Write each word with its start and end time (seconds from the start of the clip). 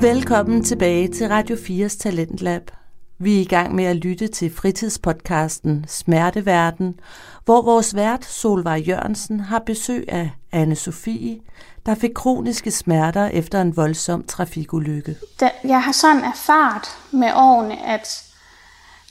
Velkommen 0.00 0.64
tilbage 0.64 1.08
til 1.08 1.28
Radio 1.28 1.56
4's 1.56 1.98
Talentlab. 1.98 2.70
Vi 3.18 3.36
er 3.36 3.40
i 3.40 3.44
gang 3.44 3.74
med 3.74 3.84
at 3.84 3.96
lytte 3.96 4.28
til 4.28 4.54
fritidspodcasten 4.54 5.84
Smerteverden, 5.88 7.00
hvor 7.44 7.62
vores 7.62 7.94
vært 7.94 8.24
Solvej 8.24 8.82
Jørgensen 8.88 9.40
har 9.40 9.58
besøg 9.58 10.04
af 10.08 10.30
anne 10.52 10.76
Sofie, 10.76 11.40
der 11.86 11.94
fik 11.94 12.10
kroniske 12.14 12.70
smerter 12.70 13.26
efter 13.26 13.60
en 13.60 13.76
voldsom 13.76 14.24
trafikulykke. 14.24 15.16
Jeg 15.64 15.82
har 15.82 15.92
sådan 15.92 16.24
erfaret 16.24 16.88
med 17.10 17.30
årene, 17.34 17.86
at 17.86 18.24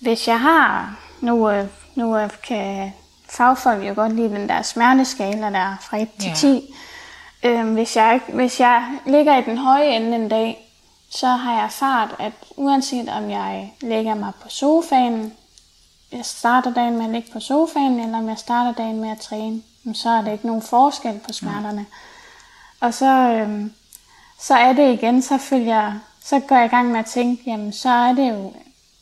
hvis 0.01 0.27
jeg 0.27 0.39
har, 0.39 0.99
nu, 1.21 1.49
øh, 1.49 1.65
nu 1.95 2.17
øh, 2.17 2.29
kan 2.47 2.91
fagfolk 3.29 3.87
jo 3.87 3.93
godt 3.95 4.15
lide 4.15 4.29
den 4.29 4.49
der 4.49 4.61
smerteskala 4.61 5.49
der 5.49 5.75
fra 5.81 5.97
1 5.97 6.07
til 6.19 6.31
10. 6.35 6.47
Ja. 7.43 7.49
Øhm, 7.49 7.73
hvis, 7.73 7.95
jeg, 7.95 8.21
hvis 8.33 8.59
jeg 8.59 8.85
ligger 9.05 9.37
i 9.37 9.41
den 9.41 9.57
høje 9.57 9.95
ende 9.95 10.15
en 10.15 10.29
dag, 10.29 10.64
så 11.15 11.27
har 11.27 11.53
jeg 11.53 11.63
erfaret, 11.63 12.09
at 12.19 12.33
uanset 12.57 13.09
om 13.09 13.29
jeg 13.29 13.73
lægger 13.81 14.15
mig 14.15 14.31
på 14.41 14.49
sofaen, 14.49 15.33
jeg 16.11 16.25
starter 16.25 16.73
dagen 16.73 16.97
med 16.97 17.05
at 17.05 17.11
ligge 17.11 17.31
på 17.31 17.39
sofaen, 17.39 17.99
eller 17.99 18.17
om 18.17 18.29
jeg 18.29 18.37
starter 18.37 18.73
dagen 18.73 19.01
med 19.01 19.09
at 19.09 19.19
træne, 19.19 19.61
så 19.93 20.09
er 20.09 20.21
det 20.21 20.31
ikke 20.31 20.47
nogen 20.47 20.61
forskel 20.61 21.19
på 21.27 21.33
smerterne. 21.33 21.85
Og 22.79 22.93
så, 22.93 23.05
øhm, 23.05 23.73
så 24.39 24.53
er 24.53 24.73
det 24.73 24.93
igen, 24.93 25.21
så, 25.21 25.37
følger, 25.37 25.93
så 26.23 26.39
går 26.39 26.55
jeg 26.55 26.65
i 26.65 26.69
gang 26.69 26.91
med 26.91 26.99
at 26.99 27.05
tænke, 27.05 27.43
jamen 27.47 27.73
så 27.73 27.89
er 27.89 28.13
det 28.13 28.29
jo 28.29 28.53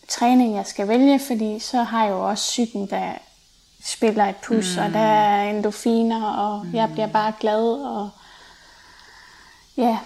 træning, 0.07 0.55
jeg 0.55 0.65
skal 0.65 0.87
vælge, 0.87 1.19
fordi 1.19 1.59
så 1.59 1.83
har 1.83 2.03
jeg 2.03 2.11
jo 2.11 2.29
også 2.29 2.43
psyken, 2.43 2.89
der 2.89 3.11
spiller 3.85 4.25
et 4.25 4.35
pus, 4.35 4.75
mm. 4.77 4.83
og 4.83 4.93
der 4.93 4.99
er 4.99 5.49
endofiner, 5.49 6.25
og 6.25 6.65
mm. 6.65 6.75
jeg 6.75 6.91
bliver 6.91 7.07
bare 7.07 7.33
glad, 7.39 7.73
og 7.85 8.09
ja, 9.77 9.97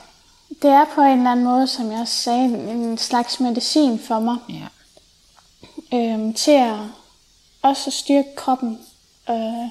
det 0.62 0.70
er 0.70 0.86
på 0.96 1.02
en 1.02 1.18
eller 1.18 1.32
anden 1.32 1.46
måde, 1.46 1.68
som 1.68 1.92
jeg 1.92 2.00
også 2.00 2.14
sagde, 2.14 2.46
en 2.46 2.98
slags 2.98 3.40
medicin 3.40 4.00
for 4.00 4.20
mig. 4.20 4.38
Ja. 4.50 4.68
Øhm, 5.98 6.34
til 6.34 6.52
at 6.52 6.80
også 7.62 7.92
styrke 7.92 8.36
kroppen. 8.36 8.80
Øh, 9.30 9.70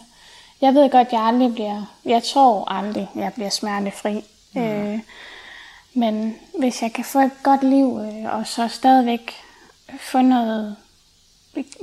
jeg 0.61 0.75
ved 0.75 0.91
godt, 0.91 1.07
at 1.07 1.13
jeg 1.13 1.23
aldrig 1.23 1.55
bliver, 1.55 1.83
jeg 2.05 2.23
tror 2.23 2.73
aldrig, 2.73 3.09
jeg 3.15 3.33
bliver 3.33 3.51
smertefri. 3.51 4.25
Ja. 4.55 4.61
Øh, 4.61 4.99
men 5.95 6.37
hvis 6.59 6.83
jeg 6.83 6.93
kan 6.93 7.05
få 7.05 7.21
et 7.21 7.43
godt 7.43 7.63
liv, 7.63 8.01
øh, 8.01 8.35
og 8.35 8.47
så 8.47 8.69
stadigvæk 8.69 9.33
få 10.01 10.21
noget 10.21 10.77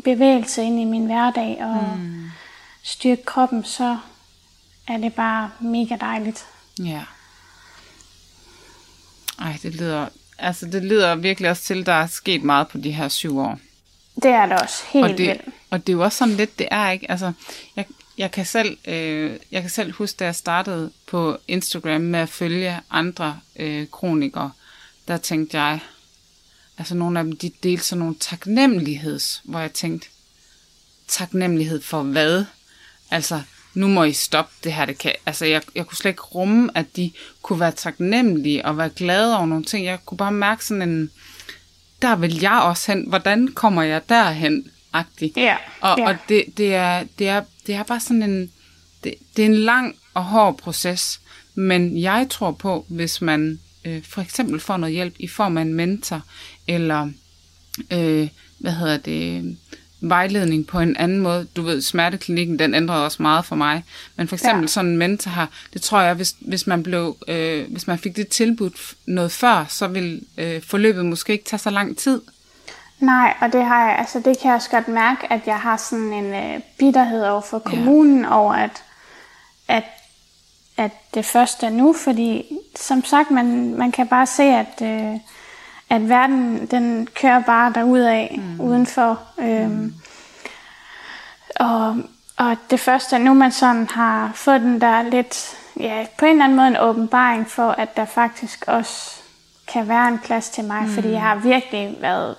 bevægelse 0.03 0.63
ind 0.63 0.79
i 0.79 0.83
min 0.83 1.05
hverdag, 1.05 1.57
og 1.65 1.97
mm. 1.97 2.31
styrke 2.83 3.23
kroppen, 3.23 3.63
så 3.63 3.97
er 4.87 4.97
det 4.97 5.13
bare 5.13 5.51
mega 5.59 5.95
dejligt. 5.95 6.45
Ja. 6.79 7.01
Ej, 9.39 9.57
det 9.63 9.75
lyder, 9.75 10.07
altså 10.37 10.65
det 10.65 10.83
lyder 10.83 11.15
virkelig 11.15 11.49
også 11.49 11.63
til, 11.63 11.79
at 11.79 11.85
der 11.85 11.93
er 11.93 12.07
sket 12.07 12.43
meget 12.43 12.67
på 12.67 12.77
de 12.77 12.91
her 12.91 13.07
syv 13.07 13.39
år. 13.39 13.59
Det 14.15 14.31
er 14.31 14.45
det 14.45 14.61
også, 14.61 14.83
helt 14.87 15.05
og 15.05 15.09
det, 15.09 15.27
vildt. 15.27 15.41
Og 15.69 15.87
det 15.87 15.93
er 15.93 15.97
jo 15.97 16.03
også 16.03 16.17
sådan 16.17 16.33
lidt, 16.33 16.59
det 16.59 16.67
er 16.71 16.91
ikke, 16.91 17.11
altså, 17.11 17.31
jeg, 17.75 17.85
jeg 18.17 18.31
kan 18.31 18.45
selv, 18.45 18.77
øh, 18.85 19.37
jeg 19.51 19.61
kan 19.61 19.69
selv 19.69 19.93
huske, 19.93 20.17
da 20.17 20.25
jeg 20.25 20.35
startede 20.35 20.91
på 21.07 21.37
Instagram 21.47 22.01
med 22.01 22.19
at 22.19 22.29
følge 22.29 22.79
andre 22.89 23.39
øh, 23.55 23.87
kronikere, 23.91 24.51
der 25.07 25.17
tænkte 25.17 25.61
jeg, 25.61 25.79
altså 26.77 26.95
nogle 26.95 27.19
af 27.19 27.25
dem, 27.25 27.37
de 27.37 27.51
delte 27.63 27.83
sådan 27.83 27.99
nogle 27.99 28.15
taknemmeligheds, 28.19 29.41
hvor 29.43 29.59
jeg 29.59 29.73
tænkte, 29.73 30.07
taknemmelighed 31.07 31.81
for 31.81 32.03
hvad? 32.03 32.45
Altså, 33.11 33.41
nu 33.73 33.87
må 33.87 34.03
I 34.03 34.13
stoppe 34.13 34.53
det 34.63 34.73
her. 34.73 34.85
Det 34.85 34.97
kan, 34.97 35.11
altså, 35.25 35.45
jeg, 35.45 35.61
jeg 35.75 35.85
kunne 35.85 35.97
slet 35.97 36.11
ikke 36.11 36.21
rumme, 36.21 36.69
at 36.75 36.85
de 36.95 37.11
kunne 37.41 37.59
være 37.59 37.71
taknemmelige 37.71 38.65
og 38.65 38.77
være 38.77 38.89
glade 38.89 39.37
over 39.37 39.45
nogle 39.45 39.63
ting. 39.63 39.85
Jeg 39.85 39.99
kunne 40.05 40.17
bare 40.17 40.31
mærke 40.31 40.65
sådan 40.65 40.89
en, 40.89 41.11
der 42.01 42.15
vil 42.15 42.39
jeg 42.39 42.61
også 42.61 42.91
hen. 42.91 43.05
Hvordan 43.09 43.47
kommer 43.47 43.83
jeg 43.83 44.09
derhen? 44.09 44.67
Agtig. 44.93 45.33
Ja, 45.35 45.57
og, 45.81 45.97
ja. 45.97 46.09
og 46.09 46.15
det, 46.29 46.45
det, 46.57 46.75
er, 46.75 47.03
det, 47.19 47.27
er, 47.27 47.43
det 47.67 47.75
er 47.75 47.83
bare 47.83 47.99
sådan 47.99 48.23
en, 48.23 48.51
det, 49.03 49.13
det 49.37 49.41
er 49.41 49.45
en 49.45 49.55
lang 49.55 49.95
og 50.13 50.23
hård 50.23 50.57
proces. 50.57 51.19
Men 51.55 52.01
jeg 52.01 52.27
tror 52.29 52.51
på, 52.51 52.85
hvis 52.89 53.21
man 53.21 53.59
øh, 53.85 54.03
for 54.03 54.21
eksempel 54.21 54.59
får 54.59 54.77
noget 54.77 54.93
hjælp 54.95 55.15
i 55.19 55.27
form 55.27 55.57
af 55.57 55.61
en 55.61 55.73
mentor, 55.73 56.21
eller 56.67 57.09
øh, 57.91 58.27
hvad 58.57 58.71
hedder 58.71 58.97
det, 58.97 59.57
vejledning 60.09 60.67
på 60.67 60.79
en 60.79 60.97
anden 60.97 61.19
måde. 61.19 61.47
Du 61.55 61.61
ved, 61.61 61.81
smerteklinikken, 61.81 62.59
den 62.59 62.73
ændrede 62.73 63.05
også 63.05 63.21
meget 63.21 63.45
for 63.45 63.55
mig. 63.55 63.83
Men 64.15 64.27
for 64.27 64.35
eksempel 64.35 64.63
ja. 64.63 64.67
sådan 64.67 64.91
en 64.91 64.97
mentor 64.97 65.31
her, 65.31 65.45
det 65.73 65.81
tror 65.81 66.01
jeg, 66.01 66.13
hvis, 66.13 66.35
hvis 66.39 66.67
man 66.67 66.83
blev, 66.83 67.17
øh, 67.27 67.71
hvis 67.71 67.87
man 67.87 67.99
fik 67.99 68.15
det 68.15 68.27
tilbudt 68.27 68.93
noget 69.05 69.31
før, 69.31 69.65
så 69.69 69.87
vil 69.87 70.21
øh, 70.37 70.61
forløbet 70.61 71.05
måske 71.05 71.33
ikke 71.33 71.45
tage 71.45 71.59
så 71.59 71.69
lang 71.69 71.97
tid. 71.97 72.21
Nej, 72.99 73.33
og 73.41 73.53
det 73.53 73.65
har 73.65 73.89
jeg, 73.89 73.99
altså 73.99 74.17
det 74.25 74.39
kan 74.39 74.47
jeg 74.47 74.55
også 74.55 74.69
godt 74.69 74.87
mærke, 74.87 75.33
at 75.33 75.41
jeg 75.45 75.59
har 75.59 75.77
sådan 75.77 76.13
en 76.13 76.33
øh, 76.33 76.61
bitterhed 76.79 77.23
over 77.23 77.41
for 77.41 77.59
kommunen 77.59 78.21
ja. 78.23 78.37
over, 78.37 78.53
at, 78.53 78.83
at, 79.67 79.83
at 80.77 80.91
det 81.13 81.25
første 81.25 81.65
er 81.65 81.69
nu, 81.69 81.93
fordi 81.93 82.45
som 82.75 83.05
sagt, 83.05 83.31
man, 83.31 83.75
man 83.75 83.91
kan 83.91 84.07
bare 84.07 84.27
se, 84.27 84.43
at, 84.43 84.81
øh, 84.81 85.19
at 85.93 86.09
verden, 86.09 86.65
den 86.65 87.07
kører 87.15 87.39
bare 87.39 87.73
derudad, 87.75 88.27
mm. 88.37 88.61
udenfor. 88.61 89.19
Øhm, 89.39 89.69
mm. 89.69 89.93
og, 91.59 91.97
og 92.37 92.57
det 92.69 92.79
første, 92.79 93.19
nu 93.19 93.33
man 93.33 93.51
sådan 93.51 93.87
har 93.89 94.31
fået 94.35 94.61
den 94.61 94.81
der 94.81 95.01
lidt, 95.01 95.57
ja, 95.79 96.05
på 96.17 96.25
en 96.25 96.31
eller 96.31 96.43
anden 96.43 96.55
måde 96.55 96.67
en 96.67 96.77
åbenbaring 96.77 97.49
for, 97.49 97.71
at 97.71 97.97
der 97.97 98.05
faktisk 98.05 98.63
også 98.67 99.21
kan 99.67 99.87
være 99.87 100.07
en 100.07 100.19
plads 100.19 100.49
til 100.49 100.63
mig, 100.63 100.81
mm. 100.81 100.89
fordi 100.89 101.11
jeg 101.11 101.21
har 101.21 101.35
virkelig 101.35 101.95
været, 102.01 102.35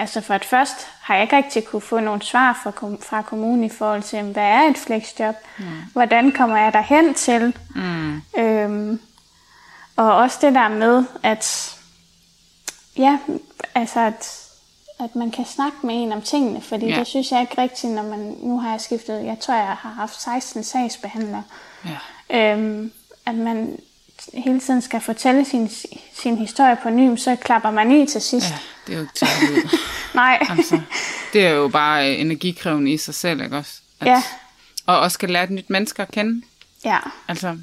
altså 0.00 0.20
for 0.20 0.34
at 0.34 0.44
først 0.44 0.86
har 1.00 1.14
jeg 1.14 1.22
ikke 1.22 1.36
rigtig 1.36 1.64
kunne 1.64 1.82
få 1.82 2.00
nogle 2.00 2.22
svar 2.22 2.60
fra, 2.62 2.70
fra 3.02 3.22
kommunen 3.22 3.64
i 3.64 3.68
forhold 3.68 4.02
til, 4.02 4.22
hvad 4.22 4.42
er 4.42 4.62
et 4.62 4.78
flexjob? 4.78 5.34
Mm. 5.58 5.64
Hvordan 5.92 6.32
kommer 6.32 6.56
jeg 6.56 6.72
derhen 6.72 7.14
til? 7.14 7.56
Mm. 7.74 8.22
Øhm, 8.38 9.00
og 9.96 10.14
også 10.16 10.38
det 10.42 10.54
der 10.54 10.68
med, 10.68 11.04
at 11.22 11.76
ja, 12.98 13.18
altså 13.74 14.00
at, 14.00 14.48
at 15.00 15.16
man 15.16 15.30
kan 15.30 15.44
snakke 15.44 15.78
med 15.82 16.02
en 16.02 16.12
om 16.12 16.22
tingene, 16.22 16.60
fordi 16.60 16.86
ja. 16.86 16.98
det 16.98 17.06
synes 17.06 17.32
jeg 17.32 17.40
ikke 17.40 17.62
rigtigt, 17.62 17.92
når 17.92 18.02
man, 18.02 18.36
nu 18.42 18.58
har 18.58 18.70
jeg 18.70 18.80
skiftet, 18.80 19.24
jeg 19.24 19.36
tror 19.40 19.54
jeg 19.54 19.66
har 19.66 19.92
haft 19.92 20.22
16 20.22 20.64
sagsbehandlere, 20.64 21.44
ja. 22.30 22.54
øhm, 22.54 22.92
at 23.26 23.34
man 23.34 23.78
hele 24.34 24.60
tiden 24.60 24.82
skal 24.82 25.00
fortælle 25.00 25.44
sin, 25.44 25.70
sin 26.14 26.38
historie 26.38 26.76
på 26.82 26.90
ny, 26.90 27.16
så 27.16 27.36
klapper 27.36 27.70
man 27.70 27.92
i 27.92 28.06
til 28.06 28.20
sidst. 28.20 28.50
Ja, 28.50 28.58
det 28.86 28.92
er 28.92 28.96
jo 28.96 29.02
ikke 29.02 29.14
til. 29.14 29.28
Nej. 30.14 30.46
altså, 30.50 30.80
det 31.32 31.46
er 31.46 31.50
jo 31.50 31.68
bare 31.68 32.10
øh, 32.10 32.20
energikrævende 32.20 32.92
i 32.92 32.96
sig 32.96 33.14
selv, 33.14 33.42
ikke 33.42 33.56
også? 33.56 33.80
At, 34.00 34.06
ja. 34.06 34.22
Og 34.86 34.98
også 34.98 35.14
skal 35.14 35.30
lære 35.30 35.44
et 35.44 35.50
nyt 35.50 35.70
menneske 35.70 36.02
at 36.02 36.10
kende. 36.10 36.42
Ja. 36.84 36.98
Altså, 37.28 37.58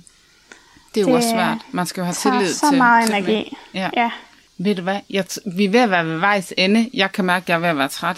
det 0.95 1.01
er 1.01 1.01
jo 1.01 1.07
det 1.07 1.15
også 1.15 1.29
svært. 1.29 1.57
Man 1.71 1.85
skal 1.85 2.01
jo 2.01 2.05
have 2.05 2.13
tillid 2.13 2.53
så 2.53 2.59
til... 2.59 2.69
så 2.69 2.71
meget 2.75 3.09
energi. 3.09 3.57
Ja. 3.73 3.89
ja. 3.93 4.11
Ved 4.61 4.75
du 4.75 4.81
hvad? 4.81 4.99
Jeg 5.09 5.25
vi 5.45 5.65
er 5.65 5.69
ved 5.69 5.79
at 5.79 5.91
være 5.91 6.05
ved 6.05 6.17
vejs 6.17 6.53
ende. 6.57 6.89
Jeg 6.93 7.11
kan 7.11 7.25
mærke, 7.25 7.43
at 7.43 7.49
jeg 7.49 7.55
er 7.55 7.59
ved 7.59 7.69
at 7.69 7.77
være 7.77 7.87
træt. 7.87 8.17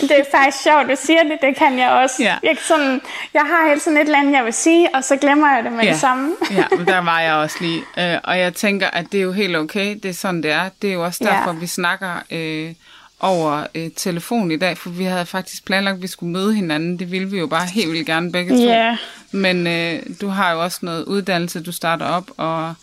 det 0.00 0.10
er 0.10 0.24
faktisk 0.34 0.62
sjovt, 0.62 0.88
du 0.90 0.96
siger 1.04 1.22
det. 1.22 1.38
Det 1.40 1.56
kan 1.56 1.78
jeg 1.78 1.90
også. 1.90 2.22
Ja. 2.22 2.36
Jeg, 2.42 2.56
sådan, 2.68 3.00
jeg 3.34 3.42
har 3.42 3.68
helt 3.68 3.82
sådan 3.82 3.96
et 3.96 4.04
eller 4.04 4.18
andet, 4.18 4.32
jeg 4.32 4.44
vil 4.44 4.52
sige, 4.52 4.94
og 4.94 5.04
så 5.04 5.16
glemmer 5.16 5.54
jeg 5.54 5.64
det 5.64 5.72
med 5.72 5.84
ja. 5.84 5.90
det 5.90 6.00
samme. 6.00 6.34
ja, 6.50 6.64
men 6.76 6.86
der 6.86 6.98
var 7.12 7.20
jeg 7.20 7.34
også 7.34 7.56
lige. 7.60 7.82
Øh, 7.98 8.18
og 8.24 8.38
jeg 8.38 8.54
tænker, 8.54 8.86
at 8.86 9.06
det 9.12 9.18
er 9.18 9.24
jo 9.24 9.32
helt 9.32 9.56
okay. 9.56 9.94
Det 10.02 10.08
er 10.08 10.12
sådan, 10.12 10.42
det 10.42 10.50
er. 10.50 10.68
Det 10.82 10.90
er 10.90 10.94
jo 10.94 11.04
også 11.04 11.24
derfor, 11.24 11.52
ja. 11.52 11.58
vi 11.58 11.66
snakker 11.66 12.12
øh, 12.30 12.74
over 13.20 13.66
øh, 13.74 13.90
telefon 13.96 14.50
i 14.50 14.56
dag, 14.56 14.78
for 14.78 14.90
vi 14.90 15.04
havde 15.04 15.26
faktisk 15.26 15.64
planlagt, 15.64 15.96
at 15.96 16.02
vi 16.02 16.06
skulle 16.06 16.32
møde 16.32 16.54
hinanden. 16.54 16.98
Det 16.98 17.10
ville 17.10 17.30
vi 17.30 17.38
jo 17.38 17.46
bare 17.46 17.66
helt 17.66 17.92
vildt 17.92 18.06
gerne 18.06 18.32
begge 18.32 18.56
to. 18.56 18.62
Ja. 18.62 18.96
Men 19.32 19.66
øh, 19.66 20.02
du 20.20 20.28
har 20.28 20.52
jo 20.52 20.62
også 20.62 20.78
noget 20.82 21.04
uddannelse, 21.04 21.62
du 21.62 21.72
starter 21.72 22.06
op, 22.06 22.30
og 22.36 22.74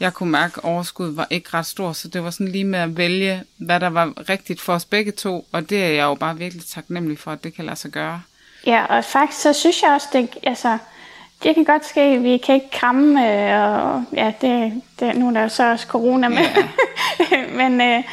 jeg 0.00 0.14
kunne 0.14 0.30
mærke, 0.30 0.54
at 0.56 0.64
overskuddet 0.64 1.16
var 1.16 1.26
ikke 1.30 1.48
ret 1.54 1.66
stort, 1.66 1.96
så 1.96 2.08
det 2.08 2.24
var 2.24 2.30
sådan 2.30 2.48
lige 2.48 2.64
med 2.64 2.78
at 2.78 2.96
vælge, 2.96 3.42
hvad 3.56 3.80
der 3.80 3.90
var 3.90 4.12
rigtigt 4.28 4.60
for 4.60 4.72
os 4.72 4.84
begge 4.84 5.12
to, 5.12 5.46
og 5.52 5.70
det 5.70 5.84
er 5.84 5.88
jeg 5.88 6.04
jo 6.04 6.14
bare 6.14 6.38
virkelig 6.38 6.64
taknemmelig 6.66 7.18
for, 7.18 7.30
at 7.30 7.44
det 7.44 7.54
kan 7.54 7.64
lade 7.64 7.76
sig 7.76 7.90
gøre. 7.90 8.22
Ja, 8.66 8.84
og 8.84 9.04
faktisk 9.04 9.42
så 9.42 9.52
synes 9.52 9.82
jeg 9.82 9.90
også, 9.90 10.08
det, 10.12 10.28
altså, 10.42 10.78
det 11.42 11.54
kan 11.54 11.64
godt 11.64 11.86
ske, 11.86 12.18
vi 12.18 12.36
kan 12.36 12.54
ikke 12.54 12.70
kramme, 12.72 13.28
øh, 13.28 13.72
og 13.72 14.04
ja, 14.12 14.32
det, 14.40 14.82
det, 15.00 15.16
nu 15.16 15.28
er 15.28 15.32
der 15.32 15.42
jo 15.42 15.48
så 15.48 15.70
også 15.70 15.86
corona 15.86 16.28
med, 16.28 16.38
ja. 17.30 17.46
men 17.68 17.80
øh, 17.80 18.04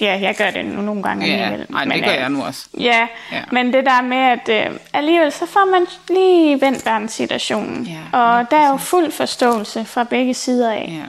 Ja, 0.00 0.18
jeg 0.20 0.34
gør 0.38 0.50
det 0.50 0.64
nu 0.64 0.82
nogle 0.82 1.02
gange 1.02 1.26
ja, 1.26 1.32
alligevel. 1.32 1.66
Nej, 1.70 1.84
det 1.84 2.04
gør 2.04 2.10
jeg 2.10 2.30
nu 2.30 2.44
også. 2.44 2.66
Ja, 2.78 3.08
ja, 3.32 3.42
men 3.52 3.72
det 3.72 3.84
der 3.84 4.02
med, 4.02 4.16
at 4.16 4.70
øh, 4.72 4.78
alligevel 4.92 5.32
så 5.32 5.46
får 5.46 5.70
man 5.70 5.86
lige 6.08 6.60
vendt 6.60 6.86
verdenssituationen. 6.86 7.84
Ja, 7.86 8.18
og 8.18 8.50
der 8.50 8.56
er 8.56 8.70
jo 8.70 8.76
fuld 8.76 9.12
forståelse 9.12 9.84
fra 9.84 10.04
begge 10.04 10.34
sider 10.34 10.72
af. 10.72 11.00
Ja, 11.00 11.06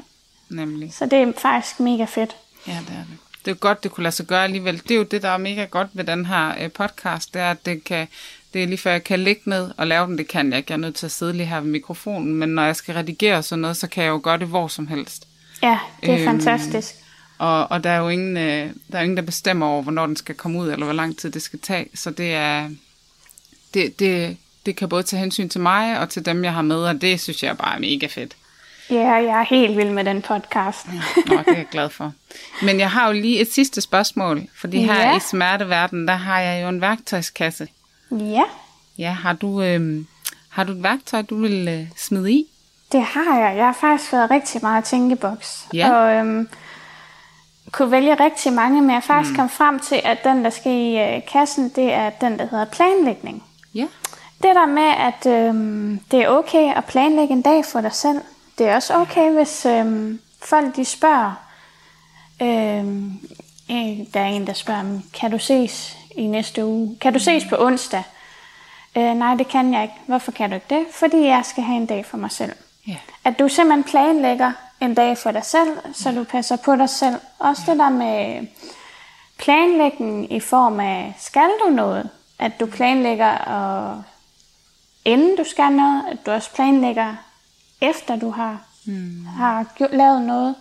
nemlig. 0.55 0.93
Så 0.93 1.05
det 1.05 1.21
er 1.21 1.31
faktisk 1.37 1.79
mega 1.79 2.05
fedt. 2.05 2.35
Ja, 2.67 2.71
det 2.71 2.79
er 2.79 3.05
det. 3.09 3.17
Det 3.45 3.51
er 3.51 3.55
godt, 3.55 3.83
det 3.83 3.91
kunne 3.91 4.03
lade 4.03 4.15
sig 4.15 4.25
gøre 4.25 4.43
alligevel. 4.43 4.81
Det 4.83 4.91
er 4.91 4.95
jo 4.95 5.03
det, 5.03 5.21
der 5.21 5.29
er 5.29 5.37
mega 5.37 5.65
godt 5.65 5.87
ved 5.93 6.03
den 6.03 6.25
her 6.25 6.53
øh, 6.61 6.71
podcast, 6.71 7.33
det 7.33 7.41
er, 7.41 7.51
at 7.51 7.65
det 7.65 7.83
kan, 7.83 8.07
det 8.53 8.63
er 8.63 8.67
lige 8.67 8.77
før 8.77 8.91
jeg 8.91 9.03
kan 9.03 9.19
ligge 9.19 9.41
ned 9.45 9.71
og 9.77 9.87
lave 9.87 10.07
den, 10.07 10.17
det 10.17 10.27
kan 10.27 10.49
jeg 10.49 10.57
ikke. 10.57 10.71
Jeg 10.71 10.75
er 10.75 10.81
nødt 10.81 10.95
til 10.95 11.05
at 11.05 11.11
sidde 11.11 11.33
lige 11.33 11.45
her 11.45 11.59
ved 11.59 11.69
mikrofonen, 11.69 12.35
men 12.35 12.49
når 12.49 12.63
jeg 12.63 12.75
skal 12.75 12.95
redigere 12.95 13.43
sådan 13.43 13.61
noget, 13.61 13.77
så 13.77 13.87
kan 13.87 14.03
jeg 14.03 14.09
jo 14.09 14.21
gøre 14.23 14.37
det 14.37 14.47
hvor 14.47 14.67
som 14.67 14.87
helst. 14.87 15.27
Ja, 15.63 15.79
det 16.01 16.09
er 16.09 16.15
øhm, 16.15 16.25
fantastisk. 16.25 16.95
Og, 17.37 17.71
og 17.71 17.83
der 17.83 17.89
er 17.89 17.97
jo 17.97 18.09
ingen, 18.09 18.37
øh, 18.37 18.69
der 18.91 18.97
er 18.97 19.01
ingen, 19.01 19.17
der 19.17 19.23
bestemmer 19.23 19.65
over, 19.65 19.81
hvornår 19.81 20.05
den 20.07 20.15
skal 20.15 20.35
komme 20.35 20.59
ud, 20.59 20.71
eller 20.71 20.85
hvor 20.85 20.93
lang 20.93 21.17
tid 21.17 21.31
det 21.31 21.41
skal 21.41 21.59
tage. 21.59 21.87
Så 21.95 22.09
det 22.11 22.33
er, 22.33 22.69
det, 23.73 23.99
det, 23.99 24.37
det 24.65 24.75
kan 24.75 24.89
både 24.89 25.03
tage 25.03 25.19
hensyn 25.19 25.49
til 25.49 25.61
mig, 25.61 25.99
og 25.99 26.09
til 26.09 26.25
dem, 26.25 26.43
jeg 26.43 26.53
har 26.53 26.61
med, 26.61 26.75
og 26.77 27.01
det 27.01 27.21
synes 27.21 27.43
jeg 27.43 27.57
bare 27.57 27.75
er 27.75 27.79
mega 27.79 28.07
fedt. 28.07 28.35
Ja, 28.89 29.11
jeg 29.13 29.39
er 29.39 29.43
helt 29.43 29.77
vild 29.77 29.89
med 29.89 30.03
den 30.03 30.21
podcast. 30.21 30.87
Nå, 31.27 31.37
det 31.37 31.47
er 31.47 31.55
jeg 31.55 31.65
glad 31.71 31.89
for. 31.89 32.13
Men 32.63 32.79
jeg 32.79 32.91
har 32.91 33.07
jo 33.07 33.13
lige 33.13 33.39
et 33.41 33.53
sidste 33.53 33.81
spørgsmål, 33.81 34.41
fordi 34.59 34.77
her 34.83 34.95
Ja. 35.09 35.17
i 35.17 35.19
smerteverden, 35.19 36.07
der 36.07 36.15
har 36.15 36.39
jeg 36.39 36.63
jo 36.63 36.69
en 36.69 36.81
værktøjskasse. 36.81 37.67
ja, 38.11 38.43
Ja, 38.97 39.11
har 39.11 39.33
du, 39.33 39.61
øh, 39.61 40.05
har 40.49 40.63
du 40.63 40.71
et 40.71 40.83
værktøj, 40.83 41.21
du 41.21 41.41
vil 41.41 41.67
øh, 41.67 41.87
smide 41.97 42.31
i? 42.31 42.45
det 42.91 43.03
har 43.03 43.39
jeg. 43.39 43.57
Jeg 43.57 43.65
har 43.65 43.77
faktisk 43.81 44.13
været 44.13 44.31
rigtig 44.31 44.59
meget 44.63 44.83
tænkeboks. 44.83 45.65
Ja. 45.73 45.91
Og 45.93 46.13
øhm, 46.13 46.49
kunne 47.71 47.91
vælge 47.91 48.15
rigtig 48.15 48.53
mange, 48.53 48.81
men 48.81 48.91
jeg 48.91 49.03
faktisk 49.03 49.31
mm. 49.31 49.37
kom 49.37 49.49
frem 49.49 49.79
til, 49.79 50.01
at 50.03 50.23
den, 50.23 50.43
der 50.43 50.49
skal 50.49 50.71
i 50.71 50.99
øh, 50.99 51.21
kassen, 51.31 51.69
det 51.69 51.93
er 51.93 52.09
den, 52.09 52.39
der 52.39 52.47
hedder 52.51 52.65
planlægning. 52.65 53.43
Ja. 53.75 53.87
Det 54.43 54.55
der 54.55 54.65
med, 54.65 54.83
at 54.97 55.25
øhm, 55.25 55.99
det 56.11 56.21
er 56.21 56.29
okay 56.29 56.73
at 56.75 56.85
planlægge 56.85 57.33
en 57.33 57.41
dag 57.41 57.65
for 57.65 57.81
dig 57.81 57.93
selv. 57.93 58.21
Det 58.57 58.67
er 58.67 58.75
også 58.75 58.95
okay, 58.95 59.31
hvis 59.31 59.65
øhm, 59.65 60.19
folk 60.41 60.75
de 60.75 60.85
spørger. 60.85 61.33
Øh, 62.41 62.85
der 64.13 64.19
er 64.19 64.25
en, 64.25 64.47
der 64.47 64.53
spørger, 64.53 64.99
kan 65.13 65.31
du 65.31 65.39
ses 65.39 65.97
i 66.15 66.27
næste 66.27 66.65
uge? 66.65 66.97
Kan 67.01 67.13
du 67.13 67.19
ses 67.19 67.45
på 67.49 67.55
onsdag? 67.59 68.03
Øh, 68.97 69.13
nej, 69.13 69.35
det 69.35 69.47
kan 69.47 69.73
jeg 69.73 69.81
ikke. 69.81 69.95
Hvorfor 70.05 70.31
kan 70.31 70.49
du 70.49 70.55
ikke 70.55 70.65
det? 70.69 70.85
Fordi 70.91 71.25
jeg 71.25 71.41
skal 71.45 71.63
have 71.63 71.77
en 71.77 71.85
dag 71.85 72.05
for 72.05 72.17
mig 72.17 72.31
selv. 72.31 72.51
Ja. 72.87 72.97
At 73.23 73.39
du 73.39 73.47
simpelthen 73.47 73.83
planlægger 73.83 74.51
en 74.85 74.93
dag 74.93 75.17
for 75.17 75.31
dig 75.31 75.45
selv, 75.45 75.77
så 75.93 76.11
du 76.11 76.23
passer 76.23 76.55
på 76.55 76.75
dig 76.75 76.89
selv. 76.89 77.15
Også 77.39 77.61
det 77.67 77.77
der 77.77 77.89
med 77.89 78.47
planlægning 79.37 80.33
i 80.33 80.39
form 80.39 80.79
af, 80.79 81.13
skal 81.19 81.49
du 81.65 81.69
noget? 81.69 82.09
At 82.39 82.59
du 82.59 82.65
planlægger, 82.65 83.37
og 83.37 84.03
inden 85.05 85.37
du 85.37 85.43
skal 85.43 85.71
noget, 85.71 86.03
at 86.11 86.25
du 86.25 86.31
også 86.31 86.53
planlægger, 86.53 87.15
efter 87.81 88.15
du 88.15 88.29
har, 88.29 88.61
mm. 88.85 89.25
har 89.25 89.65
gjort, 89.75 89.91
lavet 89.91 90.21
noget. 90.21 90.55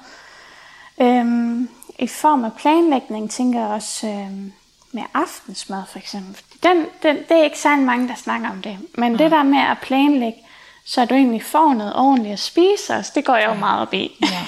Øhm, 1.01 1.69
I 1.99 2.07
form 2.07 2.45
af 2.45 2.53
planlægning 2.53 3.31
tænker 3.31 3.61
jeg 3.61 3.69
også 3.69 4.07
øhm, 4.07 4.53
med 4.93 5.03
aftensmad 5.15 5.83
for 5.89 5.99
eksempel. 5.99 6.43
Den, 6.63 6.87
den, 7.03 7.17
det 7.17 7.31
er 7.31 7.45
ikke 7.45 7.59
særlig 7.59 7.85
mange, 7.85 8.09
der 8.09 8.15
snakker 8.15 8.51
om 8.51 8.63
det. 8.63 8.79
Men 8.95 9.19
det 9.19 9.31
der 9.31 9.43
med 9.43 9.59
at 9.59 9.79
planlægge, 9.83 10.39
så 10.87 11.05
du 11.05 11.15
egentlig 11.15 11.43
får 11.43 11.75
noget 11.75 11.97
ordentligt 11.97 12.33
at 12.33 12.39
spise 12.39 12.95
også, 12.95 13.13
det 13.15 13.25
går 13.25 13.37
jeg 13.37 13.49
jo 13.49 13.55
meget 13.55 13.81
op 13.83 13.95
i. 13.95 14.19
Ja. 14.23 14.47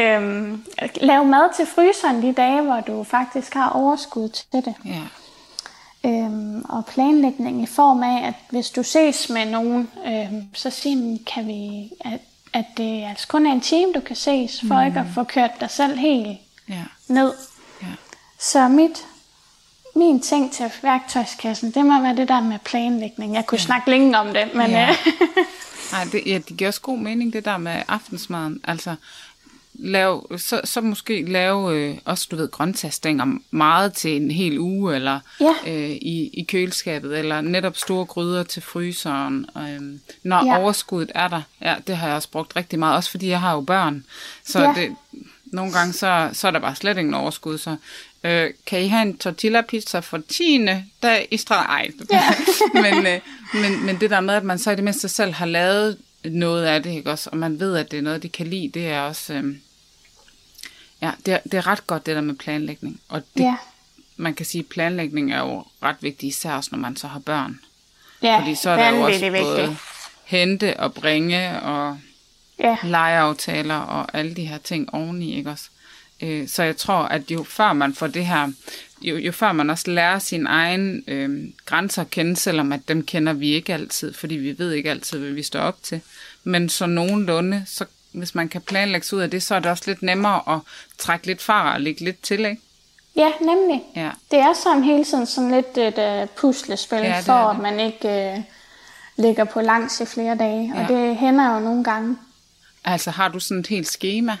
øhm, 0.00 0.64
lav 1.00 1.24
mad 1.24 1.54
til 1.56 1.66
fryseren 1.66 2.22
de 2.22 2.32
dage, 2.32 2.62
hvor 2.62 2.80
du 2.80 3.04
faktisk 3.04 3.54
har 3.54 3.70
overskud 3.70 4.28
til 4.28 4.46
det. 4.64 4.74
Ja. 4.84 5.00
Øhm, 6.10 6.64
og 6.68 6.86
planlægning 6.86 7.62
i 7.62 7.66
form 7.66 8.02
af, 8.02 8.26
at 8.28 8.34
hvis 8.50 8.70
du 8.70 8.82
ses 8.82 9.30
med 9.30 9.46
nogen, 9.46 9.90
øhm, 10.06 10.48
så 10.54 10.70
sig, 10.70 11.20
kan 11.26 11.46
vi, 11.46 11.90
at, 12.00 12.20
at 12.52 12.64
det 12.76 13.04
altså 13.04 13.28
kun 13.28 13.46
er 13.46 13.52
en 13.52 13.60
time, 13.60 13.92
du 13.92 14.00
kan 14.00 14.16
ses, 14.16 14.60
for 14.68 14.80
mm. 14.80 14.86
ikke 14.86 15.00
at 15.00 15.06
få 15.14 15.24
kørt 15.24 15.60
dig 15.60 15.70
selv 15.70 15.98
helt 15.98 16.38
Ja. 16.68 16.84
ned. 17.08 17.32
Ja. 17.82 17.86
Så 18.38 18.68
mit, 18.68 19.06
min 19.94 20.20
ting 20.20 20.52
til 20.52 20.70
værktøjskassen, 20.82 21.70
det 21.70 21.86
må 21.86 22.02
være 22.02 22.16
det 22.16 22.28
der 22.28 22.40
med 22.40 22.58
planlægning. 22.64 23.34
Jeg 23.34 23.46
kunne 23.46 23.58
ja. 23.58 23.64
snakke 23.64 23.90
længe 23.90 24.18
om 24.18 24.26
det, 24.26 24.54
men 24.54 24.70
Ja. 24.70 24.80
ja. 24.80 24.96
Nej, 25.92 26.04
det, 26.12 26.22
ja, 26.26 26.38
det 26.48 26.56
giver 26.56 26.68
også 26.68 26.80
god 26.80 26.98
mening, 26.98 27.32
det 27.32 27.44
der 27.44 27.56
med 27.58 27.82
aftensmaden. 27.88 28.60
Altså, 28.64 28.94
lav, 29.74 30.38
så, 30.38 30.60
så 30.64 30.80
måske 30.80 31.24
lave 31.24 31.74
øh, 31.76 31.96
også, 32.04 32.28
du 32.30 32.36
ved, 32.36 32.50
grøntsagsstænger 32.50 33.26
meget 33.50 33.92
til 33.92 34.16
en 34.22 34.30
hel 34.30 34.58
uge, 34.58 34.94
eller 34.94 35.20
Ja. 35.40 35.54
øh, 35.66 35.90
i, 35.90 36.30
i 36.32 36.44
køleskabet, 36.48 37.18
eller 37.18 37.40
netop 37.40 37.76
store 37.76 38.04
gryder 38.04 38.42
til 38.42 38.62
fryseren. 38.62 39.46
Øh, 39.58 39.98
når 40.22 40.46
Ja. 40.46 40.58
overskuddet 40.60 41.12
er 41.14 41.28
der. 41.28 41.42
Ja, 41.60 41.74
det 41.86 41.96
har 41.96 42.06
jeg 42.06 42.16
også 42.16 42.30
brugt 42.30 42.56
rigtig 42.56 42.78
meget, 42.78 42.96
også 42.96 43.10
fordi 43.10 43.28
jeg 43.28 43.40
har 43.40 43.52
jo 43.54 43.60
børn. 43.60 44.04
Så 44.46 44.62
ja. 44.62 44.72
det, 44.76 44.96
nogle 45.44 45.72
gange, 45.72 45.92
så, 45.92 46.30
så 46.32 46.46
er 46.46 46.50
der 46.50 46.58
bare 46.58 46.74
slet 46.74 46.98
ingen 46.98 47.14
overskud. 47.14 47.58
Så 47.58 47.76
øh, 48.24 48.50
kan 48.66 48.80
I 48.82 48.86
have 48.88 49.02
en 49.02 49.18
tortilla-pizza 49.18 49.98
for 49.98 50.20
10. 50.28 50.66
dag 51.02 51.28
i 51.30 51.36
streg? 51.36 51.64
Ej, 51.68 51.90
Ja. 52.12 52.22
men, 52.82 53.06
øh, 53.06 53.20
men, 53.54 53.86
men 53.86 54.00
det 54.00 54.10
der 54.10 54.20
med, 54.20 54.34
at 54.34 54.44
man 54.44 54.58
så 54.58 54.70
i 54.70 54.76
det 54.76 54.84
mindste 54.84 55.08
selv 55.08 55.32
har 55.32 55.46
lavet 55.46 55.98
noget 56.24 56.64
af 56.66 56.82
det, 56.82 56.90
ikke 56.90 57.10
også? 57.10 57.30
og 57.30 57.36
man 57.38 57.60
ved, 57.60 57.76
at 57.76 57.90
det 57.90 57.98
er 57.98 58.02
noget, 58.02 58.22
de 58.22 58.28
kan 58.28 58.46
lide, 58.46 58.68
det 58.74 58.86
er 58.88 59.00
også... 59.00 59.32
Øh, 59.34 59.56
ja, 61.02 61.10
det 61.26 61.34
er, 61.34 61.38
det 61.44 61.54
er 61.54 61.66
ret 61.66 61.86
godt, 61.86 62.06
det 62.06 62.14
der 62.16 62.22
med 62.22 62.34
planlægning. 62.34 63.00
Og 63.08 63.22
det, 63.36 63.42
ja. 63.44 63.56
man 64.16 64.34
kan 64.34 64.46
sige, 64.46 64.60
at 64.60 64.66
planlægning 64.66 65.32
er 65.32 65.38
jo 65.38 65.64
ret 65.82 65.96
vigtigt, 66.00 66.34
især 66.36 66.52
også 66.52 66.68
når 66.72 66.78
man 66.78 66.96
så 66.96 67.06
har 67.08 67.18
børn. 67.18 67.60
ja, 68.22 68.38
Fordi 68.40 68.54
så 68.54 68.70
er 68.70 68.76
der 68.76 68.88
jo 68.96 69.02
også 69.02 69.20
vanvittigt 69.20 69.44
både 69.44 69.56
vigtigt. 69.60 69.78
hente 70.24 70.80
og 70.80 70.94
bringe 70.94 71.62
og 71.62 71.98
Ja. 72.58 72.76
legeaftaler 72.84 73.74
og 73.78 74.06
alle 74.18 74.34
de 74.36 74.44
her 74.46 74.58
ting 74.58 74.94
oveni, 74.94 75.36
ikke 75.36 75.50
også? 75.50 75.64
Øh, 76.20 76.48
Så 76.48 76.62
jeg 76.62 76.76
tror, 76.76 76.94
at 76.94 77.30
jo 77.30 77.44
før 77.44 77.72
man 77.72 77.94
får 77.94 78.06
det 78.06 78.26
her, 78.26 78.52
jo, 79.02 79.16
jo 79.16 79.32
før 79.32 79.52
man 79.52 79.70
også 79.70 79.90
lærer 79.90 80.18
sine 80.18 80.48
egne 80.48 81.02
øh, 81.08 81.48
grænser 81.66 82.02
at 82.02 82.10
kende, 82.10 82.36
selvom 82.36 82.72
at 82.72 82.88
dem 82.88 83.02
kender 83.02 83.32
vi 83.32 83.48
ikke 83.52 83.74
altid, 83.74 84.12
fordi 84.12 84.34
vi 84.34 84.58
ved 84.58 84.72
ikke 84.72 84.90
altid, 84.90 85.18
hvad 85.18 85.30
vi 85.30 85.42
står 85.42 85.60
op 85.60 85.76
til. 85.82 86.00
Men 86.44 86.68
så 86.68 86.86
nogenlunde, 86.86 87.62
så 87.66 87.84
hvis 88.12 88.34
man 88.34 88.48
kan 88.48 88.60
planlægge 88.60 89.16
ud 89.16 89.20
af 89.20 89.30
det, 89.30 89.42
så 89.42 89.54
er 89.54 89.58
det 89.60 89.70
også 89.70 89.84
lidt 89.86 90.02
nemmere 90.02 90.54
at 90.54 90.60
trække 90.98 91.26
lidt 91.26 91.42
fra 91.42 91.74
og 91.74 91.80
lægge 91.80 92.04
lidt 92.04 92.22
til, 92.22 92.44
ikke? 92.44 92.60
ja, 93.16 93.30
nemlig. 93.40 93.82
Ja. 93.96 94.10
Det 94.30 94.38
er 94.38 94.52
sådan 94.64 94.84
hele 94.84 95.04
tiden 95.04 95.26
sådan 95.26 95.50
lidt 95.50 95.78
et 95.78 96.22
uh, 96.22 96.28
puslespil, 96.28 96.98
Ja, 96.98 97.20
for 97.20 97.32
at 97.32 97.58
man 97.58 97.80
ikke 97.80 98.34
uh, 98.36 98.42
ligger 99.24 99.44
på 99.44 99.60
langs 99.60 100.00
i 100.00 100.06
flere 100.06 100.36
dage. 100.36 100.72
Ja. 100.74 100.82
Og 100.82 100.88
det 100.88 101.16
hænder 101.16 101.54
jo 101.54 101.60
nogle 101.60 101.84
gange. 101.84 102.16
Altså, 102.84 103.10
har 103.10 103.28
du 103.28 103.40
sådan 103.40 103.60
et 103.60 103.66
helt 103.66 103.88
schema? 103.88 104.36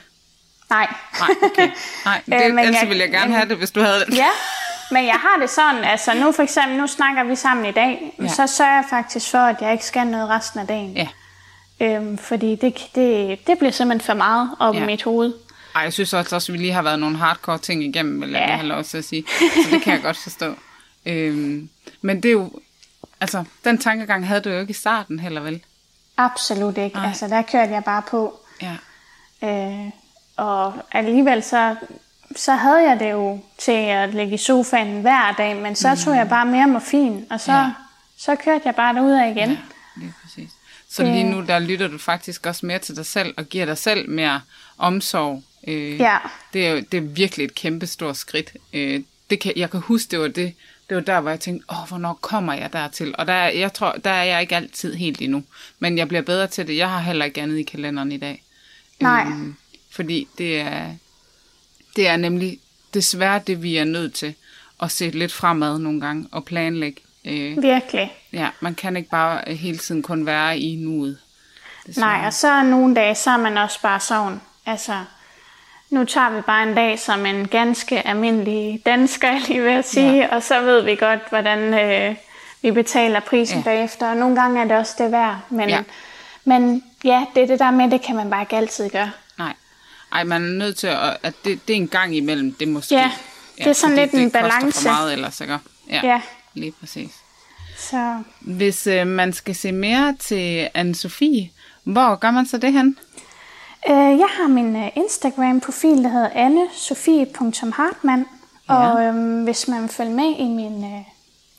Nej. 0.70 0.86
Nej, 1.20 1.28
okay. 1.42 1.70
Nej, 2.04 2.22
det, 2.26 2.34
Øh, 2.34 2.46
øh, 2.48 2.54
men 2.54 2.58
ellers 2.64 2.80
jeg- 2.82 2.88
ville 2.88 3.02
jeg 3.02 3.10
gerne 3.10 3.26
men- 3.26 3.34
have 3.36 3.48
det, 3.48 3.56
hvis 3.56 3.70
du 3.70 3.80
havde 3.80 4.00
det. 4.06 4.16
Ja, 4.16 4.28
men 4.90 5.04
jeg 5.06 5.14
har 5.14 5.40
det 5.40 5.50
sådan, 5.50 5.84
altså 5.84 6.14
nu 6.14 6.32
for 6.32 6.42
eksempel, 6.42 6.76
nu 6.78 6.86
snakker 6.86 7.24
vi 7.24 7.36
sammen 7.36 7.66
i 7.66 7.72
dag, 7.72 8.14
ja. 8.22 8.28
Så 8.28 8.46
sørger 8.46 8.72
jeg 8.74 8.84
faktisk 8.90 9.30
for, 9.30 9.38
at 9.38 9.56
jeg 9.60 9.72
ikke 9.72 9.84
skal 9.84 10.06
noget 10.06 10.28
resten 10.28 10.60
af 10.60 10.66
dagen. 10.66 10.96
Ja. 10.96 11.08
Øhm, 11.80 12.18
fordi 12.18 12.54
det, 12.56 12.78
det, 12.94 13.38
det 13.46 13.58
bliver 13.58 13.72
simpelthen 13.72 14.06
for 14.06 14.14
meget 14.14 14.50
op 14.60 14.74
ja. 14.74 14.82
I 14.82 14.86
mit 14.86 15.02
hoved. 15.02 15.34
Ej, 15.76 15.82
jeg 15.82 15.92
synes 15.92 16.12
også, 16.12 16.36
at 16.36 16.52
vi 16.52 16.58
lige 16.58 16.72
har 16.72 16.82
været 16.82 16.98
nogle 16.98 17.16
hardcore 17.16 17.58
ting 17.58 17.84
igennem, 17.84 18.20
vil 18.20 18.30
jeg 18.30 18.38
Ja. 18.40 18.50
ja. 18.50 18.56
have 18.56 18.66
lov 18.68 18.84
til 18.84 18.98
at 18.98 19.04
sige. 19.04 19.24
Så 19.38 19.70
det 19.70 19.82
kan 19.82 19.92
jeg 19.94 20.02
godt 20.02 20.16
forstå. 20.16 20.54
Øhm, 21.06 21.68
men 22.02 22.16
det 22.22 22.28
er 22.28 22.32
jo, 22.32 22.50
altså, 23.20 23.44
den 23.64 23.78
tankegang 23.78 24.28
havde 24.28 24.40
du 24.40 24.50
jo 24.50 24.60
ikke 24.60 24.70
i 24.70 24.74
starten 24.74 25.18
heller, 25.20 25.40
vel? 25.40 25.62
Absolut 26.16 26.78
ikke. 26.78 26.96
Nej. 26.96 27.06
Altså 27.08 27.28
der 27.28 27.42
kørte 27.42 27.72
jeg 27.72 27.84
bare 27.84 28.02
på. 28.08 28.40
Ja. 28.62 28.72
Øh, 29.48 29.90
og 30.36 30.74
alligevel 30.92 31.42
så, 31.42 31.76
så 32.36 32.52
havde 32.52 32.88
jeg 32.90 33.00
det 33.00 33.10
jo 33.10 33.40
til 33.58 33.72
at 33.72 34.14
ligge 34.14 34.34
i 34.34 34.38
sofaen 34.38 35.00
hver 35.00 35.32
dag, 35.38 35.56
men 35.56 35.76
så 35.76 36.02
tog 36.04 36.16
jeg 36.16 36.28
bare 36.28 36.46
mere 36.46 36.68
morfin, 36.68 37.26
og 37.30 37.40
så, 37.40 37.52
ja. 37.52 37.70
Så 38.18 38.34
kørte 38.36 38.62
jeg 38.64 38.74
bare 38.74 38.94
derud 38.94 39.10
af 39.12 39.30
igen. 39.30 39.50
Ja, 39.50 39.56
lige 39.96 40.14
præcis. 40.22 40.50
Så 40.90 41.02
Det- 41.02 41.12
lige 41.12 41.24
nu, 41.24 41.44
der 41.46 41.58
lytter 41.58 41.88
du 41.88 41.98
faktisk 41.98 42.46
også 42.46 42.66
mere 42.66 42.78
til 42.78 42.96
dig 42.96 43.06
selv, 43.06 43.34
og 43.36 43.44
giver 43.44 43.64
dig 43.66 43.78
selv 43.78 44.10
mere 44.10 44.40
omsorg. 44.78 45.42
Øh, 45.66 46.00
Ja. 46.00 46.18
Det 46.52 46.66
er 46.66 46.70
jo 46.70 46.80
det 46.92 46.94
er 46.98 47.00
virkelig 47.00 47.44
et 47.44 47.54
kæmpe 47.54 47.86
stort 47.86 48.16
skridt. 48.16 48.52
Øh, 48.72 49.02
det 49.30 49.40
kan, 49.40 49.52
jeg 49.56 49.70
kan 49.70 49.80
huske, 49.80 50.10
det 50.10 50.20
var 50.20 50.28
det, 50.28 50.54
det 50.88 50.94
var 50.96 51.02
der, 51.02 51.20
hvor 51.20 51.30
jeg 51.30 51.40
tænkte, 51.40 51.66
åh, 51.70 51.88
hvornår 51.88 52.12
kommer 52.20 52.52
jeg 52.52 52.72
dertil? 52.72 53.14
Og 53.18 53.26
der, 53.26 53.32
er- 53.32 53.48
jeg 53.58 53.72
tror, 53.72 53.92
der 54.04 54.10
er 54.10 54.24
jeg 54.24 54.40
ikke 54.40 54.56
altid 54.56 54.94
helt 54.94 55.20
endnu. 55.22 55.44
Men 55.78 55.98
jeg 55.98 56.08
bliver 56.08 56.22
bedre 56.22 56.46
til 56.46 56.66
det. 56.66 56.76
Jeg 56.76 56.90
har 56.90 56.98
heller 57.00 57.24
ikke 57.24 57.40
andet 57.42 57.58
i 57.58 57.62
kalenderen 57.62 58.12
i 58.12 58.16
dag. 58.16 58.42
Nej. 59.00 59.22
Øhm, 59.26 59.56
fordi 59.94 60.28
det 60.38 60.60
er, 60.60 60.86
det 61.96 62.08
er 62.08 62.16
nemlig 62.16 62.58
desværre 62.94 63.40
det, 63.46 63.62
vi 63.62 63.76
er 63.76 63.84
nødt 63.84 64.14
til 64.14 64.34
at 64.82 64.90
se 64.90 65.10
lidt 65.10 65.32
fremad 65.32 65.78
nogle 65.78 66.00
gange 66.00 66.28
og 66.32 66.44
planlægge. 66.44 67.00
Øh, 67.24 67.62
Virkelig. 67.62 68.12
ja, 68.32 68.48
man 68.60 68.74
kan 68.74 68.96
ikke 68.96 69.10
bare 69.10 69.42
øh, 69.46 69.56
hele 69.56 69.78
tiden 69.78 70.02
kun 70.02 70.26
være 70.26 70.58
i 70.58 70.76
nuet. 70.76 71.18
desværre. 71.86 72.18
Nej, 72.18 72.26
og 72.26 72.32
så 72.32 72.48
er 72.48 72.62
nogle 72.62 72.94
dage, 72.94 73.14
så 73.14 73.30
er 73.30 73.36
man 73.36 73.58
også 73.58 73.82
bare 73.82 74.00
sådan, 74.00 74.40
altså, 74.66 75.04
nu 75.90 76.04
tager 76.04 76.30
vi 76.30 76.40
bare 76.40 76.68
en 76.68 76.74
dag 76.74 76.98
som 76.98 77.26
en 77.26 77.48
ganske 77.48 78.06
almindelig 78.06 78.82
dansker, 78.86 79.38
lige 79.48 79.62
ved 79.62 79.70
at 79.72 79.88
sige, 79.88 80.16
ja. 80.16 80.34
og 80.36 80.42
så 80.42 80.60
ved 80.60 80.82
vi 80.82 80.96
godt, 80.96 81.20
hvordan 81.28 81.58
øh, 81.74 82.16
vi 82.62 82.70
betaler 82.70 83.20
prisen 83.20 83.58
ja. 83.58 83.64
Bagefter, 83.64 84.10
og 84.10 84.16
nogle 84.16 84.40
gange 84.40 84.60
er 84.60 84.64
det 84.64 84.76
også 84.76 84.94
det 84.98 85.12
værd, 85.12 85.40
men. 85.48 85.68
Ja. 85.68 85.82
men 86.44 86.84
ja, 87.04 87.24
det 87.34 87.42
er 87.42 87.46
det 87.46 87.58
der 87.58 87.70
med, 87.70 87.90
det 87.90 88.02
kan 88.02 88.16
man 88.16 88.30
bare 88.30 88.42
ikke 88.42 88.56
altid 88.56 88.90
gøre. 88.90 89.10
Ej, 90.14 90.24
man 90.24 90.42
er 90.44 90.48
nødt 90.58 90.76
til 90.76 90.86
at, 90.86 91.16
at 91.22 91.34
det, 91.44 91.68
det 91.68 91.72
er 91.74 91.76
en 91.76 91.88
gang 91.88 92.16
imellem, 92.16 92.52
det 92.52 92.68
måske. 92.68 92.94
Ja, 92.94 93.10
det 93.58 93.66
er 93.66 93.72
sådan 93.72 93.96
fordi 93.96 94.00
lidt 94.00 94.12
en 94.12 94.18
det 94.24 94.32
koster 94.32 94.48
balance. 94.58 94.82
for 94.82 94.90
meget 94.90 95.12
ellers, 95.12 95.40
ikke? 95.40 95.58
Ja, 95.90 96.00
Ja. 96.02 96.20
lige 96.54 96.72
præcis. 96.80 97.10
Så 97.78 98.22
Hvis 98.40 98.86
øh, 98.86 99.06
man 99.06 99.32
skal 99.32 99.54
se 99.54 99.72
mere 99.72 100.16
til 100.20 100.68
anne 100.74 100.94
Sofie, 100.94 101.50
hvor 101.84 102.16
gør 102.16 102.30
man 102.30 102.46
så 102.46 102.58
det 102.58 102.72
hen? 102.72 102.98
Øh, 103.88 103.94
jeg 104.18 104.28
har 104.30 104.48
min 104.48 104.76
øh, 104.76 104.88
Instagram-profil, 104.96 106.02
der 106.04 106.08
hedder 106.08 106.28
anne-sofie.hartmann. 106.34 108.26
Ja. 108.68 108.74
Og 108.74 109.02
øhm, 109.02 109.44
hvis 109.44 109.68
man 109.68 109.82
vil 109.82 109.88
følge 109.90 110.10
med 110.10 110.36
i 110.38 110.44
min, 110.44 110.84
øh, 110.84 111.00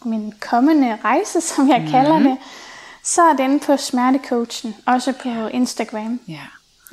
min 0.05 0.33
kommende 0.39 0.97
rejse, 1.03 1.41
som 1.55 1.69
jeg 1.69 1.77
mm-hmm. 1.77 1.91
kalder 1.91 2.19
det, 2.19 2.38
så 3.03 3.21
er 3.21 3.33
den 3.33 3.59
på 3.59 3.77
Smertecoachen, 3.77 4.75
også 4.85 5.12
på 5.24 5.29
ja. 5.29 5.47
Instagram. 5.47 6.19
Ja. 6.27 6.39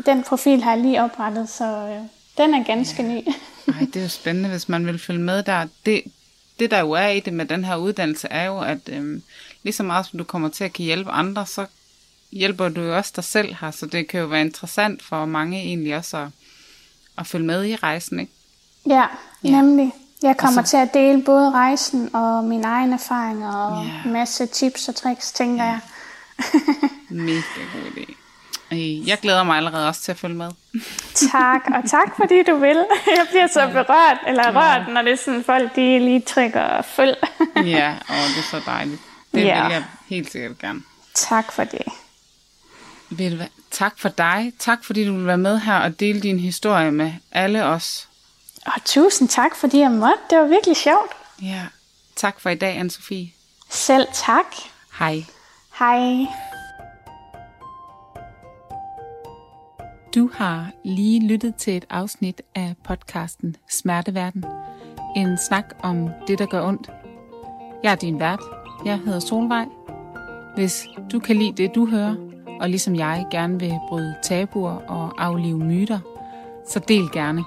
Den 0.07 0.23
profil 0.23 0.63
har 0.63 0.73
jeg 0.73 0.81
lige 0.81 1.03
oprettet, 1.03 1.49
så 1.49 1.65
øh, 1.65 2.03
den 2.37 2.55
er 2.55 2.65
ganske 2.65 3.03
ja. 3.03 3.09
ny. 3.09 3.27
Ej, 3.69 3.81
det 3.81 3.97
er 3.97 4.03
jo 4.03 4.09
spændende, 4.09 4.49
hvis 4.49 4.69
man 4.69 4.87
vil 4.87 4.99
følge 4.99 5.21
med 5.21 5.43
der. 5.43 5.67
Det, 5.87 6.03
det 6.59 6.71
der 6.71 6.81
jo 6.81 6.91
er 6.91 7.09
i 7.09 7.21
det 7.21 7.33
med 7.33 7.45
den 7.45 7.65
her 7.65 7.77
uddannelse, 7.77 8.29
er 8.29 8.45
jo, 8.47 8.59
at 8.61 8.79
øhm, 8.89 9.23
lige 9.63 9.73
så 9.73 9.83
meget 9.83 10.07
som 10.07 10.19
du 10.19 10.25
kommer 10.25 10.49
til 10.49 10.65
at 10.65 10.73
kan 10.73 10.85
hjælpe 10.85 11.11
andre, 11.11 11.47
så 11.47 11.67
hjælper 12.33 12.69
du 12.69 12.81
jo 12.81 12.97
også 12.97 13.13
dig 13.17 13.25
selv 13.25 13.55
her, 13.61 13.71
så 13.71 13.87
det 13.87 14.09
kan 14.09 14.21
jo 14.21 14.27
være 14.27 14.41
interessant 14.41 15.03
for 15.03 15.25
mange 15.25 15.59
egentlig 15.59 15.97
også 15.97 16.17
at, 16.17 16.29
at 17.19 17.27
følge 17.27 17.47
med 17.47 17.67
i 17.67 17.77
rejsen, 17.77 18.21
ikke? 18.21 18.33
Ja, 18.87 19.07
ja. 19.45 19.51
nemlig. 19.51 19.93
Jeg 20.23 20.37
kommer 20.37 20.63
så, 20.63 20.71
til 20.71 20.77
at 20.77 20.95
dele 20.95 21.23
både 21.23 21.51
rejsen 21.51 22.15
og 22.15 22.45
mine 22.45 22.65
egne 22.65 22.95
erfaringer 22.95 23.55
og 23.55 23.85
ja. 23.85 24.03
en 24.05 24.13
masse 24.13 24.47
tips 24.47 24.89
og 24.89 24.95
tricks, 24.95 25.33
tænker 25.33 25.65
ja. 25.65 25.71
jeg. 25.71 25.81
Mega 27.11 27.63
god 27.73 27.91
idé. 27.97 28.22
Jeg 28.81 29.19
glæder 29.23 29.43
mig 29.43 29.57
allerede 29.57 29.89
også 29.89 30.01
til 30.01 30.13
at 30.13 30.19
følge 30.19 30.37
med. 30.37 30.51
tak, 31.15 31.61
og 31.75 31.91
tak 31.91 32.17
fordi 32.17 32.43
du 32.43 32.57
vil. 32.57 32.85
Jeg 33.19 33.27
bliver 33.31 33.47
så 33.47 33.69
berørt, 33.73 34.19
eller 34.27 34.53
rørt, 34.55 34.89
når 34.89 35.03
det 35.03 35.13
er 35.13 35.17
sådan, 35.17 35.45
folk 35.45 35.77
de 35.77 35.99
lige 35.99 36.21
trykker 36.21 36.83
følg. 36.83 37.17
ja, 37.77 37.95
og 38.09 38.15
det 38.15 38.39
er 38.39 38.51
så 38.51 38.61
dejligt. 38.67 39.01
Det 39.35 39.45
ja. 39.45 39.63
vil 39.63 39.73
jeg 39.73 39.85
helt 40.09 40.33
sikkert 40.33 40.59
gerne. 40.59 40.83
Tak 41.15 41.53
for 41.53 41.65
det. 41.65 41.83
Vil 43.11 43.39
du 43.39 43.45
tak 43.71 43.99
for 43.99 44.09
dig. 44.09 44.53
Tak 44.59 44.85
fordi 44.85 45.07
du 45.07 45.17
vil 45.17 45.27
være 45.27 45.39
med 45.39 45.59
her 45.59 45.79
og 45.79 46.01
dele 46.01 46.21
din 46.21 46.39
historie 46.39 46.93
med 46.93 47.13
alle 47.33 47.65
os. 47.65 48.09
Og 48.67 48.85
tusind 48.85 49.29
tak 49.29 49.57
fordi 49.57 49.79
jeg 49.79 49.91
måtte. 49.91 50.19
Det 50.31 50.39
var 50.39 50.47
virkelig 50.47 50.77
sjovt. 50.77 51.13
Ja. 51.43 51.67
Tak 52.17 52.41
for 52.41 52.51
i 52.51 52.55
dag, 52.55 52.77
anne 52.77 52.91
Sofie. 52.91 53.33
Selv 53.71 54.07
tak. 54.15 54.47
Hej. 54.99 55.25
Hej. 55.79 56.27
Du 60.15 60.31
har 60.33 60.71
lige 60.85 61.27
lyttet 61.27 61.55
til 61.55 61.77
et 61.77 61.85
afsnit 61.91 62.43
af 62.55 62.75
podcasten 62.85 63.57
Smerteverden. 63.71 64.45
En 65.17 65.39
snak 65.49 65.65
om 65.83 66.09
det, 66.27 66.39
der 66.39 66.47
gør 66.47 66.67
ondt. 66.67 66.91
Jeg 67.83 67.93
er 67.93 67.97
din 67.97 68.21
vært. 68.21 68.41
Jeg 68.85 68.99
hedder 68.99 69.19
Solvej. 69.19 69.67
Hvis 70.55 70.87
du 71.13 71.19
kan 71.19 71.37
lide 71.37 71.53
det, 71.63 71.75
du 71.75 71.87
hører, 71.87 72.15
og 72.61 72.69
ligesom 72.69 72.95
jeg 72.95 73.27
gerne 73.31 73.61
vil 73.61 73.75
bryde 73.89 74.15
tabuer 74.23 74.73
og 74.73 75.25
aflive 75.25 75.59
myter, 75.59 75.99
så 76.69 76.79
del 76.79 77.11
gerne. 77.13 77.45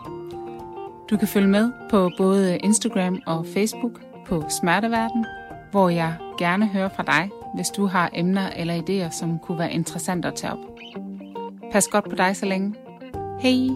Du 1.09 1.17
kan 1.17 1.27
følge 1.27 1.47
med 1.47 1.71
på 1.89 2.11
både 2.17 2.57
Instagram 2.57 3.21
og 3.25 3.45
Facebook 3.53 4.01
på 4.27 4.43
Smerteverden, 4.49 5.25
hvor 5.71 5.89
jeg 5.89 6.13
gerne 6.37 6.67
hører 6.67 6.89
fra 6.89 7.03
dig, 7.03 7.29
hvis 7.55 7.67
du 7.67 7.85
har 7.85 8.09
emner 8.13 8.49
eller 8.49 8.81
idéer, 8.81 9.11
som 9.11 9.39
kunne 9.39 9.59
være 9.59 9.73
interessante 9.73 10.27
at 10.27 10.35
tage 10.35 10.53
op. 10.53 10.59
Pas 11.71 11.87
godt 11.87 12.09
på 12.09 12.15
dig 12.15 12.35
så 12.35 12.45
længe. 12.45 12.75
Hej! 13.39 13.75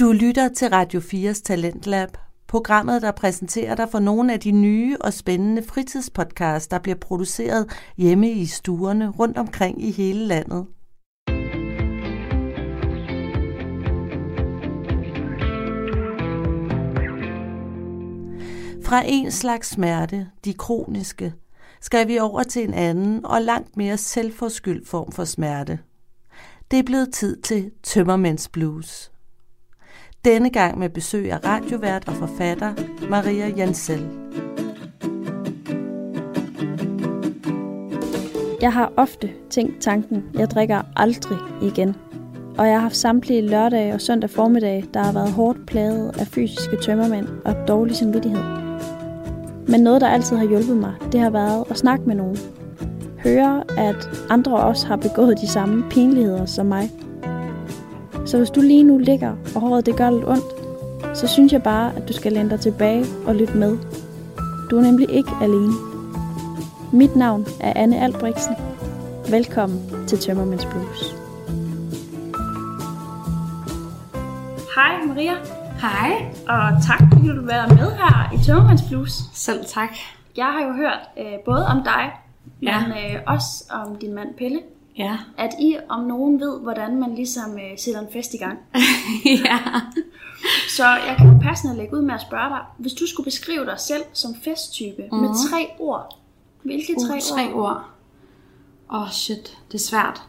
Du 0.00 0.12
lytter 0.12 0.48
til 0.48 0.68
Radio 0.68 1.00
4's 1.00 1.42
Talentlab, 1.42 2.08
programmet, 2.46 3.02
der 3.02 3.10
præsenterer 3.10 3.74
dig 3.74 3.88
for 3.90 3.98
nogle 3.98 4.32
af 4.32 4.40
de 4.40 4.50
nye 4.50 4.96
og 5.00 5.12
spændende 5.12 5.62
fritidspodcasts, 5.62 6.68
der 6.68 6.78
bliver 6.78 6.96
produceret 6.96 7.66
hjemme 7.96 8.30
i 8.30 8.46
stuerne 8.46 9.08
rundt 9.08 9.38
omkring 9.38 9.84
i 9.84 9.90
hele 9.90 10.26
landet. 10.26 10.66
Fra 18.92 19.02
en 19.06 19.30
slags 19.30 19.68
smerte, 19.68 20.26
de 20.44 20.54
kroniske, 20.54 21.34
skal 21.80 22.08
vi 22.08 22.18
over 22.18 22.42
til 22.42 22.68
en 22.68 22.74
anden 22.74 23.26
og 23.26 23.42
langt 23.42 23.76
mere 23.76 23.96
selvforskyldt 23.96 24.88
form 24.88 25.12
for 25.12 25.24
smerte. 25.24 25.78
Det 26.70 26.78
er 26.78 26.82
blevet 26.82 27.12
tid 27.12 27.36
til 27.36 27.70
Tømmermænds 27.82 28.48
Blues. 28.48 29.12
Denne 30.24 30.50
gang 30.50 30.78
med 30.78 30.88
besøg 30.88 31.32
af 31.32 31.44
radiovært 31.44 32.08
og 32.08 32.14
forfatter 32.14 32.74
Maria 33.10 33.48
Jansel. 33.48 34.08
Jeg 38.60 38.72
har 38.72 38.92
ofte 38.96 39.30
tænkt 39.50 39.82
tanken, 39.82 40.24
jeg 40.34 40.50
drikker 40.50 40.82
aldrig 40.96 41.38
igen. 41.62 41.96
Og 42.58 42.66
jeg 42.66 42.74
har 42.74 42.80
haft 42.80 42.96
samtlige 42.96 43.48
lørdage 43.48 43.94
og 43.94 44.00
søndag 44.00 44.30
formiddag, 44.30 44.84
der 44.94 45.02
har 45.02 45.12
været 45.12 45.32
hårdt 45.32 45.66
plaget 45.66 46.20
af 46.20 46.26
fysiske 46.26 46.76
tømmermænd 46.82 47.28
og 47.44 47.68
dårlig 47.68 47.96
samvittighed. 47.96 48.61
Men 49.68 49.80
noget, 49.80 50.00
der 50.00 50.08
altid 50.08 50.36
har 50.36 50.44
hjulpet 50.46 50.76
mig, 50.76 50.92
det 51.12 51.20
har 51.20 51.30
været 51.30 51.64
at 51.70 51.78
snakke 51.78 52.04
med 52.06 52.14
nogen. 52.14 52.38
Høre, 53.24 53.62
at 53.78 54.10
andre 54.30 54.56
også 54.56 54.86
har 54.86 54.96
begået 54.96 55.40
de 55.40 55.46
samme 55.46 55.84
pinligheder 55.90 56.46
som 56.46 56.66
mig. 56.66 56.90
Så 58.26 58.38
hvis 58.38 58.50
du 58.50 58.60
lige 58.60 58.82
nu 58.82 58.98
ligger, 58.98 59.32
og 59.54 59.60
håret 59.60 59.86
det 59.86 59.96
gør 59.96 60.10
lidt 60.10 60.28
ondt, 60.28 60.44
så 61.18 61.26
synes 61.26 61.52
jeg 61.52 61.62
bare, 61.62 61.96
at 61.96 62.08
du 62.08 62.12
skal 62.12 62.32
læne 62.32 62.50
dig 62.50 62.60
tilbage 62.60 63.04
og 63.26 63.34
lytte 63.34 63.56
med. 63.56 63.78
Du 64.70 64.76
er 64.76 64.82
nemlig 64.82 65.10
ikke 65.10 65.30
alene. 65.42 65.72
Mit 66.92 67.16
navn 67.16 67.46
er 67.60 67.72
Anne 67.76 68.00
Albrechtsen. 68.00 68.54
Velkommen 69.30 69.80
til 70.06 70.18
Tømmermænds 70.18 70.66
Blues. 70.66 71.16
Hej 74.74 75.06
Maria. 75.06 75.61
Hej. 75.82 76.34
Og 76.48 76.82
tak 76.86 76.98
fordi 77.12 77.28
du 77.28 77.34
vil 77.34 77.46
være 77.46 77.68
med 77.68 77.92
her 77.92 78.32
i 78.34 78.44
Tømmermands 78.44 78.82
Plus. 78.88 79.12
Selv 79.32 79.64
tak. 79.64 79.96
Jeg 80.36 80.46
har 80.46 80.62
jo 80.66 80.72
hørt 80.72 81.00
øh, 81.18 81.38
både 81.44 81.66
om 81.66 81.82
dig, 81.84 82.10
ja. 82.62 82.86
men 82.86 82.90
øh, 82.92 83.20
også 83.26 83.64
om 83.70 83.96
din 83.96 84.14
mand 84.14 84.34
Pelle. 84.34 84.60
Ja. 84.98 85.18
At 85.38 85.50
I 85.60 85.76
om 85.88 86.04
nogen 86.04 86.40
ved, 86.40 86.60
hvordan 86.60 87.00
man 87.00 87.14
ligesom 87.14 87.52
øh, 87.52 87.78
sætter 87.78 88.00
en 88.00 88.06
fest 88.12 88.34
i 88.34 88.36
gang. 88.36 88.58
ja. 89.46 89.58
Så 90.68 90.84
jeg 90.86 91.14
kan 91.18 91.32
jo 91.32 91.38
passende 91.42 91.76
lægge 91.76 91.96
ud 91.96 92.02
med 92.02 92.14
at 92.14 92.20
spørge 92.20 92.48
dig, 92.48 92.60
hvis 92.78 92.92
du 92.92 93.06
skulle 93.06 93.24
beskrive 93.24 93.66
dig 93.66 93.80
selv 93.80 94.02
som 94.12 94.34
festtype 94.44 95.02
uh-huh. 95.02 95.16
med 95.16 95.28
mhm. 95.28 95.38
tre 95.50 95.68
ord, 95.78 96.18
hvilke 96.62 96.94
tre, 97.08 97.14
uh, 97.14 97.20
tre 97.20 97.52
ord? 97.52 97.64
ord? 97.64 97.84
Åh 98.92 99.02
oh, 99.02 99.10
shit, 99.10 99.58
det 99.68 99.74
er 99.74 99.84
svært. 99.84 100.22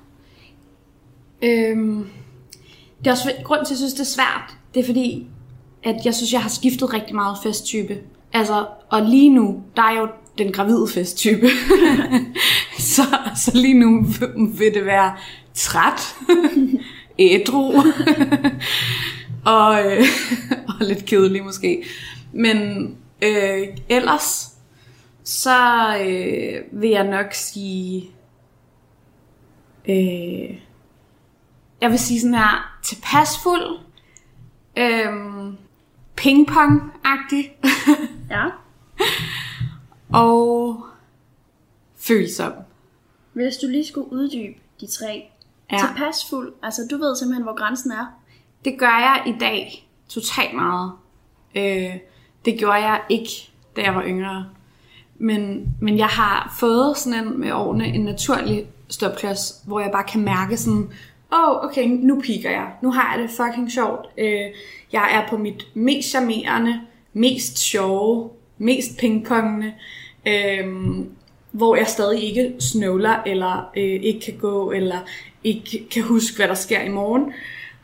Øhm, 1.41 2.07
det 2.99 3.07
er 3.07 3.11
også 3.11 3.33
grund 3.43 3.59
til, 3.59 3.65
at 3.65 3.69
jeg 3.69 3.77
synes, 3.77 3.93
det 3.93 4.01
er 4.01 4.05
svært. 4.23 4.57
Det 4.73 4.79
er 4.79 4.85
fordi, 4.85 5.27
at 5.83 5.95
jeg 6.05 6.15
synes, 6.15 6.33
jeg 6.33 6.41
har 6.41 6.49
skiftet 6.49 6.93
rigtig 6.93 7.15
meget 7.15 7.37
festtype. 7.43 7.97
Altså, 8.33 8.65
og 8.89 9.01
lige 9.01 9.29
nu, 9.29 9.63
der 9.75 9.81
er 9.81 9.99
jo 9.99 10.07
den 10.37 10.51
gravide 10.51 10.87
festtype. 10.93 11.47
så, 12.95 13.03
så 13.45 13.51
lige 13.53 13.73
nu 13.73 14.05
vil 14.57 14.73
det 14.73 14.85
være 14.85 15.15
træt, 15.53 16.15
ædru, 17.19 17.73
og, 19.55 19.85
øh, 19.85 20.03
og 20.67 20.75
lidt 20.85 21.05
kedelig 21.05 21.43
måske. 21.43 21.83
Men 22.33 22.57
øh, 23.21 23.67
ellers, 23.89 24.49
så 25.23 25.97
øh, 26.05 26.81
vil 26.81 26.89
jeg 26.89 27.07
nok 27.07 27.33
sige, 27.33 28.09
øh, 29.89 30.57
jeg 31.81 31.89
vil 31.91 31.99
sige 31.99 32.19
sådan 32.19 32.33
her, 32.33 32.79
tilpasfuld, 32.83 33.79
øh, 34.77 35.13
pingpong-agtig. 36.15 37.51
ja. 38.35 38.45
og 40.13 40.85
følsom. 41.97 42.53
Hvis 43.33 43.57
du 43.57 43.67
lige 43.67 43.85
skulle 43.85 44.11
uddybe 44.11 44.59
de 44.81 44.87
tre. 44.87 45.29
Ja. 45.71 45.77
Tilpasfuld, 45.77 46.53
altså 46.63 46.81
du 46.91 46.97
ved 46.97 47.15
simpelthen, 47.15 47.43
hvor 47.43 47.55
grænsen 47.55 47.91
er. 47.91 48.05
Det 48.65 48.79
gør 48.79 48.85
jeg 48.99 49.23
i 49.27 49.39
dag 49.39 49.89
totalt 50.09 50.53
meget. 50.55 50.91
Øh, 51.55 51.97
det 52.45 52.59
gjorde 52.59 52.75
jeg 52.75 53.01
ikke, 53.09 53.29
da 53.75 53.81
jeg 53.81 53.95
var 53.95 54.03
yngre. 54.03 54.45
Men, 55.15 55.67
men 55.81 55.97
jeg 55.97 56.07
har 56.07 56.55
fået 56.59 56.97
sådan 56.97 57.27
en 57.27 57.39
med 57.39 57.51
årene 57.51 57.85
en 57.85 58.05
naturlig 58.05 58.67
stopklods, 58.89 59.61
hvor 59.67 59.79
jeg 59.79 59.91
bare 59.91 60.03
kan 60.03 60.21
mærke 60.21 60.57
sådan, 60.57 60.89
åh, 61.33 61.49
oh, 61.49 61.65
okay, 61.65 61.87
nu 61.87 62.21
piker 62.21 62.49
jeg. 62.49 62.71
Nu 62.81 62.91
har 62.91 63.15
jeg 63.15 63.23
det 63.23 63.29
fucking 63.29 63.71
sjovt. 63.71 64.07
Øh, 64.17 64.47
jeg 64.93 65.09
er 65.13 65.29
på 65.29 65.37
mit 65.37 65.67
mest 65.73 66.09
charmerende, 66.09 66.81
mest 67.13 67.57
sjove, 67.57 68.29
mest 68.57 68.97
pingpongende, 68.99 69.73
øh, 70.27 70.67
hvor 71.51 71.75
jeg 71.75 71.87
stadig 71.87 72.23
ikke 72.23 72.55
snøvler, 72.59 73.15
eller 73.25 73.69
øh, 73.77 74.03
ikke 74.03 74.19
kan 74.19 74.37
gå, 74.37 74.71
eller 74.71 74.97
ikke 75.43 75.87
kan 75.91 76.03
huske, 76.03 76.37
hvad 76.37 76.47
der 76.47 76.53
sker 76.53 76.81
i 76.81 76.89
morgen. 76.89 77.33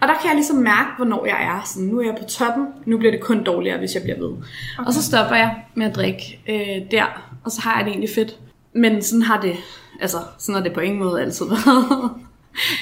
Og 0.02 0.08
der 0.08 0.14
kan 0.14 0.28
jeg 0.28 0.36
ligesom 0.36 0.56
mærke, 0.58 0.90
hvornår 0.98 1.26
jeg 1.26 1.44
er. 1.44 1.62
Sådan, 1.66 1.88
nu 1.88 2.00
er 2.00 2.06
jeg 2.06 2.16
på 2.22 2.24
toppen, 2.24 2.66
nu 2.86 2.98
bliver 2.98 3.12
det 3.12 3.22
kun 3.22 3.44
dårligere, 3.44 3.78
hvis 3.78 3.96
jeg 3.96 4.04
bliver 4.04 4.18
ved. 4.18 4.32
Okay. 4.32 4.88
Og 4.88 4.94
så 4.94 5.04
stopper 5.04 5.36
jeg 5.36 5.56
med 5.76 5.86
at 5.86 5.96
drikke 5.96 6.40
øh, 6.50 6.92
der, 6.92 7.06
og 7.46 7.52
så 7.52 7.62
har 7.62 7.78
jeg 7.78 7.86
det 7.86 7.92
egentlig 7.92 8.10
fedt. 8.16 8.40
Men 8.74 9.02
sådan 9.02 9.22
har 9.22 9.42
det, 9.42 9.56
altså 10.02 10.18
sådan 10.38 10.56
har 10.56 10.64
det 10.64 10.74
på 10.74 10.80
ingen 10.80 11.00
måde 11.00 11.22
altid 11.22 11.46
været. 11.46 12.12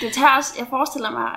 Det 0.02 0.14
tager 0.14 0.38
også, 0.38 0.54
jeg 0.58 0.68
forestiller 0.70 1.12
mig, 1.12 1.30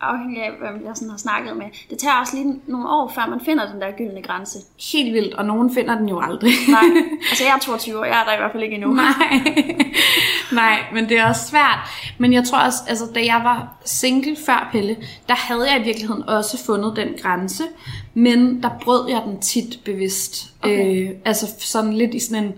afhængig 0.00 0.42
af, 0.42 0.50
hvem 0.58 0.86
jeg 0.86 0.96
sådan 0.96 1.10
har 1.10 1.16
snakket 1.16 1.56
med, 1.56 1.66
det 1.90 1.98
tager 1.98 2.14
også 2.20 2.36
lige 2.36 2.60
nogle 2.66 2.88
år, 2.88 3.12
før 3.14 3.26
man 3.26 3.40
finder 3.40 3.72
den 3.72 3.80
der 3.80 3.90
gyldne 3.96 4.22
grænse. 4.22 4.58
Helt 4.92 5.14
vildt, 5.14 5.34
og 5.34 5.44
nogen 5.44 5.74
finder 5.74 5.98
den 5.98 6.08
jo 6.08 6.20
aldrig. 6.20 6.52
Nej, 6.68 6.82
altså 7.30 7.44
jeg 7.44 7.54
er 7.54 7.58
22 7.58 7.98
år, 7.98 8.04
jeg 8.04 8.20
er 8.20 8.24
der 8.24 8.34
i 8.34 8.36
hvert 8.36 8.52
fald 8.52 8.62
ikke 8.62 8.74
endnu. 8.74 8.92
Nej. 8.92 9.42
Nej, 10.52 10.78
men 10.92 11.08
det 11.08 11.18
er 11.18 11.28
også 11.28 11.48
svært. 11.48 11.78
Men 12.18 12.32
jeg 12.32 12.44
tror 12.44 12.58
også, 12.58 12.78
altså 12.88 13.04
da 13.14 13.24
jeg 13.24 13.40
var 13.44 13.76
single 13.84 14.36
før 14.46 14.68
Pelle, 14.72 14.96
der 15.28 15.34
havde 15.34 15.72
jeg 15.72 15.80
i 15.80 15.84
virkeligheden 15.84 16.28
også 16.28 16.64
fundet 16.66 16.96
den 16.96 17.08
grænse, 17.22 17.62
men 18.14 18.62
der 18.62 18.70
brød 18.82 19.10
jeg 19.10 19.22
den 19.26 19.40
tit 19.40 19.80
bevidst. 19.84 20.52
Okay. 20.62 21.08
Øh, 21.08 21.16
altså 21.24 21.46
sådan 21.58 21.92
lidt 21.92 22.14
i 22.14 22.18
sådan 22.18 22.44
en 22.44 22.52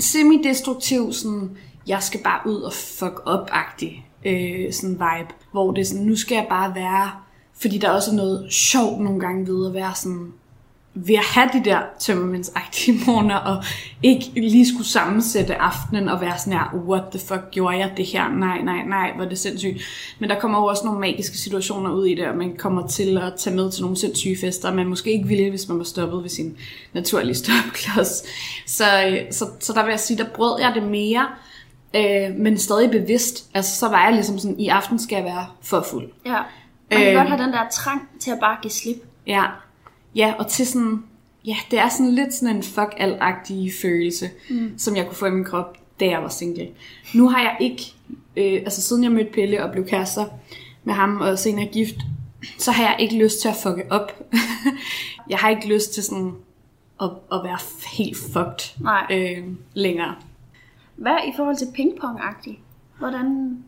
semi-destruktiv, 0.00 1.12
sådan, 1.12 1.50
jeg 1.86 2.02
skal 2.02 2.20
bare 2.20 2.40
ud 2.46 2.60
og 2.60 2.72
fuck 2.72 3.22
up-agtig 3.26 4.06
øh, 4.26 4.72
sådan 4.72 4.90
vibe, 4.90 5.34
hvor 5.56 5.72
det 5.72 5.80
er 5.80 5.84
sådan, 5.84 6.04
nu 6.04 6.16
skal 6.16 6.34
jeg 6.34 6.46
bare 6.48 6.74
være, 6.74 7.10
fordi 7.60 7.78
der 7.78 7.88
er 7.88 7.92
også 7.92 8.14
noget 8.14 8.52
sjovt 8.52 9.00
nogle 9.00 9.20
gange 9.20 9.46
ved 9.46 9.66
at 9.66 9.74
være 9.74 9.94
sådan, 9.94 10.32
ved 10.94 11.14
at 11.14 11.24
have 11.24 11.48
de 11.52 11.64
der 11.64 11.80
tømmermændsagtige 12.00 12.98
morgener, 13.06 13.36
og 13.36 13.64
ikke 14.02 14.30
lige 14.36 14.68
skulle 14.68 14.86
sammensætte 14.86 15.56
aftenen 15.56 16.08
og 16.08 16.20
være 16.20 16.38
sådan 16.38 16.52
her, 16.52 16.74
what 16.88 17.02
the 17.10 17.18
fuck 17.18 17.50
gjorde 17.50 17.76
jeg 17.76 17.92
det 17.96 18.06
her? 18.06 18.28
Nej, 18.28 18.60
nej, 18.62 18.82
nej, 18.88 19.12
hvor 19.16 19.24
det 19.24 19.38
sindssygt. 19.38 19.82
Men 20.18 20.30
der 20.30 20.40
kommer 20.40 20.58
jo 20.58 20.64
også 20.64 20.84
nogle 20.84 21.00
magiske 21.00 21.38
situationer 21.38 21.90
ud 21.90 22.06
i 22.06 22.14
det, 22.14 22.28
og 22.28 22.36
man 22.36 22.56
kommer 22.56 22.86
til 22.86 23.18
at 23.18 23.32
tage 23.38 23.56
med 23.56 23.70
til 23.70 23.82
nogle 23.82 23.96
sindssyge 23.96 24.36
fester, 24.40 24.74
man 24.74 24.86
måske 24.86 25.12
ikke 25.12 25.28
ville, 25.28 25.50
hvis 25.50 25.68
man 25.68 25.78
var 25.78 25.84
stoppet 25.84 26.22
ved 26.22 26.30
sin 26.30 26.56
naturlige 26.92 27.34
stopklods. 27.44 28.22
Så, 28.66 28.84
øh, 29.06 29.32
så, 29.32 29.46
så 29.60 29.72
der 29.72 29.82
vil 29.84 29.90
jeg 29.90 30.00
sige, 30.00 30.18
der 30.18 30.28
brød 30.34 30.60
jeg 30.60 30.72
det 30.74 30.82
mere, 30.82 31.26
øh, 31.96 32.36
men 32.36 32.58
stadig 32.58 32.90
bevidst. 32.90 33.50
Altså, 33.54 33.78
så 33.78 33.88
var 33.88 34.04
jeg 34.04 34.12
ligesom 34.12 34.38
sådan, 34.38 34.60
i 34.60 34.68
aften 34.68 34.98
skal 34.98 35.16
jeg 35.16 35.24
være 35.24 35.46
for 35.62 35.86
fuld. 35.90 36.08
Ja. 36.26 36.42
Man 36.90 37.00
kan 37.00 37.08
Øh. 37.08 37.14
godt 37.14 37.28
have 37.28 37.42
den 37.42 37.52
der 37.52 37.68
trang 37.68 38.08
til 38.20 38.30
at 38.30 38.38
bare 38.40 38.56
give 38.62 38.70
slip. 38.70 38.96
Ja, 39.26 39.44
ja 40.14 40.34
og 40.38 40.46
til 40.46 40.66
sådan, 40.66 41.02
ja, 41.44 41.56
det 41.70 41.78
er 41.78 41.88
sådan 41.88 42.14
lidt 42.14 42.34
sådan 42.34 42.56
en 42.56 42.62
fuck 42.62 42.94
alt 42.96 43.22
følelse, 43.82 44.30
mm. 44.50 44.78
som 44.78 44.96
jeg 44.96 45.06
kunne 45.06 45.16
få 45.16 45.26
i 45.26 45.30
min 45.30 45.44
krop, 45.44 45.76
da 46.00 46.04
jeg 46.04 46.22
var 46.22 46.28
single. 46.28 46.68
Nu 47.14 47.28
har 47.28 47.40
jeg 47.40 47.56
ikke, 47.60 47.82
øh, 48.36 48.60
altså 48.64 48.82
siden 48.82 49.04
jeg 49.04 49.12
mødte 49.12 49.30
Pelle 49.32 49.64
og 49.64 49.72
blev 49.72 49.86
kærester 49.86 50.24
med 50.84 50.94
ham 50.94 51.20
og 51.20 51.38
senere 51.38 51.66
gift, 51.66 51.96
så 52.58 52.72
har 52.72 52.82
jeg 52.82 52.96
ikke 52.98 53.18
lyst 53.24 53.40
til 53.40 53.48
at 53.48 53.56
fucke 53.62 53.84
op. 53.90 54.12
jeg 55.30 55.38
har 55.38 55.48
ikke 55.48 55.68
lyst 55.68 55.94
til 55.94 56.02
sådan 56.02 56.32
at, 57.00 57.10
at 57.32 57.40
være 57.44 57.58
helt 57.92 58.16
fucked 58.16 58.80
Nej. 58.80 59.06
øh, 59.10 59.44
længere. 59.74 60.14
Hvad 60.96 61.16
i 61.28 61.32
forhold 61.36 61.56
til 61.56 61.66
pingpong-agtigt? 61.66 62.58
Hvordan... 62.98 63.58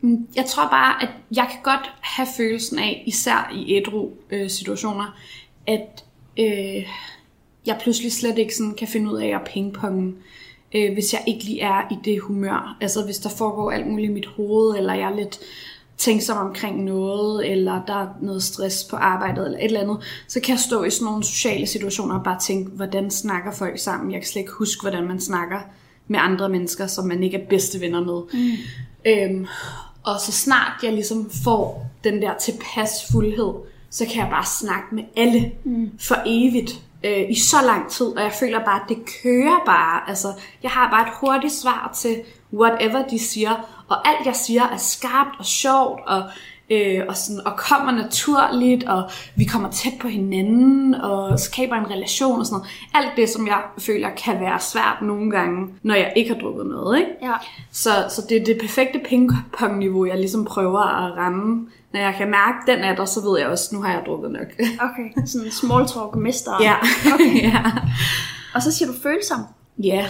Mm, 0.00 0.28
jeg 0.36 0.46
tror 0.46 0.68
bare, 0.68 1.02
at 1.02 1.08
jeg 1.36 1.48
kan 1.50 1.60
godt 1.62 1.94
have 2.00 2.28
følelsen 2.36 2.78
af, 2.78 3.02
især 3.06 3.52
i 3.54 3.76
ædru 3.76 4.10
øh, 4.30 4.50
situationer, 4.50 5.16
at 5.66 6.04
øh, 6.38 6.86
jeg 7.66 7.78
pludselig 7.80 8.12
slet 8.12 8.38
ikke 8.38 8.54
sådan 8.54 8.74
kan 8.74 8.88
finde 8.88 9.12
ud 9.12 9.18
af 9.18 9.28
at 9.28 9.48
pingponge, 9.52 10.14
øh, 10.74 10.92
hvis 10.92 11.12
jeg 11.12 11.24
ikke 11.26 11.44
lige 11.44 11.60
er 11.60 11.82
i 11.90 11.96
det 12.04 12.20
humør. 12.20 12.76
Altså 12.80 13.04
hvis 13.04 13.18
der 13.18 13.30
foregår 13.30 13.70
alt 13.70 13.86
muligt 13.86 14.10
i 14.10 14.14
mit 14.14 14.26
hoved, 14.26 14.76
eller 14.76 14.94
jeg 14.94 15.10
er 15.10 15.16
lidt 15.16 15.40
tænksom 15.96 16.46
omkring 16.46 16.84
noget, 16.84 17.52
eller 17.52 17.84
der 17.86 17.94
er 17.94 18.08
noget 18.20 18.42
stress 18.42 18.84
på 18.84 18.96
arbejdet, 18.96 19.44
eller 19.44 19.58
et 19.58 19.64
eller 19.64 19.80
andet, 19.80 20.24
så 20.28 20.40
kan 20.40 20.52
jeg 20.52 20.60
stå 20.60 20.84
i 20.84 20.90
sådan 20.90 21.04
nogle 21.04 21.24
sociale 21.24 21.66
situationer 21.66 22.18
og 22.18 22.24
bare 22.24 22.40
tænke, 22.40 22.70
hvordan 22.70 23.10
snakker 23.10 23.52
folk 23.52 23.78
sammen? 23.78 24.12
Jeg 24.12 24.20
kan 24.20 24.28
slet 24.28 24.40
ikke 24.40 24.52
huske, 24.52 24.82
hvordan 24.82 25.04
man 25.04 25.20
snakker 25.20 25.60
med 26.08 26.20
andre 26.22 26.48
mennesker, 26.48 26.86
som 26.86 27.06
man 27.06 27.22
ikke 27.22 27.36
er 27.36 27.46
bedste 27.48 27.80
venner 27.80 28.00
med. 28.00 28.40
Mm. 28.40 28.56
Øhm, 29.06 29.46
og 30.02 30.20
så 30.20 30.32
snart 30.32 30.72
jeg 30.82 30.92
ligesom 30.92 31.30
får 31.44 31.90
den 32.04 32.22
der 32.22 32.34
tilpas 32.38 32.90
fuldhed, 33.12 33.52
så 33.90 34.04
kan 34.04 34.16
jeg 34.16 34.28
bare 34.30 34.46
snakke 34.46 34.94
med 34.94 35.04
alle 35.16 35.52
mm. 35.64 35.90
for 36.00 36.16
evigt 36.26 36.80
øh, 37.04 37.30
i 37.30 37.34
så 37.34 37.56
lang 37.66 37.90
tid, 37.90 38.06
og 38.06 38.22
jeg 38.22 38.32
føler 38.40 38.64
bare, 38.64 38.80
at 38.82 38.88
det 38.88 38.98
kører 39.22 39.62
bare. 39.66 40.08
Altså, 40.08 40.28
jeg 40.62 40.70
har 40.70 40.90
bare 40.90 41.02
et 41.02 41.14
hurtigt 41.20 41.52
svar 41.52 41.96
til 41.96 42.16
whatever 42.52 43.08
de 43.08 43.18
siger, 43.18 43.84
og 43.88 44.08
alt 44.08 44.26
jeg 44.26 44.36
siger 44.36 44.62
er 44.62 44.76
skarpt 44.76 45.38
og 45.38 45.46
sjovt, 45.46 46.00
og, 46.06 46.22
øh, 46.70 47.02
og, 47.08 47.16
sådan, 47.16 47.46
og 47.46 47.56
kommer 47.56 47.92
naturligt, 47.92 48.84
og 48.84 49.10
vi 49.36 49.44
kommer 49.44 49.70
tæt 49.70 49.92
på 50.00 50.08
hinanden, 50.08 50.94
og 50.94 51.40
skaber 51.40 51.76
en 51.76 51.90
relation 51.90 52.40
og 52.40 52.46
sådan 52.46 52.56
noget. 52.56 52.70
Alt 52.94 53.16
det, 53.16 53.28
som 53.28 53.46
jeg 53.46 53.62
føler 53.78 54.10
kan 54.10 54.40
være 54.40 54.60
svært 54.60 55.02
nogle 55.02 55.30
gange, 55.30 55.68
når 55.82 55.94
jeg 55.94 56.12
ikke 56.16 56.34
har 56.34 56.40
drukket 56.40 56.66
noget, 56.66 56.98
ikke? 56.98 57.10
Ja. 57.22 57.32
Så, 57.72 57.90
så 58.08 58.22
det 58.28 58.40
er 58.40 58.44
det 58.44 58.58
perfekte 58.60 59.00
pingpong-niveau, 59.08 60.06
jeg 60.06 60.18
ligesom 60.18 60.44
prøver 60.44 60.80
at 60.80 61.16
ramme. 61.16 61.68
Når 61.92 62.00
jeg 62.00 62.14
kan 62.18 62.30
mærke, 62.30 62.72
den 62.72 62.78
er 62.78 62.96
der, 62.96 63.04
så 63.04 63.20
ved 63.20 63.38
jeg 63.38 63.48
også, 63.48 63.74
nu 63.74 63.82
har 63.82 63.92
jeg 63.92 64.02
drukket 64.06 64.30
nok. 64.30 64.46
Okay, 64.80 65.26
sådan 65.26 65.50
small 65.50 65.86
talk 65.86 66.14
mester. 66.14 66.52
ja. 66.62 66.74
Okay. 67.14 67.42
ja. 67.52 67.62
Og 68.54 68.62
så 68.62 68.72
siger 68.72 68.92
du 68.92 68.98
følsom. 69.02 69.40
Ja. 69.78 70.06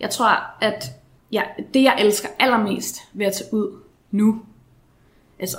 Jeg 0.00 0.10
tror, 0.10 0.40
at 0.60 0.90
ja, 1.32 1.42
det, 1.74 1.82
jeg 1.82 1.96
elsker 1.98 2.28
allermest 2.38 2.96
ved 3.12 3.26
at 3.26 3.32
tage 3.32 3.54
ud 3.54 3.70
nu, 4.10 4.40
altså, 5.38 5.56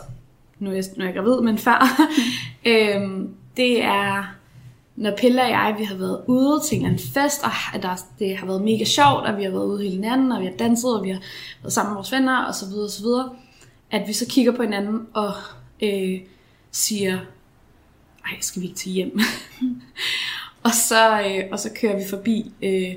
nu 0.63 0.69
er 0.69 0.76
jeg, 0.76 0.84
nu 0.97 1.04
er 1.04 1.08
jeg 1.08 1.15
gravid, 1.15 1.41
men 1.41 1.58
før, 1.58 1.88
øhm, 2.65 3.30
det 3.58 3.84
er, 3.84 4.36
når 4.95 5.12
Pelle 5.17 5.41
og 5.41 5.49
jeg, 5.49 5.76
vi 5.80 5.84
har 5.84 5.95
været 5.95 6.23
ude 6.28 6.62
til 6.65 6.86
en 6.86 6.99
fest, 7.13 7.43
og 7.43 7.52
at 7.73 7.84
der, 7.84 8.06
det 8.19 8.38
har 8.38 8.45
været 8.45 8.62
mega 8.62 8.84
sjovt, 8.84 9.26
og 9.26 9.38
vi 9.38 9.43
har 9.43 9.52
været 9.52 9.65
ude 9.65 9.84
hele 9.84 10.02
natten, 10.02 10.32
og 10.32 10.41
vi 10.41 10.45
har 10.45 10.54
danset, 10.54 10.97
og 10.97 11.04
vi 11.04 11.10
har 11.10 11.19
været 11.62 11.73
sammen 11.73 11.91
med 11.91 11.95
vores 11.95 12.12
venner, 12.12 12.43
og 12.43 12.56
så 12.56 12.65
videre, 12.65 12.86
og 12.86 12.89
så 12.89 13.04
videre, 13.04 13.30
at 13.91 14.08
vi 14.08 14.13
så 14.13 14.26
kigger 14.30 14.52
på 14.52 14.63
hinanden 14.63 15.08
og 15.13 15.34
øh, 15.84 16.19
siger, 16.71 17.19
ej, 18.26 18.38
skal 18.41 18.62
vi 18.62 18.67
ikke 18.67 18.78
til 18.78 18.91
hjem? 18.91 19.19
og, 20.65 20.71
så, 20.71 21.21
øh, 21.21 21.43
og 21.52 21.60
så 21.60 21.69
kører 21.82 21.97
vi 21.97 22.04
forbi 22.10 22.52
øh, 22.62 22.95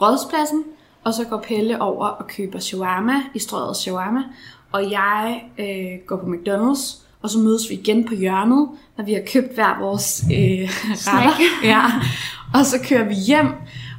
Rådspladsen, 0.00 0.64
og 1.04 1.14
så 1.14 1.24
går 1.24 1.44
Pelle 1.48 1.82
over 1.82 2.06
og 2.06 2.26
køber 2.26 2.58
shawarma 2.58 3.22
i 3.34 3.38
strøget 3.38 3.76
shawarma, 3.76 4.22
og 4.72 4.90
jeg 4.90 5.44
øh, 5.58 6.06
går 6.06 6.16
på 6.16 6.26
McDonald's, 6.26 7.05
og 7.26 7.30
så 7.30 7.38
mødes 7.38 7.70
vi 7.70 7.74
igen 7.74 8.04
på 8.04 8.14
hjørnet, 8.14 8.68
når 8.96 9.04
vi 9.04 9.12
har 9.12 9.22
købt 9.32 9.54
hver 9.54 9.78
vores 9.80 10.24
øh, 10.24 10.70
retter. 11.06 11.68
Ja. 11.68 11.84
Og 12.54 12.66
så 12.66 12.78
kører 12.88 13.08
vi 13.08 13.14
hjem, 13.14 13.46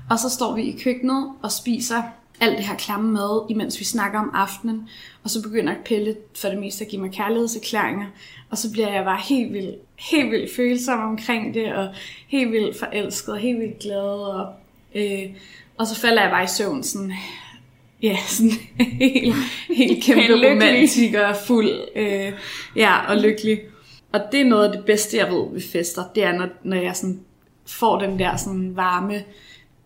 og 0.09 0.19
så 0.19 0.29
står 0.29 0.55
vi 0.55 0.61
i 0.61 0.79
køkkenet 0.83 1.31
og 1.41 1.51
spiser 1.51 2.01
alt 2.39 2.57
det 2.57 2.65
her 2.65 2.75
klamme 2.75 3.11
mad, 3.11 3.45
imens 3.49 3.79
vi 3.79 3.85
snakker 3.85 4.19
om 4.19 4.31
aftenen. 4.33 4.89
Og 5.23 5.29
så 5.29 5.41
begynder 5.41 5.73
Pelle 5.85 6.15
for 6.41 6.47
det 6.47 6.57
meste 6.59 6.85
at 6.85 6.91
give 6.91 7.01
mig 7.01 7.11
kærlighedserklæringer. 7.11 8.05
Og 8.49 8.57
så 8.57 8.71
bliver 8.71 8.93
jeg 8.93 9.03
bare 9.03 9.21
helt 9.29 9.53
vildt, 9.53 9.75
helt 10.11 10.31
vildt 10.31 10.55
følsom 10.55 10.99
omkring 10.99 11.53
det, 11.53 11.73
og 11.73 11.87
helt 12.27 12.51
vildt 12.51 12.79
forelsket, 12.79 13.33
og 13.33 13.39
helt 13.39 13.59
vildt 13.59 13.79
glad. 13.79 14.19
Og, 14.33 14.53
øh, 14.95 15.29
og 15.77 15.87
så 15.87 15.95
falder 15.95 16.21
jeg 16.21 16.31
bare 16.31 16.43
i 16.43 16.47
søvn 16.47 16.83
sådan, 16.83 17.13
ja, 18.03 18.17
sådan 18.27 18.51
helt, 18.79 19.35
helt 19.67 20.03
kæmpe 20.03 20.49
romantiker, 20.49 21.33
fuld, 21.33 21.69
øh, 21.95 22.33
ja, 22.75 23.11
og 23.11 23.17
lykkelig. 23.17 23.59
Og 24.11 24.21
det 24.31 24.41
er 24.41 24.45
noget 24.45 24.65
af 24.65 24.71
det 24.71 24.85
bedste, 24.85 25.17
jeg 25.17 25.31
ved 25.31 25.53
ved 25.53 25.61
fester, 25.61 26.03
det 26.15 26.23
er, 26.23 26.31
når, 26.31 26.47
når 26.63 26.77
jeg 26.77 26.95
sådan 26.95 27.19
får 27.65 27.99
den 27.99 28.19
der 28.19 28.35
sådan 28.35 28.75
varme 28.75 29.23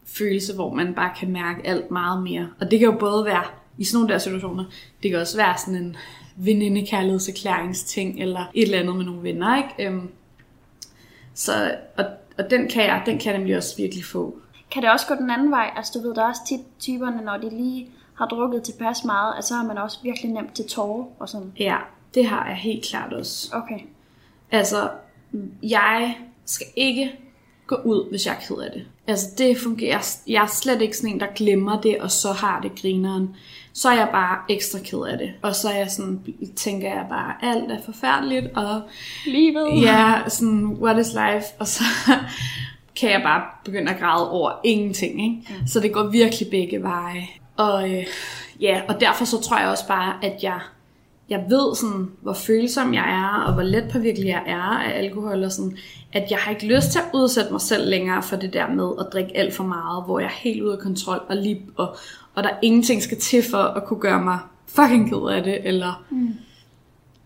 følelse, 0.05 0.55
hvor 0.55 0.73
man 0.73 0.93
bare 0.93 1.11
kan 1.19 1.31
mærke 1.31 1.67
alt 1.67 1.91
meget 1.91 2.23
mere. 2.23 2.49
Og 2.59 2.71
det 2.71 2.79
kan 2.79 2.85
jo 2.85 2.97
både 2.99 3.25
være 3.25 3.43
i 3.77 3.83
sådan 3.83 3.97
nogle 3.97 4.13
der 4.13 4.19
situationer, 4.19 4.65
det 5.03 5.11
kan 5.11 5.19
også 5.19 5.37
være 5.37 5.57
sådan 5.57 5.75
en 5.75 5.97
veninde 6.35 6.85
kærlighedserklæringsting, 6.85 8.21
eller 8.21 8.51
et 8.53 8.63
eller 8.63 8.79
andet 8.79 8.95
med 8.95 9.05
nogle 9.05 9.23
venner, 9.23 9.57
ikke? 9.57 9.89
Øhm, 9.89 10.09
så, 11.33 11.75
og, 11.97 12.05
og 12.37 12.49
den 12.49 12.69
kan 12.69 12.83
jeg, 12.83 13.03
den 13.05 13.19
kan 13.19 13.31
jeg 13.31 13.37
nemlig 13.37 13.57
også 13.57 13.77
virkelig 13.77 14.05
få. 14.05 14.37
Kan 14.71 14.81
det 14.81 14.91
også 14.91 15.07
gå 15.07 15.15
den 15.15 15.29
anden 15.29 15.51
vej? 15.51 15.73
Altså 15.75 15.91
du 15.95 16.07
ved, 16.07 16.15
der 16.15 16.23
er 16.23 16.27
også 16.27 16.41
tit 16.47 16.59
typerne, 16.79 17.21
når 17.21 17.37
de 17.37 17.49
lige 17.49 17.87
har 18.21 18.27
drukket 18.27 18.63
tilpas 18.63 19.03
meget, 19.05 19.33
at 19.37 19.45
så 19.45 19.53
har 19.53 19.63
man 19.63 19.77
også 19.77 19.97
virkelig 20.03 20.31
nemt 20.31 20.53
til 20.53 20.67
tårer 20.67 21.05
og 21.19 21.29
sådan. 21.29 21.51
Ja, 21.59 21.77
det 22.13 22.25
har 22.25 22.47
jeg 22.47 22.55
helt 22.55 22.85
klart 22.85 23.13
også. 23.13 23.49
Okay. 23.53 23.79
Altså, 24.51 24.89
jeg 25.63 26.15
skal 26.45 26.67
ikke 26.75 27.11
gå 27.67 27.75
ud, 27.75 28.09
hvis 28.09 28.25
jeg 28.25 28.35
er 28.35 28.39
ked 28.47 28.55
af 28.57 28.71
det. 28.73 28.85
Altså, 29.07 29.27
det 29.37 29.57
fungerer. 29.57 30.19
Jeg 30.27 30.43
er 30.43 30.47
slet 30.47 30.81
ikke 30.81 30.97
sådan 30.97 31.09
en, 31.09 31.19
der 31.19 31.27
glemmer 31.35 31.81
det, 31.81 31.97
og 32.01 32.11
så 32.11 32.31
har 32.31 32.61
det 32.61 32.81
grineren. 32.81 33.35
Så 33.73 33.89
er 33.89 33.95
jeg 33.95 34.09
bare 34.11 34.37
ekstra 34.49 34.79
ked 34.79 34.99
af 34.99 35.17
det. 35.17 35.33
Og 35.41 35.55
så 35.55 35.69
er 35.69 35.77
jeg 35.77 35.91
sådan, 35.91 36.21
tænker 36.55 36.87
jeg 36.87 37.05
bare, 37.09 37.33
alt 37.41 37.71
er 37.71 37.81
forfærdeligt, 37.85 38.47
og 38.55 38.81
Livet. 39.25 39.81
ja, 39.81 40.21
sådan, 40.27 40.65
what 40.65 40.99
is 40.99 41.07
life? 41.13 41.45
Og 41.59 41.67
så 41.67 41.83
kan 42.99 43.09
jeg 43.11 43.21
bare 43.23 43.43
begynde 43.65 43.91
at 43.91 43.99
græde 43.99 44.31
over 44.31 44.51
ingenting, 44.63 45.23
ikke? 45.23 45.63
Så 45.67 45.79
det 45.79 45.93
går 45.93 46.03
virkelig 46.03 46.47
begge 46.51 46.83
veje. 46.83 47.27
Og 47.61 47.89
øh, 47.91 48.05
ja, 48.61 48.81
og 48.87 49.01
derfor 49.01 49.25
så 49.25 49.41
tror 49.41 49.59
jeg 49.59 49.69
også 49.69 49.87
bare, 49.87 50.13
at 50.23 50.43
jeg, 50.43 50.59
jeg 51.29 51.45
ved 51.49 51.75
sådan, 51.75 52.11
hvor 52.21 52.33
følsom 52.33 52.93
jeg 52.93 53.09
er, 53.09 53.43
og 53.47 53.53
hvor 53.53 53.63
let 53.63 53.89
påvirkelig 53.91 54.27
jeg 54.27 54.43
er 54.47 54.61
af 54.61 54.97
alkohol, 54.97 55.43
og 55.43 55.51
sådan, 55.51 55.77
at 56.13 56.31
jeg 56.31 56.39
har 56.39 56.51
ikke 56.51 56.75
lyst 56.75 56.91
til 56.91 56.99
at 56.99 57.05
udsætte 57.13 57.51
mig 57.51 57.61
selv 57.61 57.89
længere 57.89 58.23
for 58.23 58.35
det 58.35 58.53
der 58.53 58.67
med 58.67 58.89
at 58.99 59.05
drikke 59.13 59.37
alt 59.37 59.53
for 59.53 59.63
meget, 59.63 60.03
hvor 60.05 60.19
jeg 60.19 60.25
er 60.25 60.39
helt 60.49 60.61
ude 60.61 60.73
af 60.73 60.79
kontrol, 60.79 61.21
og, 61.29 61.35
lige, 61.35 61.61
og, 61.77 61.95
og 62.35 62.43
der 62.43 62.49
ingenting 62.61 63.03
skal 63.03 63.19
til 63.19 63.43
for 63.51 63.57
at 63.57 63.85
kunne 63.85 63.99
gøre 63.99 64.21
mig 64.21 64.39
fucking 64.67 65.09
ked 65.09 65.29
af 65.29 65.43
det, 65.43 65.67
eller 65.67 66.03
mm. 66.09 66.29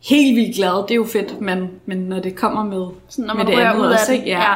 helt 0.09 0.35
vildt 0.35 0.55
glad, 0.55 0.83
det 0.83 0.91
er 0.91 0.95
jo 0.95 1.05
fedt, 1.05 1.41
men, 1.41 1.69
men 1.85 1.97
når 1.97 2.19
det 2.19 2.35
kommer 2.35 2.63
med, 2.63 2.87
Sådan, 3.09 3.25
når 3.25 3.33
med 3.33 3.43
man 3.43 3.51
det 3.51 3.59
rører 3.59 3.69
andet 3.69 3.81
ud 3.81 3.87
af 3.87 3.93
også, 3.93 4.11
det. 4.11 4.25
ja. 4.25 4.53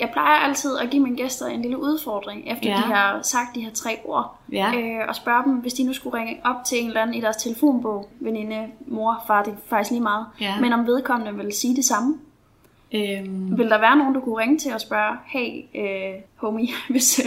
Jeg 0.00 0.08
plejer 0.12 0.36
altid 0.38 0.78
at 0.78 0.90
give 0.90 1.02
mine 1.02 1.16
gæster 1.16 1.46
en 1.46 1.62
lille 1.62 1.78
udfordring, 1.82 2.42
efter 2.46 2.70
Ja. 2.70 2.76
de 2.76 2.80
har 2.82 3.22
sagt 3.22 3.54
de 3.54 3.60
her 3.60 3.70
tre 3.70 3.98
ord. 4.04 4.36
Ja. 4.52 4.72
Øh, 4.76 5.08
og 5.08 5.14
spørge 5.16 5.42
dem, 5.44 5.52
hvis 5.52 5.72
de 5.72 5.84
nu 5.84 5.92
skulle 5.92 6.18
ringe 6.18 6.40
op 6.44 6.56
til 6.66 6.80
en 6.80 6.86
eller 6.86 7.02
anden 7.02 7.16
i 7.16 7.20
deres 7.20 7.36
telefonbog, 7.36 8.08
veninde, 8.20 8.66
mor, 8.86 9.24
far, 9.26 9.42
det 9.42 9.52
er 9.52 9.56
faktisk 9.68 9.90
lige 9.90 10.02
meget. 10.02 10.26
Ja. 10.40 10.60
Men 10.60 10.72
om 10.72 10.86
vedkommende 10.86 11.44
vil 11.44 11.52
sige 11.52 11.76
det 11.76 11.84
samme. 11.84 12.18
Øhm, 12.94 13.58
Vil 13.58 13.68
der 13.70 13.78
være 13.80 13.96
nogen, 13.96 14.14
du 14.14 14.20
kunne 14.20 14.38
ringe 14.38 14.58
til 14.58 14.72
og 14.74 14.80
spørge, 14.80 15.16
hey, 15.26 15.64
øh, 15.74 16.14
homie, 16.36 16.68
hvis, 16.90 17.20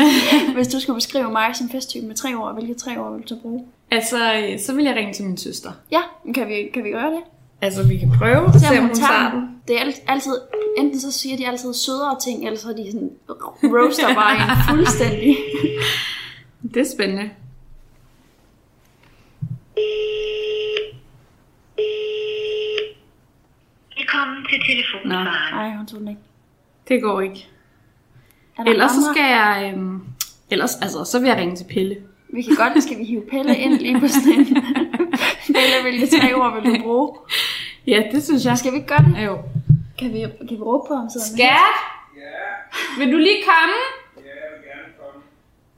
hvis 0.55 0.67
du 0.67 0.79
skulle 0.79 0.95
beskrive 0.97 1.31
mig 1.31 1.55
som 1.55 1.69
festtype 1.69 2.05
med 2.07 2.15
tre 2.15 2.33
ord, 2.35 2.53
hvilke 2.53 2.73
tre 2.73 2.97
ord 2.97 3.13
vil 3.13 3.21
du 3.23 3.27
så 3.27 3.35
bruge? 3.41 3.65
altså, 3.91 4.17
øh, 4.33 4.59
så 4.59 4.75
vil 4.75 4.85
jeg 4.85 4.95
ringe 4.95 5.13
til 5.13 5.25
min 5.25 5.37
søster. 5.37 5.71
Ja, 5.91 6.01
kan 6.35 6.47
vi, 6.47 6.69
kan 6.73 6.83
vi 6.83 6.89
gøre 6.91 7.11
det? 7.11 7.19
Altså, 7.65 7.87
vi 7.87 7.97
kan 7.97 8.11
prøve, 8.17 8.53
Se 8.53 8.59
se 8.59 8.79
om 8.79 8.85
hun 8.87 8.95
tager 8.95 9.31
den. 9.31 9.41
Det 9.67 9.75
er 9.75 9.79
alt- 9.79 10.01
altid, 10.07 10.31
enten 10.77 10.99
så 10.99 11.11
siger 11.11 11.37
de 11.37 11.47
altid 11.47 11.73
sødere 11.73 12.19
ting, 12.23 12.45
eller 12.45 12.59
så 12.59 12.69
er 12.69 12.73
de 12.75 12.91
sådan 12.91 13.09
roaster 13.63 14.13
bare 14.15 14.35
en 14.35 14.57
fuldstændig. 14.69 15.37
Det 16.73 16.77
er 16.81 16.91
spændende. 16.95 17.29
Velkommen 23.97 24.37
til 24.49 24.59
telefonsvaren. 24.69 25.27
Nej, 25.53 25.77
hun 25.77 25.85
tog 25.85 25.99
den 25.99 26.07
ikke. 26.07 26.21
Det 26.87 27.01
går 27.01 27.21
ikke. 27.21 27.47
Er 28.57 28.63
Ellers 28.63 28.91
så 28.91 28.97
andre? 28.97 29.13
skal 29.13 29.23
jeg... 29.29 29.73
Øhm, 29.75 30.01
ellers, 30.49 30.75
altså, 30.75 31.03
så 31.03 31.19
vil 31.19 31.27
jeg 31.27 31.37
ringe 31.37 31.55
til 31.55 31.65
Pelle. 31.73 31.95
Vi 32.33 32.41
kan 32.41 32.55
godt, 32.55 32.83
skal 32.83 32.97
vi 32.99 33.03
hive 33.03 33.23
Pelle 33.31 33.57
ind 33.57 33.73
lige 33.79 33.99
på 33.99 34.07
sådan 34.17 34.45
Pelle, 35.53 35.81
hvilke 35.81 36.17
tre 36.17 36.33
ord 36.35 36.53
vil 36.61 36.75
du 36.75 36.83
bruge? 36.83 37.15
Ja, 37.87 38.03
det 38.11 38.23
synes 38.23 38.45
jeg. 38.45 38.57
Skal 38.57 38.71
vi 38.71 38.77
ikke 38.77 38.87
gøre 38.87 39.05
det? 39.05 39.25
Jo. 39.25 39.37
Kan 39.99 40.13
vi, 40.13 40.19
kan 40.19 40.57
vi 40.57 40.61
råbe 40.63 40.87
på 40.87 40.95
ham? 40.95 41.09
Skat? 41.09 41.21
Skat? 41.21 41.75
Ja? 42.17 42.99
Vil 42.99 43.11
du 43.13 43.17
lige 43.17 43.43
komme? 43.43 43.75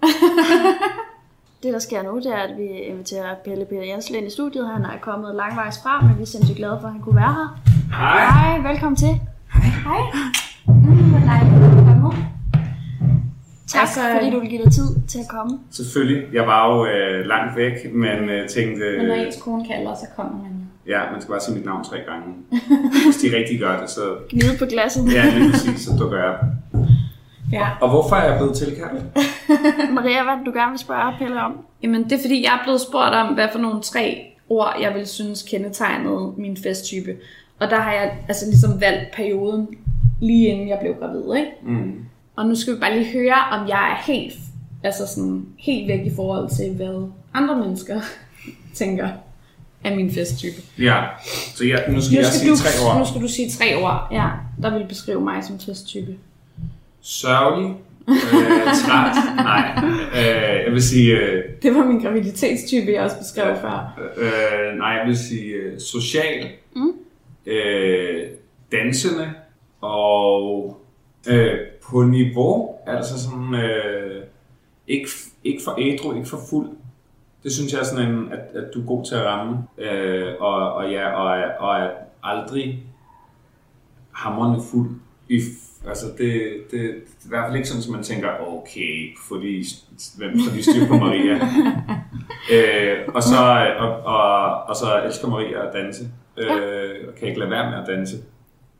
Det, 1.64 1.74
der 1.74 1.80
sker 1.80 2.02
nu, 2.04 2.18
det 2.18 2.26
er, 2.34 2.38
at 2.38 2.58
vi 2.58 2.68
inviterer 2.68 3.36
Pelle 3.46 3.66
Peter 3.66 3.84
Jensen 3.84 4.16
ind 4.16 4.28
i 4.28 4.30
studiet. 4.30 4.68
Han 4.68 4.84
er 4.86 4.98
kommet 5.02 5.36
langvejs 5.36 5.80
fra, 5.84 6.02
men 6.02 6.18
vi 6.18 6.22
er 6.22 6.26
sindssygt 6.26 6.58
glade 6.58 6.78
for, 6.82 6.88
at 6.88 6.94
han 6.94 7.02
kunne 7.02 7.16
være 7.16 7.34
her. 7.34 7.58
Hej. 7.96 8.58
Hej, 8.58 8.72
velkommen 8.72 8.96
til. 8.96 9.20
Hej. 9.54 9.70
Hej. 9.84 10.02
Mm, 10.68 11.10
hvor 11.10 11.20
dejligt, 11.20 11.65
Tak, 13.76 13.82
Altså, 13.82 14.02
fordi 14.16 14.32
du 14.32 14.40
vil 14.40 14.50
give 14.50 14.64
dig 14.64 14.72
tid 14.72 14.90
til 15.08 15.20
at 15.20 15.30
komme. 15.30 15.60
Selvfølgelig. 15.72 16.24
Jeg 16.34 16.48
var 16.48 16.60
jo 16.72 16.86
øh, 16.86 17.26
langt 17.26 17.58
væk, 17.58 17.94
men 17.94 18.30
øh, 18.30 18.50
tænkte... 18.50 18.86
Men 18.98 19.08
når 19.08 19.16
ens 19.16 19.42
kone 19.42 19.66
kalder, 19.66 19.96
så 19.96 20.06
kommer 20.16 20.34
man 20.44 20.56
ja, 20.88 21.12
man 21.12 21.22
skal 21.22 21.32
bare 21.32 21.42
sige 21.42 21.56
mit 21.56 21.66
navn 21.66 21.84
tre 21.84 21.98
gange. 21.98 22.28
Hvis 23.06 23.18
de 23.18 23.38
rigtig 23.38 23.60
gør 23.60 23.80
det, 23.80 23.90
så... 23.90 24.02
Gnide 24.30 24.58
på 24.60 24.66
glasset. 24.66 25.14
Ja, 25.14 25.38
lige 25.38 25.52
præcis, 25.52 25.82
så 25.82 25.92
dukker 26.00 26.18
jeg 26.18 26.28
op. 26.28 26.46
Ja. 27.52 27.68
Og 27.82 27.90
hvorfor 27.90 28.16
er 28.16 28.30
jeg 28.30 28.38
blevet 28.38 28.56
tilkaldt? 28.56 29.04
Maria, 29.96 30.24
hvad 30.24 30.38
det, 30.38 30.46
du 30.46 30.52
gerne 30.52 30.72
vil 30.72 30.80
spørge 30.80 31.14
Pelle 31.20 31.42
om? 31.42 31.58
Jamen, 31.84 32.04
det 32.04 32.12
er 32.12 32.22
fordi, 32.22 32.44
jeg 32.44 32.54
er 32.54 32.64
blevet 32.64 32.82
spurgt 32.82 33.16
om, 33.16 33.34
hvad 33.34 33.48
for 33.52 33.60
nogle 33.60 33.82
tre 33.82 34.26
ord, 34.50 34.78
jeg 34.82 34.94
vil 34.96 35.08
synes 35.08 35.42
kendetegnede 35.42 36.34
min 36.38 36.58
festtype. 36.64 37.16
Og 37.60 37.70
der 37.70 37.80
har 37.80 37.94
jeg 37.94 38.18
altså 38.28 38.46
ligesom 38.46 38.82
valgt 38.82 39.16
perioden, 39.16 39.68
lige 40.22 40.48
inden 40.48 40.70
jeg 40.70 40.78
blev 40.82 40.96
gravid, 41.00 41.36
ikke? 41.38 41.52
Mm. 41.64 42.06
Og 42.36 42.46
nu 42.46 42.56
skal 42.56 42.74
vi 42.76 42.80
bare 42.80 43.00
lige 43.00 43.12
høre, 43.14 43.36
om 43.52 43.68
jeg 43.68 43.92
er 43.92 44.12
helt, 44.14 44.34
altså 44.84 45.08
sådan, 45.08 45.46
helt 45.58 45.88
væk 45.88 46.06
i 46.06 46.12
forhold 46.16 46.50
til, 46.58 46.76
hvad 46.76 47.08
andre 47.34 47.56
mennesker 47.60 48.02
tænker 48.74 49.10
af 49.84 49.96
min 49.96 50.12
festtype. 50.12 50.62
Ja, 50.80 51.04
så 51.56 51.66
jeg, 51.66 51.86
nu 51.90 52.02
skal 52.02 52.14
Nu 52.16 52.20
jeg 52.20 52.26
skal, 52.26 52.40
sige 52.40 52.52
du, 52.52 52.58
tre 52.58 52.70
ord. 52.90 53.00
nu 53.00 53.06
skal 53.06 53.22
du 53.22 53.28
sige 53.28 53.50
tre 53.50 53.84
ord, 53.84 54.08
ja, 54.12 54.28
der 54.62 54.78
vil 54.78 54.86
beskrive 54.88 55.22
mig 55.22 55.44
som 55.44 55.60
festtype. 55.60 56.16
Sørgelig. 57.02 57.76
Øh, 58.10 58.16
træt. 58.86 59.16
Nej. 59.36 59.80
Øh, 60.16 60.64
jeg 60.66 60.72
vil 60.72 60.84
sige... 60.84 61.12
Øh, 61.18 61.44
Det 61.64 61.76
var 61.76 61.86
min 61.86 62.00
graviditetstype, 62.02 62.92
jeg 62.92 63.02
også 63.04 63.18
beskrev 63.18 63.48
ja. 63.48 63.54
før. 63.54 64.00
øh, 64.18 64.78
nej, 64.78 64.90
jeg 64.90 65.04
vil 65.08 65.18
sige 65.18 65.46
øh, 65.54 65.80
social. 65.80 66.48
Mm. 66.76 66.92
Øh, 67.46 68.22
dansende. 68.72 69.32
Og 69.82 70.78
øh, 71.28 71.58
på 71.90 72.04
niveau, 72.04 72.76
altså 72.88 73.24
sådan... 73.24 73.56
Øh, 73.56 74.24
ikke, 74.88 75.10
ikke 75.44 75.64
for 75.64 75.76
ædru, 75.78 76.16
ikke 76.16 76.30
for 76.30 76.40
fuld. 76.50 76.70
Det 77.44 77.52
synes 77.52 77.74
jeg 77.74 77.80
er 77.80 77.84
sådan 77.84 78.12
en, 78.12 78.32
at, 78.32 78.40
at 78.40 78.74
du 78.74 78.82
er 78.82 78.86
god 78.86 79.06
til 79.06 79.16
at 79.16 79.26
ramme. 79.26 79.58
Øh, 79.78 80.34
og, 80.40 80.74
og 80.74 80.92
ja, 80.92 81.12
og, 81.12 81.54
og 81.60 81.80
er 81.80 81.90
aldrig 82.24 82.84
hamrende 84.12 84.64
fuld. 84.72 84.90
I, 85.30 85.42
altså 85.88 86.06
det, 86.18 86.42
det, 86.72 86.72
det 86.72 86.82
er 86.82 87.26
i 87.26 87.30
hvert 87.30 87.46
fald 87.48 87.56
ikke 87.56 87.68
sådan, 87.68 87.84
at 87.84 87.90
man 87.90 88.04
tænker, 88.04 88.30
okay, 88.48 89.18
fordi, 89.28 89.64
hvem 90.18 90.32
får 90.40 90.56
de 90.56 90.64
styr 90.64 90.88
på 90.88 90.98
Maria? 90.98 91.36
øh, 92.54 92.98
og, 93.16 93.24
så, 93.24 93.68
og, 93.80 93.90
og, 93.90 94.64
og 94.64 94.76
så 94.76 95.04
elsker 95.06 95.28
Maria 95.28 95.68
at 95.68 95.74
danse, 95.74 96.04
øh, 96.38 97.08
og 97.08 97.16
kan 97.16 97.28
ikke 97.28 97.40
lade 97.40 97.52
være 97.52 97.70
med 97.72 97.80
at 97.80 97.88
danse. 97.88 98.18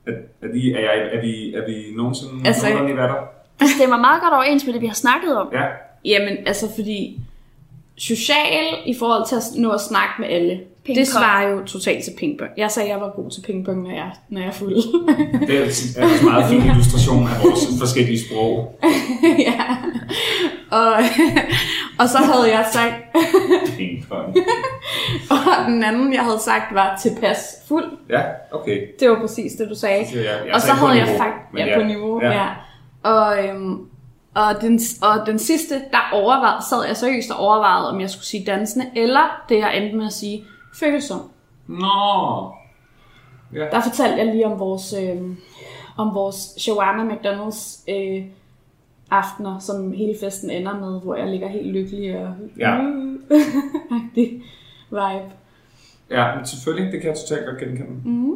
Er, 0.08 0.12
er, 0.42 0.48
de, 0.54 0.74
er, 0.74 0.80
jeg, 0.80 1.10
er, 1.14 1.22
vi, 1.22 1.54
er 1.54 1.66
vi 1.66 1.86
nogensinde 1.96 2.48
Altså- 2.48 2.70
nogenlunde 2.70 3.02
der? 3.02 3.14
Det 3.60 3.70
stemmer 3.70 3.98
meget 3.98 4.22
godt 4.22 4.34
overens 4.34 4.66
med 4.66 4.74
det, 4.74 4.82
vi 4.82 4.88
har 4.88 4.94
snakket 4.94 5.38
om. 5.38 5.50
Ja, 5.54 5.64
Jamen, 6.06 6.38
altså 6.48 6.76
fordi 6.76 7.20
social 7.98 8.74
i 8.86 8.96
forhold 9.00 9.28
til 9.28 9.36
at 9.36 9.44
nå 9.62 9.72
at 9.72 9.82
snakke 9.82 10.14
med 10.20 10.28
alle, 10.30 10.62
Ping-pong. 10.86 10.96
det 11.00 11.08
svarer 11.08 11.50
jo 11.50 11.66
totalt 11.66 12.04
til 12.04 12.12
pingpong. 12.20 12.50
Jeg 12.58 12.72
sagde, 12.72 12.90
at 12.90 12.94
jeg 12.96 13.02
var 13.02 13.12
god 13.16 13.32
til 13.32 13.42
pingpong, 13.42 13.84
når 13.84 13.90
jeg, 13.92 14.12
når 14.30 14.40
jeg 14.42 14.48
er 14.48 14.52
fuld. 14.54 14.76
det 15.48 15.58
er 15.60 16.02
er 16.04 16.20
en 16.20 16.26
meget 16.26 16.46
fin 16.50 16.62
illustration 16.72 17.24
af 17.28 17.44
vores 17.44 17.80
forskellige 17.80 18.20
sprog. 18.26 18.80
ja. 19.48 19.64
Og, 20.72 20.94
og 22.00 22.10
så 22.10 22.18
havde 22.18 22.58
jeg 22.58 22.66
sagt, 22.72 22.94
Ping-pong. 23.78 24.36
og 25.30 25.66
den 25.72 25.84
anden, 25.84 26.14
jeg 26.14 26.22
havde 26.22 26.40
sagt, 26.40 26.74
var 26.74 27.00
tilpas 27.04 27.38
fuld. 27.68 27.86
Ja, 28.10 28.22
okay. 28.52 28.82
Det 29.00 29.10
var 29.10 29.20
præcis 29.20 29.54
det, 29.54 29.70
du 29.70 29.76
sagde. 29.76 30.06
Jeg- 30.14 30.26
jeg 30.46 30.54
og 30.54 30.62
så 30.62 30.72
havde 30.74 30.92
jeg 30.92 31.04
niveau, 31.06 31.18
faktisk 31.18 31.54
men 31.54 31.66
ja, 31.66 31.72
ja. 31.72 31.82
på 31.82 31.88
niveau. 31.88 32.22
Ja. 32.22 32.28
Ja. 32.32 32.34
ja. 32.44 32.48
Og, 33.04 33.44
øhm, 33.48 33.78
og, 34.36 34.62
den, 34.62 34.80
og 35.02 35.28
den 35.28 35.40
sidste, 35.40 35.76
der 35.76 36.10
overvejede, 36.14 36.64
sad 36.70 36.86
jeg 36.88 36.98
seriøst 36.98 37.32
og 37.32 37.38
overvejede, 37.38 37.90
om 37.90 38.02
jeg 38.02 38.10
skulle 38.10 38.26
sige 38.26 38.44
dansende, 38.48 38.86
eller 38.96 39.42
det 39.50 39.58
jeg 39.58 39.78
endte 39.78 39.98
med 39.98 40.06
at 40.06 40.14
sige 40.14 40.44
følsom. 40.80 41.20
Nå. 41.68 42.52
Ja. 43.54 43.60
Der 43.72 43.82
fortalte 43.82 44.18
jeg 44.18 44.26
lige 44.26 44.46
om 44.48 44.60
vores, 44.60 44.94
øh, 45.02 45.22
om 45.98 46.16
vores 46.16 46.36
shawarma 46.60 47.14
McDonald's 47.14 47.92
øh, 47.94 48.24
aftener, 49.12 49.60
som 49.60 49.92
hele 49.92 50.16
festen 50.22 50.50
ender 50.50 50.80
med, 50.80 51.02
hvor 51.02 51.16
jeg 51.16 51.28
ligger 51.28 51.48
helt 51.48 51.68
lykkelig 51.68 52.18
og 52.20 52.34
Ja. 52.58 52.78
det 54.16 54.42
vibe. 54.90 55.32
Ja, 56.12 56.36
men 56.36 56.46
selvfølgelig, 56.46 56.92
det 56.94 57.02
kan 57.02 57.10
jeg 57.10 57.18
totalt 57.28 57.46
godt 57.46 57.58
genkende. 57.60 57.92
Mm. 58.10 58.32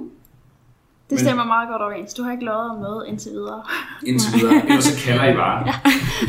Det 1.10 1.16
Men- 1.16 1.20
stemmer 1.20 1.44
meget 1.46 1.70
godt 1.70 1.82
overens. 1.82 2.14
Du 2.14 2.24
har 2.24 2.32
ikke 2.32 2.46
lovet 2.46 2.70
om 2.72 2.78
noget 2.78 3.08
indtil 3.08 3.32
videre. 3.32 3.64
Indtil 4.06 4.40
videre, 4.42 4.56
ellers 4.68 4.84
så 4.84 5.06
kalder 5.08 5.26
I 5.26 5.34
bare. 5.36 5.68
Ja. 5.68 5.74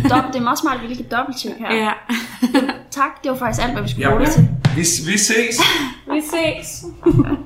Dop, 0.09 0.25
det 0.33 0.37
er 0.37 0.40
meget 0.44 0.59
smart, 0.59 0.77
at 0.77 0.83
vi 0.83 0.87
lige 0.87 1.03
kan 1.03 1.18
dobbelttjekke 1.18 1.59
her. 1.59 1.75
Ja. 1.77 1.92
Tak, 2.90 3.23
det 3.23 3.31
var 3.31 3.37
faktisk 3.37 3.62
alt, 3.64 3.73
hvad 3.73 3.83
vi 3.83 3.88
skulle 3.88 4.07
Ja. 4.09 4.11
bruge 4.14 4.25
det 4.27 4.33
til. 4.33 4.42
Vi, 4.77 4.81
vi 5.12 5.18
ses. 5.18 5.61
Vi 6.12 6.20
ses. 6.20 6.85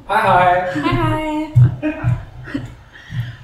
Hej 0.09 0.21
hej. 0.21 0.71
Hej 0.75 0.93
hej. 0.93 1.47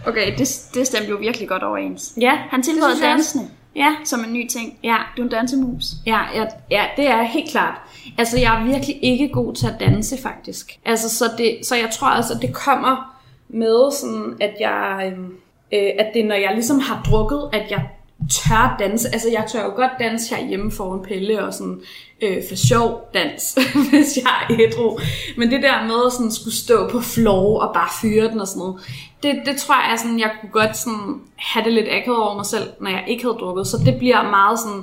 Okay, 0.06 0.32
det, 0.38 0.48
det 0.74 0.86
stemte 0.86 1.08
jo 1.10 1.16
virkelig 1.16 1.48
godt 1.48 1.62
overens. 1.62 2.12
Ja, 2.20 2.38
Han 2.50 2.62
tilføjede 2.62 2.90
det 2.90 2.96
synes 2.98 3.02
jeg 3.08 3.14
også. 3.14 3.38
dansende 3.38 3.54
Ja, 3.76 3.94
som 4.04 4.20
en 4.24 4.32
ny 4.32 4.48
ting. 4.48 4.78
ja. 4.84 4.96
Du 5.16 5.22
er 5.22 5.26
en 5.26 5.30
dansemus. 5.30 5.84
Ja, 6.06 6.18
ja, 6.34 6.44
ja, 6.70 6.84
det 6.96 7.06
er 7.10 7.22
helt 7.22 7.50
klart. 7.50 7.74
Altså, 8.18 8.38
jeg 8.38 8.60
er 8.60 8.64
virkelig 8.64 8.98
ikke 9.02 9.28
god 9.28 9.54
til 9.54 9.66
at 9.66 9.74
danse, 9.80 10.18
faktisk. 10.22 10.78
Altså, 10.84 11.08
så, 11.16 11.24
det, 11.38 11.58
så 11.62 11.76
jeg 11.76 11.88
tror 11.92 12.08
altså, 12.08 12.38
det 12.42 12.54
kommer 12.54 13.16
med 13.48 13.92
sådan, 14.00 14.34
at 14.40 14.54
jeg... 14.60 15.12
øhm, 15.16 15.32
Øh, 15.72 15.90
at 15.98 16.06
det 16.14 16.22
er, 16.22 16.28
når 16.28 16.34
jeg 16.34 16.50
ligesom 16.54 16.78
har 16.80 17.02
drukket, 17.10 17.50
at 17.52 17.70
jeg 17.70 17.88
tør 18.30 18.76
danse. 18.78 19.08
Altså, 19.08 19.28
jeg 19.30 19.44
tør 19.52 19.64
jo 19.64 19.70
godt 19.70 19.92
danse 19.98 20.34
herhjemme 20.34 20.72
foran 20.72 21.02
Pelle 21.02 21.44
og 21.44 21.54
sådan 21.54 21.80
øh, 22.20 22.42
for 22.48 22.56
sjov 22.56 23.10
dans, 23.14 23.58
hvis 23.90 24.16
jeg 24.16 24.46
er 24.48 24.60
ædru. 24.60 24.98
Men 25.36 25.50
det 25.50 25.62
der 25.62 25.86
med 25.86 26.06
at 26.06 26.12
sådan 26.12 26.32
skulle 26.32 26.56
stå 26.56 26.88
på 26.88 27.00
floor 27.00 27.60
og 27.60 27.74
bare 27.74 27.88
fyre 28.02 28.28
den 28.28 28.40
og 28.40 28.48
sådan 28.48 28.60
noget, 28.60 28.80
det, 29.22 29.42
det 29.46 29.56
tror 29.56 29.90
jeg 29.90 29.98
sådan, 29.98 30.20
jeg 30.20 30.30
kunne 30.40 30.52
godt 30.52 30.76
sådan 30.76 31.20
have 31.36 31.64
det 31.64 31.72
lidt 31.72 31.88
akavet 31.90 32.18
over 32.18 32.36
mig 32.36 32.46
selv, 32.46 32.70
når 32.80 32.90
jeg 32.90 33.04
ikke 33.08 33.24
havde 33.24 33.36
drukket. 33.40 33.66
Så 33.66 33.76
det 33.84 33.98
bliver 33.98 34.22
meget 34.22 34.58
sådan, 34.58 34.82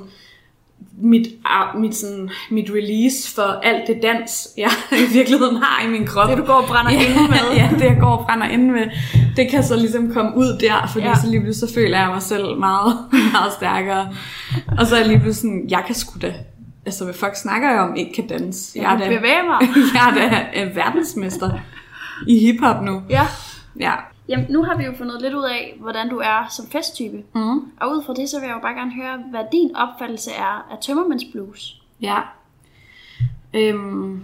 mit, 1.02 1.26
mit, 1.78 1.96
sådan, 1.96 2.30
mit 2.50 2.70
release 2.70 3.34
for 3.34 3.42
alt 3.62 3.86
det 3.86 3.98
dans, 4.02 4.48
jeg 4.56 4.70
i 5.08 5.12
virkeligheden 5.12 5.56
har 5.56 5.86
i 5.86 5.90
min 5.90 6.06
krop. 6.06 6.28
Det, 6.28 6.38
du 6.38 6.44
går 6.44 6.52
og 6.54 6.66
brænder 6.66 6.92
ja, 6.92 7.08
inde 7.08 7.28
med. 7.28 7.38
Ja, 7.56 7.70
det 7.74 7.84
jeg 7.84 7.96
går 8.00 8.10
og 8.16 8.26
brænder 8.26 8.46
inde 8.48 8.72
med, 8.72 8.86
det 9.36 9.50
kan 9.50 9.64
så 9.64 9.76
ligesom 9.76 10.12
komme 10.12 10.36
ud 10.36 10.58
der, 10.60 10.86
fordi 10.92 11.06
Ja. 11.06 11.14
så 11.14 11.26
lige 11.30 11.40
pludselig 11.40 11.68
så 11.68 11.74
føler 11.74 11.98
jeg 11.98 12.08
mig 12.08 12.22
selv 12.22 12.58
meget, 12.58 12.98
meget 13.32 13.52
stærkere. 13.52 14.08
Og 14.78 14.86
så 14.86 14.94
er 14.94 14.98
jeg 14.98 15.08
lige 15.08 15.20
pludselig 15.20 15.50
sådan, 15.52 15.70
jeg 15.70 15.82
kan 15.86 15.94
sgu 15.94 16.18
da, 16.22 16.34
altså 16.86 17.04
hvad 17.04 17.14
fuck 17.14 17.36
snakker 17.36 17.70
jeg 17.70 17.80
om, 17.80 17.96
ikke 17.96 18.12
kan 18.12 18.26
danse. 18.26 18.78
Jeg 18.82 18.94
er 18.94 18.98
kan 18.98 19.10
da, 19.10 19.16
bevæge 19.16 19.42
mig. 19.46 19.68
jeg 19.94 20.08
er 20.10 20.14
da 20.14 20.62
øh, 20.64 20.76
verdensmester 20.76 21.50
i 22.26 22.38
hiphop 22.38 22.82
nu. 22.82 23.02
Ja. 23.10 23.26
Ja. 23.80 23.92
Jamen, 24.28 24.46
nu 24.48 24.62
har 24.64 24.76
vi 24.76 24.84
jo 24.84 24.92
fundet 24.98 25.22
lidt 25.22 25.34
ud 25.34 25.44
af, 25.44 25.76
hvordan 25.80 26.08
du 26.08 26.18
er 26.18 26.46
som 26.50 26.66
festtype. 26.66 27.22
Mm. 27.34 27.58
Og 27.80 27.90
ud 27.90 28.02
fra 28.06 28.14
det, 28.14 28.30
så 28.30 28.40
vil 28.40 28.46
jeg 28.46 28.54
jo 28.54 28.60
bare 28.60 28.74
gerne 28.74 28.94
høre, 28.94 29.22
hvad 29.30 29.44
din 29.52 29.76
opfattelse 29.76 30.30
er 30.30 30.68
af 30.70 30.78
tømmermandsblues. 30.82 31.82
Ja. 32.00 32.20
Øhm, 33.54 34.22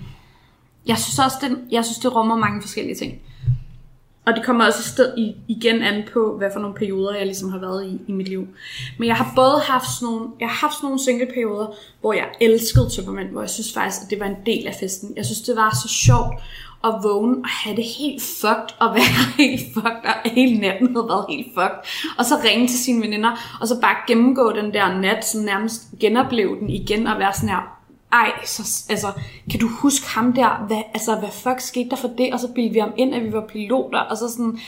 jeg 0.87 0.99
synes 0.99 1.19
også, 1.19 1.37
det, 1.41 1.59
jeg 1.71 1.85
synes, 1.85 1.99
det 1.99 2.15
rummer 2.15 2.37
mange 2.37 2.63
forskellige 2.63 2.95
ting. 2.95 3.21
Og 4.27 4.35
det 4.37 4.45
kommer 4.45 4.67
også 4.67 4.83
sted 4.83 5.19
i, 5.19 5.35
igen 5.49 5.83
an 5.83 6.03
på, 6.13 6.37
hvad 6.39 6.51
for 6.53 6.61
nogle 6.61 6.77
perioder, 6.77 7.15
jeg 7.15 7.27
ligesom 7.27 7.51
har 7.51 7.59
været 7.59 7.87
i 7.87 8.01
i 8.07 8.13
mit 8.13 8.29
liv. 8.29 8.49
Men 8.99 9.09
jeg 9.09 9.17
har 9.17 9.33
både 9.37 9.61
haft 9.61 9.87
sådan 9.91 10.13
nogle, 10.13 10.29
jeg 10.41 10.49
har 10.49 10.55
haft 10.55 10.75
sådan 10.75 10.87
nogle 10.87 11.05
single-perioder, 11.05 11.67
hvor 12.01 12.13
jeg 12.13 12.27
elskede 12.41 12.91
tømmermænd, 12.91 13.29
hvor 13.29 13.41
jeg 13.41 13.51
synes 13.51 13.73
faktisk, 13.73 14.03
at 14.03 14.11
det 14.11 14.21
var 14.21 14.27
en 14.27 14.37
del 14.47 14.67
af 14.67 14.75
festen. 14.81 15.13
Jeg 15.17 15.25
synes, 15.25 15.41
det 15.41 15.57
var 15.57 15.71
så 15.83 15.89
sjovt 15.89 16.35
at 16.85 16.95
vågne 17.03 17.37
og 17.37 17.49
have 17.49 17.77
det 17.77 17.85
helt 17.99 18.23
fucked, 18.41 18.75
og 18.79 18.95
være 18.95 19.15
helt 19.45 19.61
fucked, 19.75 20.05
og 20.05 20.31
hele 20.31 20.59
natten 20.59 20.97
havde 20.97 21.09
været 21.09 21.25
helt 21.29 21.47
fucked. 21.47 21.79
Og 22.19 22.25
så 22.25 22.35
ringe 22.45 22.69
til 22.69 22.79
sine 22.79 23.03
veninder, 23.03 23.59
og 23.61 23.69
så 23.69 23.81
bare 23.81 23.97
gennemgå 24.07 24.53
den 24.53 24.73
der 24.75 25.01
nat, 25.01 25.27
så 25.27 25.39
nærmest 25.39 25.83
genopleve 26.01 26.59
den 26.61 26.71
igen, 26.71 27.07
og 27.07 27.19
være 27.19 27.33
sådan 27.33 27.49
her, 27.49 27.79
ej, 28.13 28.33
så, 28.45 28.87
altså, 28.91 29.07
kan 29.51 29.61
du 29.61 29.69
huske 29.69 30.09
ham 30.09 30.33
der? 30.33 30.65
Hvad, 30.67 30.83
altså, 30.95 31.15
hvad 31.15 31.29
fuck 31.31 31.61
skete 31.61 31.91
der 31.91 31.97
for 31.97 32.09
det? 32.09 32.33
Og 32.33 32.41
så 32.41 32.49
bildte 32.55 32.73
vi 32.73 32.79
ham 32.79 32.93
ind, 32.97 33.15
at 33.15 33.25
vi 33.25 33.33
var 33.33 33.47
piloter, 33.47 33.99
og 33.99 34.17
så 34.17 34.29
sådan, 34.29 34.59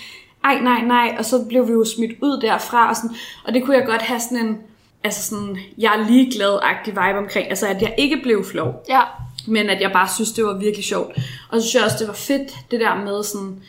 ej, 0.45 0.61
nej, 0.61 0.81
nej, 0.81 1.17
og 1.19 1.25
så 1.25 1.45
blev 1.49 1.69
vi 1.69 1.73
jo 1.73 1.85
smidt 1.97 2.13
ud 2.23 2.41
derfra, 2.41 2.89
og, 2.89 2.97
sådan, 2.97 3.17
og 3.45 3.55
det 3.55 3.65
kunne 3.65 3.77
jeg 3.77 3.87
godt 3.87 4.03
have 4.03 4.21
sådan 4.21 4.47
en, 4.47 4.59
altså 5.05 5.23
sådan, 5.23 5.59
jeg 5.79 5.93
er 5.99 6.07
ligeglad-agtig 6.09 6.91
vibe 6.91 7.19
omkring, 7.19 7.49
altså 7.49 7.67
at 7.67 7.83
jeg 7.83 7.95
ikke 7.99 8.17
blev 8.23 8.45
flov, 8.45 8.85
Ja 8.89 9.01
men 9.47 9.71
at 9.71 9.81
jeg 9.81 9.93
bare 9.93 10.09
synes, 10.15 10.33
det 10.33 10.45
var 10.45 10.59
virkelig 10.59 10.85
sjovt. 10.85 11.17
Og 11.49 11.61
så 11.61 11.69
synes 11.69 11.75
jeg 11.75 11.85
også, 11.85 11.97
det 12.01 12.09
var 12.09 12.15
fedt, 12.15 12.55
det 12.71 12.81
der 12.81 13.05
med 13.05 13.23
sådan, 13.23 13.63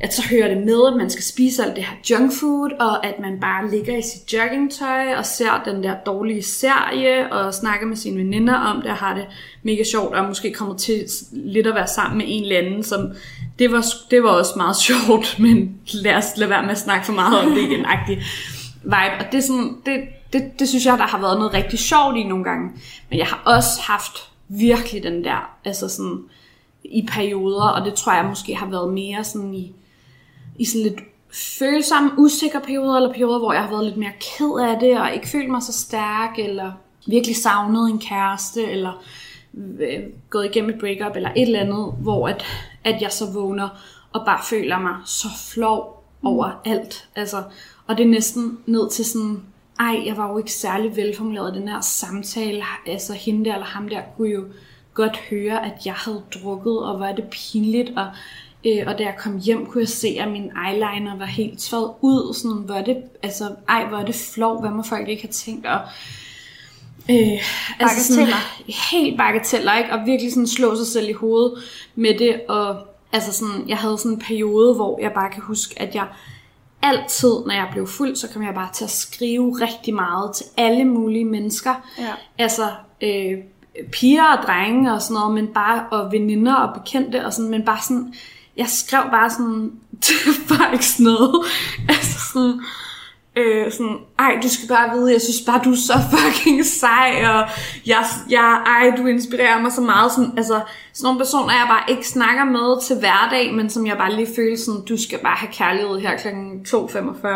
at 0.00 0.14
så 0.14 0.22
hører 0.30 0.54
det 0.54 0.66
med, 0.66 0.86
at 0.86 0.96
man 0.96 1.10
skal 1.10 1.24
spise 1.24 1.64
alt 1.64 1.76
det 1.76 1.84
her 1.84 1.96
junk 2.10 2.32
food, 2.40 2.70
og 2.80 3.06
at 3.06 3.14
man 3.20 3.40
bare 3.40 3.70
ligger 3.70 3.96
i 3.96 4.02
sit 4.02 4.32
joggingtøj 4.32 5.14
og 5.14 5.26
ser 5.26 5.62
den 5.64 5.82
der 5.82 5.94
dårlige 6.06 6.42
serie, 6.42 7.32
og 7.32 7.54
snakker 7.54 7.86
med 7.86 7.96
sine 7.96 8.18
veninder 8.18 8.54
om 8.54 8.82
det, 8.82 8.90
og 8.90 8.96
har 8.96 9.14
det 9.14 9.26
mega 9.62 9.82
sjovt, 9.92 10.14
og 10.14 10.28
måske 10.28 10.52
kommer 10.52 10.76
til 10.76 11.04
lidt 11.32 11.66
at 11.66 11.74
være 11.74 11.86
sammen 11.86 12.18
med 12.18 12.26
en 12.28 12.42
eller 12.42 12.58
anden, 12.58 12.82
som 12.82 13.12
det 13.58 13.72
var, 13.72 13.86
det 14.10 14.22
var 14.22 14.30
også 14.30 14.52
meget 14.56 14.76
sjovt, 14.86 15.36
men 15.38 15.80
lad 15.92 16.14
os 16.14 16.36
lade 16.36 16.50
være 16.50 16.62
med 16.62 16.70
at 16.70 16.78
snakke 16.78 17.06
for 17.06 17.12
meget 17.12 17.38
om 17.38 17.50
det 17.50 17.62
igen, 17.62 17.86
vibe. 18.82 19.16
Og 19.18 19.26
det, 19.32 19.38
er 19.38 19.42
sådan, 19.42 19.76
det, 19.86 20.00
det, 20.32 20.42
det 20.58 20.68
synes 20.68 20.86
jeg, 20.86 20.98
der 20.98 21.06
har 21.06 21.20
været 21.20 21.38
noget 21.38 21.54
rigtig 21.54 21.78
sjovt 21.78 22.16
i 22.16 22.22
nogle 22.22 22.44
gange. 22.44 22.70
Men 23.10 23.18
jeg 23.18 23.26
har 23.26 23.42
også 23.44 23.80
haft 23.80 24.29
virkelig 24.50 25.02
den 25.02 25.24
der, 25.24 25.56
altså 25.64 25.88
sådan, 25.88 26.24
i 26.84 27.06
perioder, 27.12 27.68
og 27.68 27.84
det 27.84 27.94
tror 27.94 28.12
jeg 28.12 28.24
måske 28.24 28.54
har 28.54 28.66
været 28.66 28.92
mere 28.92 29.24
sådan 29.24 29.54
i, 29.54 29.74
i 30.58 30.64
sådan 30.64 30.82
lidt 30.82 31.00
følsomme, 31.58 32.10
usikre 32.18 32.60
perioder, 32.60 32.96
eller 32.96 33.12
perioder, 33.12 33.38
hvor 33.38 33.52
jeg 33.52 33.62
har 33.62 33.70
været 33.70 33.84
lidt 33.84 33.96
mere 33.96 34.12
ked 34.20 34.68
af 34.68 34.80
det, 34.80 35.00
og 35.00 35.14
ikke 35.14 35.28
følt 35.28 35.50
mig 35.50 35.62
så 35.62 35.72
stærk, 35.72 36.38
eller 36.38 36.72
virkelig 37.06 37.36
savnet 37.36 37.90
en 37.90 37.98
kæreste, 37.98 38.64
eller 38.64 39.02
øh, 39.54 40.02
gået 40.30 40.44
igennem 40.44 40.70
et 40.70 40.80
breakup, 40.80 41.16
eller 41.16 41.30
et 41.36 41.42
eller 41.42 41.60
andet, 41.60 41.94
hvor 41.98 42.28
at, 42.28 42.44
at 42.84 43.02
jeg 43.02 43.12
så 43.12 43.32
vågner, 43.32 43.68
og 44.12 44.22
bare 44.26 44.40
føler 44.50 44.78
mig 44.78 44.96
så 45.06 45.28
flov 45.54 46.04
over 46.22 46.60
alt. 46.64 47.08
Altså, 47.16 47.42
og 47.86 47.98
det 47.98 48.04
er 48.04 48.10
næsten 48.10 48.58
ned 48.66 48.90
til 48.90 49.04
sådan, 49.04 49.42
ej, 49.80 50.02
jeg 50.06 50.16
var 50.16 50.30
jo 50.30 50.38
ikke 50.38 50.52
særlig 50.52 50.96
velformuleret 50.96 51.56
i 51.56 51.58
den 51.58 51.68
her 51.68 51.80
samtale. 51.80 52.62
Altså, 52.86 53.12
hende 53.12 53.44
der 53.44 53.54
eller 53.54 53.66
ham 53.66 53.88
der 53.88 54.00
kunne 54.16 54.28
jo 54.28 54.44
godt 54.94 55.16
høre, 55.16 55.66
at 55.66 55.86
jeg 55.86 55.94
havde 55.94 56.22
drukket, 56.34 56.78
og 56.78 56.96
hvor 56.96 57.06
er 57.06 57.14
det 57.14 57.24
pinligt, 57.30 57.90
og 57.96 58.06
Øh, 58.66 58.82
og 58.86 58.98
da 58.98 59.04
jeg 59.04 59.14
kom 59.18 59.38
hjem, 59.38 59.66
kunne 59.66 59.80
jeg 59.80 59.88
se, 59.88 60.16
at 60.20 60.30
min 60.30 60.50
eyeliner 60.66 61.18
var 61.18 61.24
helt 61.24 61.58
tværet 61.58 61.92
ud. 62.00 62.34
Sådan, 62.34 62.56
hvor 62.56 62.74
er 62.74 62.84
det, 62.84 62.96
altså, 63.22 63.54
ej, 63.68 63.84
hvor 63.88 63.98
er 63.98 64.04
det 64.04 64.14
flov, 64.14 64.60
hvad 64.60 64.70
må 64.70 64.82
folk 64.82 65.08
ikke 65.08 65.22
have 65.22 65.32
tænkt. 65.32 65.66
Og, 65.66 65.80
øh, 67.10 67.42
altså 67.80 68.14
sådan, 68.14 68.28
helt 68.92 69.16
bagateller, 69.18 69.78
ikke? 69.78 69.92
Og 69.92 70.06
virkelig 70.06 70.32
sådan 70.32 70.46
slå 70.46 70.76
sig 70.76 70.86
selv 70.86 71.08
i 71.08 71.12
hovedet 71.12 71.52
med 71.94 72.18
det. 72.18 72.40
Og 72.48 72.76
altså 73.12 73.32
sådan, 73.32 73.68
jeg 73.68 73.76
havde 73.76 73.98
sådan 73.98 74.12
en 74.12 74.18
periode, 74.18 74.74
hvor 74.74 75.00
jeg 75.00 75.12
bare 75.12 75.30
kan 75.30 75.42
huske, 75.42 75.82
at 75.82 75.94
jeg 75.94 76.06
altid, 76.82 77.32
når 77.46 77.52
jeg 77.52 77.68
blev 77.72 77.86
fuld, 77.86 78.16
så 78.16 78.28
kom 78.28 78.42
jeg 78.42 78.54
bare 78.54 78.72
til 78.72 78.84
at 78.84 78.90
skrive 78.90 79.60
rigtig 79.60 79.94
meget 79.94 80.34
til 80.34 80.46
alle 80.56 80.84
mulige 80.84 81.24
mennesker. 81.24 81.74
Ja. 81.98 82.12
Altså, 82.38 82.70
øh, 83.00 83.38
piger 83.92 84.24
og 84.24 84.42
drenge 84.46 84.92
og 84.92 85.02
sådan 85.02 85.14
noget, 85.14 85.34
men 85.34 85.46
bare, 85.46 85.86
og 85.90 86.12
veninder 86.12 86.54
og 86.54 86.80
bekendte 86.80 87.26
og 87.26 87.32
sådan, 87.32 87.50
men 87.50 87.64
bare 87.64 87.82
sådan, 87.82 88.14
jeg 88.56 88.68
skrev 88.68 89.02
bare 89.10 89.30
sådan 89.30 89.72
til 90.02 90.16
folk 90.46 90.82
sådan 90.82 91.04
noget, 91.04 91.44
altså 91.88 92.18
sådan, 92.32 92.60
øh, 93.40 93.72
sådan, 93.72 93.98
ej, 94.18 94.38
du 94.42 94.48
skal 94.48 94.68
bare 94.68 94.90
vide, 94.94 95.12
jeg 95.12 95.20
synes 95.20 95.40
bare, 95.46 95.60
du 95.64 95.72
er 95.72 95.76
så 95.76 95.98
fucking 96.12 96.64
sej, 96.64 97.10
og 97.34 97.48
jeg, 97.86 98.04
jeg, 98.30 98.62
ej, 98.66 98.96
du 98.96 99.06
inspirerer 99.06 99.60
mig 99.62 99.72
så 99.72 99.80
meget, 99.80 100.12
sådan, 100.12 100.32
altså, 100.36 100.60
sådan 100.92 101.06
nogle 101.06 101.18
personer, 101.18 101.52
jeg 101.52 101.66
bare 101.68 101.90
ikke 101.90 102.08
snakker 102.08 102.44
med 102.44 102.82
til 102.82 102.96
hverdag, 102.96 103.54
men 103.54 103.70
som 103.70 103.86
jeg 103.86 103.96
bare 103.96 104.12
lige 104.12 104.34
føler 104.36 104.56
sådan, 104.56 104.84
du 104.88 105.02
skal 105.02 105.18
bare 105.18 105.36
have 105.36 105.52
kærlighed 105.52 106.00
her 106.00 106.16
kl. 106.16 106.28
2.45, 106.76 107.26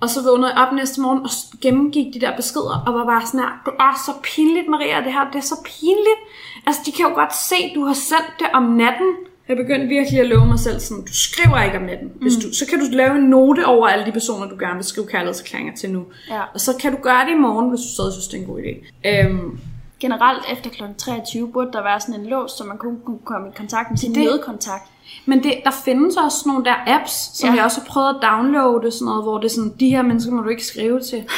og 0.00 0.10
så 0.10 0.22
vågnede 0.22 0.52
jeg 0.52 0.66
op 0.66 0.72
næste 0.72 1.00
morgen 1.00 1.22
og 1.22 1.30
gennemgik 1.62 2.14
de 2.14 2.20
der 2.20 2.36
beskeder, 2.36 2.82
og 2.86 2.94
var 2.94 3.04
bare 3.04 3.26
sådan 3.26 3.40
her, 3.40 3.52
det 3.64 3.72
er 3.80 4.02
så 4.06 4.12
pinligt, 4.22 4.68
Maria, 4.68 5.04
det 5.04 5.12
her, 5.12 5.30
det 5.32 5.38
er 5.38 5.48
så 5.54 5.58
pinligt. 5.64 6.20
Altså, 6.66 6.80
de 6.86 6.92
kan 6.92 7.06
jo 7.06 7.14
godt 7.14 7.36
se, 7.36 7.74
du 7.74 7.84
har 7.84 7.94
sendt 7.94 8.32
det 8.38 8.46
om 8.52 8.62
natten. 8.62 9.14
Jeg 9.48 9.56
begyndte 9.56 9.86
virkelig 9.86 10.20
at 10.20 10.26
love 10.26 10.46
mig 10.46 10.58
selv 10.58 10.80
sådan, 10.80 11.04
du 11.04 11.14
skriver 11.14 11.62
ikke 11.62 11.76
om 11.76 11.82
natten. 11.82 12.12
Hvis 12.20 12.32
du, 12.34 12.54
så 12.54 12.66
kan 12.70 12.78
du 12.78 12.84
lave 12.90 13.16
en 13.16 13.22
note 13.22 13.66
over 13.66 13.88
alle 13.88 14.06
de 14.06 14.12
personer, 14.12 14.48
du 14.48 14.56
gerne 14.58 14.74
vil 14.74 14.84
skrive 14.84 15.06
kærlighedserklæringer 15.06 15.74
til 15.74 15.90
nu. 15.90 16.04
Ja. 16.30 16.42
Og 16.54 16.60
så 16.60 16.76
kan 16.80 16.92
du 16.92 16.98
gøre 17.02 17.24
det 17.24 17.32
i 17.32 17.38
morgen, 17.38 17.68
hvis 17.68 17.80
du 17.80 17.88
stadig 17.94 18.12
synes, 18.12 18.28
det 18.28 18.36
er 18.36 18.40
en 18.40 18.48
god 18.48 18.60
idé. 18.60 19.08
Øhm, 19.08 19.58
Generelt 20.00 20.42
efter 20.52 20.70
kl. 20.70 20.82
23 20.98 21.52
burde 21.52 21.72
der 21.72 21.82
være 21.82 22.00
sådan 22.00 22.20
en 22.20 22.26
lås, 22.26 22.50
så 22.50 22.64
man 22.64 22.78
kunne 22.78 22.98
kunne 23.04 23.18
komme 23.24 23.48
i 23.48 23.50
kontakt 23.56 23.90
med 23.90 23.98
sin 23.98 24.12
nødkontakt. 24.12 24.84
Men 25.26 25.42
det, 25.42 25.54
der 25.64 25.70
findes 25.84 26.16
også 26.16 26.42
nogle 26.46 26.64
der 26.64 26.74
apps, 26.86 27.38
som 27.38 27.48
ja. 27.48 27.54
jeg 27.54 27.64
også 27.64 27.80
har 27.80 27.86
prøvet 27.86 28.08
at 28.08 28.16
downloade, 28.22 28.90
sådan 28.90 29.04
noget, 29.04 29.22
hvor 29.22 29.38
det 29.38 29.44
er 29.44 29.54
sådan, 29.54 29.74
de 29.80 29.88
her 29.88 30.02
mennesker 30.02 30.32
må 30.32 30.42
du 30.42 30.48
ikke 30.48 30.64
skrive 30.64 31.00
til. 31.00 31.24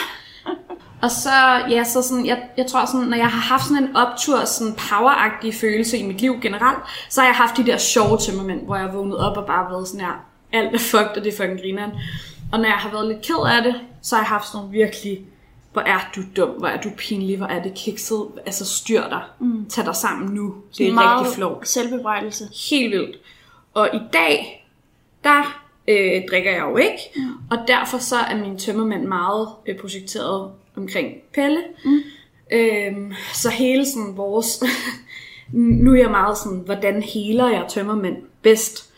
Og 1.06 1.12
så, 1.12 1.30
ja, 1.70 1.84
så 1.84 2.02
sådan, 2.02 2.26
jeg, 2.26 2.42
jeg 2.56 2.66
tror 2.66 2.84
sådan, 2.84 3.06
når 3.06 3.16
jeg 3.16 3.28
har 3.28 3.40
haft 3.40 3.64
sådan 3.64 3.82
en 3.82 3.96
optur, 3.96 4.44
sådan 4.44 4.74
poweragtig 4.74 5.54
følelse 5.54 5.98
i 5.98 6.06
mit 6.06 6.20
liv 6.20 6.40
generelt, 6.40 6.78
så 7.10 7.20
har 7.20 7.28
jeg 7.28 7.36
haft 7.36 7.56
de 7.56 7.66
der 7.66 7.78
sjove 7.78 8.18
tømmermænd, 8.18 8.64
hvor 8.64 8.76
jeg 8.76 8.94
vågnet 8.94 9.18
op 9.18 9.36
og 9.36 9.46
bare 9.46 9.70
været 9.70 9.88
sådan 9.88 10.00
her, 10.00 10.24
alt 10.52 10.74
er 10.74 10.78
fucked, 10.78 11.16
og 11.16 11.24
det 11.24 11.32
er 11.32 11.36
fucking 11.36 11.60
grineren. 11.60 11.90
Og 12.52 12.58
når 12.58 12.66
jeg 12.66 12.74
har 12.74 12.90
været 12.90 13.08
lidt 13.08 13.22
ked 13.22 13.56
af 13.56 13.62
det, 13.62 13.74
så 14.02 14.14
har 14.14 14.22
jeg 14.22 14.28
haft 14.28 14.46
sådan 14.46 14.58
nogle 14.58 14.72
virkelig, 14.72 15.20
hvor 15.72 15.82
er 15.82 15.98
du 16.16 16.20
dum, 16.36 16.48
hvor 16.48 16.68
er 16.68 16.80
du 16.80 16.90
pinlig, 16.96 17.36
hvor 17.36 17.46
er 17.46 17.62
det 17.62 17.74
kikset, 17.74 18.26
altså 18.46 18.64
styr 18.64 19.08
dig, 19.08 19.22
mm. 19.40 19.66
tag 19.68 19.84
dig 19.84 19.96
sammen 19.96 20.34
nu, 20.34 20.54
det 20.78 20.88
er 20.88 20.92
Meget 20.92 21.20
rigtig 21.20 21.34
flot 21.34 21.68
selvbebrejdelse. 21.68 22.44
helt 22.70 22.92
vildt. 22.92 23.16
Og 23.74 23.90
i 23.94 24.00
dag, 24.12 24.66
der 25.24 25.62
øh, 25.88 26.22
drikker 26.30 26.50
jeg 26.50 26.60
jo 26.70 26.76
ikke, 26.76 26.98
mm. 27.16 27.22
og 27.50 27.58
derfor 27.68 27.98
så 27.98 28.16
er 28.16 28.36
min 28.36 28.58
tømmermænd 28.58 29.04
meget 29.04 29.48
øh, 29.66 29.78
projekteret 29.78 30.50
omkring 30.76 31.14
Pelle. 31.34 31.62
Mm. 31.84 32.00
Øhm, 32.52 33.12
så 33.34 33.50
hele 33.50 33.86
sådan 33.86 34.16
vores... 34.16 34.64
nu 35.84 35.92
er 35.92 35.98
jeg 35.98 36.10
meget 36.10 36.38
sådan, 36.38 36.58
hvordan 36.58 37.02
heler 37.02 37.48
jeg 37.48 37.66
tømmermænd 37.68 38.16
bedst? 38.42 38.92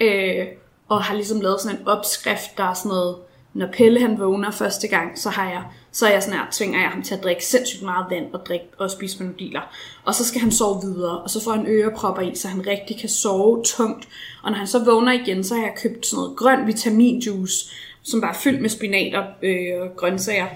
Øh, 0.00 0.46
og 0.88 1.02
har 1.02 1.14
ligesom 1.14 1.40
lavet 1.40 1.60
sådan 1.60 1.78
en 1.78 1.88
opskrift, 1.88 2.58
der 2.58 2.64
er 2.64 2.74
sådan 2.74 2.88
noget, 2.88 3.16
når 3.56 3.68
Pelle 3.72 4.00
han 4.00 4.18
vågner 4.18 4.50
første 4.50 4.88
gang, 4.88 5.18
så 5.18 5.30
har 5.30 5.50
jeg, 5.50 5.62
så 5.92 6.06
er 6.06 6.12
jeg 6.12 6.22
sådan 6.22 6.38
her, 6.38 6.46
tvinger 6.52 6.80
jeg 6.80 6.88
ham 6.88 7.02
til 7.02 7.14
at 7.14 7.22
drikke 7.22 7.44
sindssygt 7.44 7.82
meget 7.82 8.06
vand 8.10 8.34
og 8.34 8.46
drikke 8.46 8.66
og 8.78 8.90
spise 8.90 9.18
panodiler. 9.18 9.60
Og 10.04 10.14
så 10.14 10.24
skal 10.24 10.40
han 10.40 10.52
sove 10.52 10.80
videre, 10.82 11.18
og 11.18 11.30
så 11.30 11.44
får 11.44 11.52
han 11.52 11.66
ørepropper 11.68 12.22
i, 12.22 12.34
så 12.34 12.48
han 12.48 12.66
rigtig 12.66 13.00
kan 13.00 13.08
sove 13.08 13.62
tungt. 13.64 14.08
Og 14.42 14.50
når 14.50 14.58
han 14.58 14.66
så 14.66 14.84
vågner 14.84 15.12
igen, 15.12 15.44
så 15.44 15.54
har 15.54 15.62
jeg 15.62 15.74
købt 15.82 16.06
sådan 16.06 16.22
noget 16.22 16.36
grøn 16.36 16.66
vitaminjuice, 16.66 17.70
som 18.02 18.20
bare 18.20 18.30
er 18.30 18.38
fyldt 18.38 18.60
med 18.60 18.70
spinat 18.70 19.14
og 19.14 19.24
øh, 19.42 19.90
grøntsager. 19.96 20.46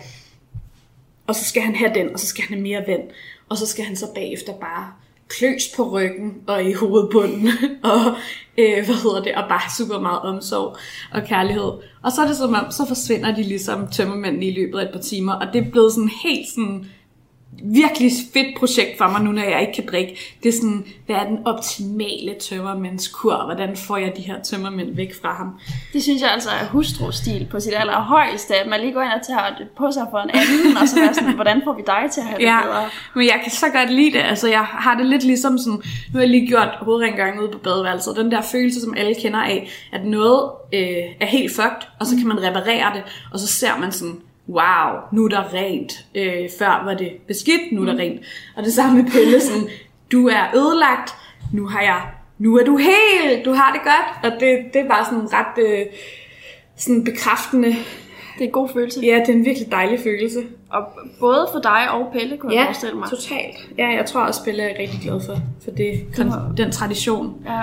Og 1.31 1.37
så 1.37 1.45
skal 1.45 1.63
han 1.63 1.75
have 1.75 1.95
den, 1.95 2.13
og 2.13 2.21
så 2.21 2.27
skal 2.27 2.45
han 2.45 2.55
have 2.55 2.63
mere 2.63 2.85
vand. 2.87 3.03
Og 3.49 3.57
så 3.57 3.67
skal 3.67 3.85
han 3.85 3.97
så 3.97 4.07
bagefter 4.15 4.53
bare 4.53 4.93
kløs 5.29 5.63
på 5.77 5.91
ryggen 5.91 6.35
og 6.47 6.65
i 6.65 6.73
hovedbunden. 6.73 7.49
og 7.93 8.01
øh, 8.59 8.85
hvad 8.85 9.03
hedder 9.03 9.23
det? 9.23 9.35
Og 9.35 9.45
bare 9.49 9.71
super 9.77 10.01
meget 10.01 10.21
omsorg 10.21 10.77
og 11.13 11.23
kærlighed. 11.25 11.73
Og 12.03 12.13
så 12.13 12.23
er 12.23 12.27
det 12.27 12.37
som 12.37 12.55
om, 12.55 12.71
så 12.71 12.87
forsvinder 12.89 13.35
de 13.35 13.43
ligesom 13.43 13.89
tømmermændene 13.89 14.47
i 14.47 14.55
løbet 14.55 14.79
af 14.79 14.85
et 14.85 14.93
par 14.93 15.01
timer. 15.01 15.33
Og 15.33 15.47
det 15.53 15.67
er 15.67 15.71
blevet 15.71 15.93
sådan 15.93 16.11
helt 16.25 16.49
sådan 16.49 16.87
virkelig 17.63 18.11
fedt 18.35 18.59
projekt 18.59 18.99
for 18.99 19.09
mig 19.09 19.23
nu, 19.23 19.33
når 19.33 19.43
jeg 19.43 19.61
ikke 19.61 19.73
kan 19.73 19.87
drikke. 19.91 20.17
Det 20.43 20.49
er 20.49 20.53
sådan, 20.53 20.85
hvad 21.07 21.17
er 21.17 21.25
den 21.25 21.39
optimale 21.47 22.35
tømmermændskur? 22.41 23.45
Hvordan 23.45 23.77
får 23.77 23.97
jeg 23.97 24.13
de 24.17 24.23
her 24.23 24.43
tømmermænd 24.43 24.97
væk 24.97 25.15
fra 25.23 25.35
ham? 25.35 25.59
Det 25.93 26.03
synes 26.03 26.23
jeg 26.23 26.31
altså 26.33 26.51
er 26.51 26.67
hustrustil 26.67 27.47
på 27.51 27.61
sit 27.61 27.73
allerhøjeste, 27.77 28.55
at 28.57 28.69
man 28.71 28.81
lige 28.81 28.93
går 28.93 29.03
ind 29.03 29.13
og 29.13 29.27
tager 29.27 29.57
det 29.59 29.69
på 29.79 29.91
sig 29.93 30.07
for 30.11 30.19
en 30.19 30.31
anden, 30.31 30.77
og 30.77 30.89
så 30.89 31.01
er 31.01 31.13
sådan, 31.13 31.35
hvordan 31.35 31.61
får 31.65 31.73
vi 31.77 31.83
dig 31.87 32.11
til 32.13 32.21
at 32.21 32.27
have 32.27 32.39
det 32.39 32.45
Ja, 32.45 32.61
bedre? 32.65 32.85
men 33.15 33.25
jeg 33.27 33.41
kan 33.43 33.53
så 33.53 33.67
godt 33.75 33.91
lide 33.93 34.13
det. 34.13 34.23
Altså, 34.23 34.49
jeg 34.49 34.65
har 34.65 34.95
det 34.97 35.07
lidt 35.07 35.23
ligesom 35.25 35.59
sådan, 35.59 35.73
nu 36.13 36.13
har 36.13 36.21
jeg 36.21 36.29
lige 36.29 36.47
gjort 36.47 36.69
hovedrengøring 36.81 37.41
ude 37.41 37.49
på 37.53 37.59
badeværelset. 37.59 38.17
Den 38.17 38.31
der 38.31 38.43
følelse, 38.43 38.81
som 38.81 38.95
alle 38.97 39.15
kender 39.15 39.41
af, 39.41 39.71
at 39.93 40.05
noget 40.05 40.51
øh, 40.75 41.05
er 41.21 41.27
helt 41.27 41.53
fucked, 41.55 41.89
og 42.01 42.07
så 42.07 42.17
kan 42.17 42.27
man 42.29 42.43
reparere 42.43 42.95
det, 42.95 43.03
og 43.33 43.39
så 43.39 43.47
ser 43.47 43.79
man 43.79 43.93
sådan, 43.93 44.17
wow, 44.51 45.01
nu 45.13 45.25
er 45.25 45.29
der 45.29 45.55
rent. 45.55 45.93
Øh, 46.15 46.49
før 46.59 46.83
var 46.85 46.95
det 46.95 47.13
beskidt, 47.27 47.73
nu 47.73 47.83
er 47.83 47.87
der 47.87 47.99
rent. 47.99 48.21
Og 48.57 48.65
det 48.65 48.73
samme 48.73 49.03
med 49.03 49.11
Pelle, 49.11 49.41
sådan, 49.41 49.69
du 50.13 50.29
er 50.29 50.57
ødelagt, 50.57 51.15
nu 51.53 51.67
har 51.67 51.83
jeg, 51.83 52.01
nu 52.39 52.57
er 52.59 52.65
du 52.65 52.77
helt, 52.77 53.45
du 53.45 53.53
har 53.53 53.73
det 53.73 53.81
godt. 53.85 54.33
Og 54.33 54.41
det, 54.41 54.59
det 54.75 54.81
er 54.81 54.89
bare 54.89 55.05
sådan 55.05 55.29
ret 55.33 55.65
øh, 55.67 55.87
sådan 56.77 57.05
bekræftende. 57.05 57.69
Det 58.39 58.45
er 58.45 58.49
en 58.49 58.53
god 58.53 58.69
følelse. 58.69 59.01
Ja, 59.03 59.15
det 59.27 59.29
er 59.29 59.33
en 59.33 59.45
virkelig 59.45 59.71
dejlig 59.73 60.01
følelse. 60.01 60.41
Og 60.71 60.83
både 61.21 61.49
for 61.53 61.61
dig 61.61 61.91
og 61.91 62.13
Pelle, 62.13 62.37
kunne 62.37 62.55
jeg 62.55 62.65
forestille 62.67 62.97
mig. 62.97 63.09
totalt. 63.11 63.57
Ja, 63.79 63.89
jeg 63.89 64.07
tror 64.07 64.21
også, 64.21 64.45
Pelle 64.45 64.63
er 64.63 64.79
rigtig 64.81 65.01
glad 65.03 65.21
for, 65.27 65.37
for 65.65 65.71
det, 65.71 66.07
den 66.57 66.73
tradition, 66.73 67.35
Ja. 67.47 67.63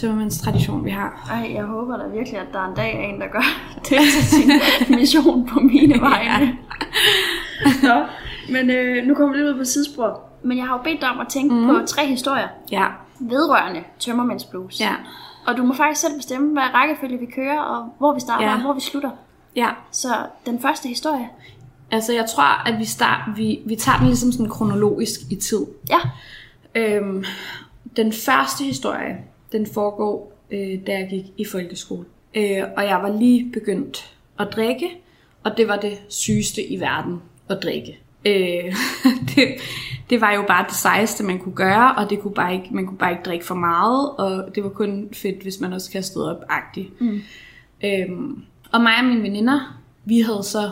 Tømmermænds 0.00 0.40
tradition, 0.40 0.84
vi 0.84 0.90
har. 0.90 1.28
Ej, 1.30 1.54
jeg 1.54 1.64
håber 1.64 1.96
da 1.96 2.06
virkelig, 2.06 2.38
at 2.40 2.46
der 2.52 2.64
en 2.68 2.74
dag 2.74 2.96
er 2.96 3.00
en, 3.14 3.20
der 3.20 3.26
gør 3.28 3.42
det 3.88 3.98
til 4.14 4.24
sin 4.24 4.50
mission 4.98 5.46
på 5.46 5.60
mine 5.60 6.00
vegne. 6.00 6.58
Nå, 7.82 8.04
men 8.52 8.70
øh, 8.70 9.06
nu 9.06 9.14
kommer 9.14 9.32
vi 9.36 9.42
lidt 9.42 9.54
ud 9.54 9.58
på 9.58 9.64
sidespor. 9.64 10.20
Men 10.42 10.58
jeg 10.58 10.66
har 10.66 10.76
jo 10.76 10.82
bedt 10.82 11.00
dig 11.00 11.08
om 11.08 11.20
at 11.20 11.28
tænke 11.28 11.54
mm. 11.54 11.66
på 11.66 11.86
tre 11.86 12.06
historier 12.06 12.48
Ja, 12.70 12.86
vedrørende 13.20 13.80
Tømmermænds 13.98 14.44
Blues. 14.44 14.80
ja, 14.80 14.92
Og 15.46 15.56
du 15.56 15.62
må 15.64 15.74
faktisk 15.74 16.00
selv 16.00 16.16
bestemme, 16.16 16.52
hvad 16.52 16.62
rækkefølge 16.74 17.18
vi 17.18 17.26
kører, 17.26 17.60
og 17.60 17.94
hvor 17.98 18.14
vi 18.14 18.20
starter, 18.20 18.46
Ja. 18.46 18.54
og 18.54 18.60
hvor 18.60 18.72
vi 18.72 18.80
slutter. 18.80 19.10
ja. 19.56 19.68
Så 19.90 20.08
den 20.46 20.60
første 20.62 20.88
historie. 20.88 21.28
Altså, 21.90 22.12
jeg 22.12 22.24
tror, 22.34 22.68
at 22.68 22.78
vi, 22.78 22.84
start, 22.84 23.20
vi, 23.36 23.58
vi 23.66 23.76
tager 23.76 23.98
den 23.98 24.06
ligesom 24.06 24.32
sådan 24.32 24.48
kronologisk 24.48 25.20
i 25.30 25.36
tid. 25.36 25.66
Ja. 25.90 25.98
Øhm, 26.74 27.24
den 27.96 28.12
første 28.12 28.64
historie, 28.64 29.16
den 29.52 29.66
foregår, 29.66 30.32
øh, 30.50 30.86
da 30.86 30.98
jeg 30.98 31.06
gik 31.10 31.24
i 31.36 31.44
folkeskole. 31.44 32.04
Øh, 32.34 32.62
og 32.76 32.84
jeg 32.84 32.98
var 33.02 33.18
lige 33.18 33.50
begyndt 33.52 34.14
at 34.38 34.48
drikke, 34.52 34.90
og 35.44 35.56
det 35.56 35.68
var 35.68 35.76
det 35.76 35.98
sygeste 36.08 36.66
i 36.66 36.80
verden 36.80 37.22
at 37.48 37.58
drikke. 37.62 37.98
Øh, 38.26 38.74
det, 39.34 39.48
det 40.10 40.20
var 40.20 40.32
jo 40.32 40.44
bare 40.48 40.64
det 40.68 40.76
sejeste, 40.76 41.24
man 41.24 41.38
kunne 41.38 41.54
gøre, 41.54 41.94
og 41.94 42.10
det 42.10 42.20
kunne 42.20 42.34
bare 42.34 42.54
ikke, 42.54 42.68
man 42.70 42.86
kunne 42.86 42.98
bare 42.98 43.10
ikke 43.10 43.22
drikke 43.22 43.46
for 43.46 43.54
meget, 43.54 44.10
og 44.10 44.54
det 44.54 44.64
var 44.64 44.70
kun 44.70 45.08
fedt, 45.12 45.42
hvis 45.42 45.60
man 45.60 45.72
også 45.72 45.90
kastede 45.90 46.36
op 46.36 46.44
agtigt. 46.48 47.00
Mm. 47.00 47.20
Øhm, 47.84 48.42
og 48.72 48.80
mig 48.80 48.98
og 48.98 49.04
mine 49.04 49.22
veninder, 49.22 49.80
vi 50.04 50.20
havde 50.20 50.42
så 50.42 50.70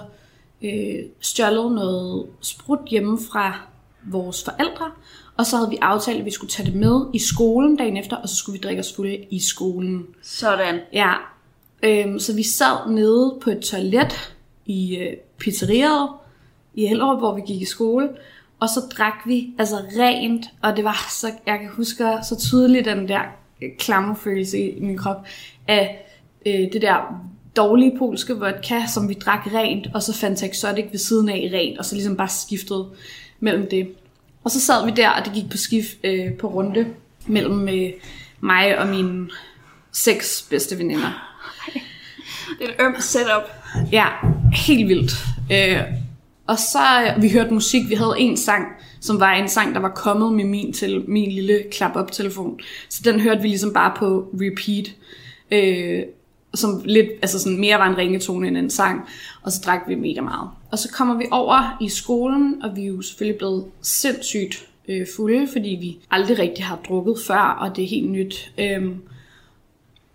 øh, 0.63 1.05
stjålet 1.21 1.73
noget 1.73 2.27
sprut 2.41 2.81
hjemme 2.91 3.19
fra 3.33 3.61
vores 4.05 4.45
forældre, 4.45 4.91
og 5.37 5.47
så 5.47 5.57
havde 5.57 5.71
vi 5.71 5.79
aftalt, 5.81 6.19
at 6.19 6.25
vi 6.25 6.31
skulle 6.31 6.51
tage 6.51 6.67
det 6.67 6.75
med 6.75 7.07
i 7.13 7.19
skolen 7.19 7.77
dagen 7.77 7.97
efter, 7.97 8.17
og 8.17 8.29
så 8.29 8.37
skulle 8.37 8.59
vi 8.59 8.63
drikke 8.63 8.81
os 8.81 8.93
fulde 8.97 9.17
i 9.31 9.41
skolen. 9.41 10.07
Sådan. 10.23 10.81
Ja, 10.93 11.13
øhm, 11.83 12.19
så 12.19 12.35
vi 12.35 12.43
sad 12.43 12.91
nede 12.91 13.39
på 13.43 13.51
et 13.51 13.61
toilet 13.61 14.35
i 14.67 14.97
øh, 14.97 15.13
pizzeriet 15.39 16.09
i 16.75 16.87
Hellerup, 16.87 17.19
hvor 17.19 17.35
vi 17.35 17.43
gik 17.47 17.63
i 17.63 17.65
skole, 17.65 18.09
og 18.61 18.69
så 18.69 18.81
drak 18.97 19.27
vi 19.27 19.55
altså 19.59 19.77
rent, 19.99 20.47
og 20.63 20.77
det 20.77 20.85
var 20.85 21.07
så, 21.11 21.27
jeg 21.47 21.59
kan 21.59 21.69
huske 21.69 22.05
så 22.29 22.37
tydeligt 22.39 22.85
den 22.85 23.09
der 23.09 23.21
klamme 23.79 24.17
følelse 24.17 24.71
i 24.71 24.81
min 24.81 24.99
krop 24.99 25.27
af 25.69 26.07
øh, 26.47 26.73
det 26.73 26.83
der 26.83 27.21
dårlige 27.57 27.99
polske 27.99 28.39
vodka, 28.39 28.87
som 28.95 29.09
vi 29.09 29.15
drak 29.15 29.47
rent, 29.55 29.87
og 29.95 30.03
så 30.03 30.13
Fanta 30.13 30.47
Exotic 30.47 30.85
ved 30.93 30.99
siden 30.99 31.29
af 31.29 31.51
rent, 31.53 31.79
og 31.79 31.85
så 31.85 31.95
ligesom 31.95 32.17
bare 32.17 32.29
skiftede 32.29 32.89
mellem 33.41 33.69
det. 33.71 33.89
Og 34.47 34.53
så 34.53 34.61
sad 34.61 34.85
vi 34.85 34.91
der, 34.91 35.11
og 35.11 35.25
det 35.25 35.33
gik 35.33 35.51
på 35.51 35.57
skift 35.57 35.97
øh, 36.05 36.33
på 36.33 36.47
runde 36.47 36.87
mellem 37.27 37.69
øh, 37.69 37.91
mig 38.41 38.79
og 38.79 38.87
mine 38.87 39.29
seks 39.93 40.47
bedste 40.51 40.79
veninder. 40.79 41.37
Det 42.59 42.69
er 42.69 42.69
et 42.69 42.75
ømt 42.81 43.03
setup. 43.03 43.43
Ja, 43.93 44.07
helt 44.53 44.89
vildt. 44.89 45.13
Øh, 45.53 45.81
og 46.47 46.59
så 46.59 46.79
øh, 47.03 47.23
vi 47.23 47.31
hørte 47.31 47.55
musik. 47.55 47.89
Vi 47.89 47.95
havde 47.95 48.15
en 48.19 48.37
sang, 48.37 48.67
som 49.01 49.21
var 49.21 49.33
en 49.33 49.49
sang, 49.49 49.75
der 49.75 49.81
var 49.81 49.89
kommet 49.89 50.33
med 50.33 50.45
min, 50.45 50.73
til, 50.73 51.05
min 51.09 51.33
lille 51.33 51.65
klap-op-telefon. 51.73 52.61
Så 52.89 53.01
den 53.05 53.21
hørte 53.21 53.43
vi 53.43 53.49
ligesom 53.49 53.73
bare 53.73 53.93
på 53.97 54.29
repeat. 54.35 54.95
Øh, 55.51 56.03
som 56.55 56.83
lidt, 56.85 57.09
altså 57.23 57.39
sådan 57.39 57.61
mere 57.61 57.79
var 57.79 57.87
en 57.87 57.97
ringetone 57.97 58.49
end 58.49 58.57
en 58.57 58.71
sang. 58.71 59.01
Og 59.43 59.53
så 59.53 59.61
drak 59.65 59.81
vi 59.89 59.95
mega 59.95 60.21
meget. 60.21 60.51
Og 60.71 60.79
så 60.79 60.93
kommer 60.93 61.15
vi 61.15 61.25
over 61.31 61.77
i 61.81 61.89
skolen, 61.89 62.63
og 62.63 62.77
vi 62.77 62.83
er 62.83 62.87
jo 62.87 63.03
selvfølgelig 63.03 63.39
blevet 63.39 63.65
sindssygt 63.83 64.69
øh, 64.89 65.07
fulde, 65.17 65.49
fordi 65.53 65.69
vi 65.69 65.99
aldrig 66.11 66.39
rigtig 66.39 66.65
har 66.65 66.79
drukket 66.89 67.17
før, 67.27 67.57
og 67.61 67.77
det 67.77 67.85
er 67.85 67.89
helt 67.89 68.11
nyt. 68.11 68.53
Øhm, 68.59 69.03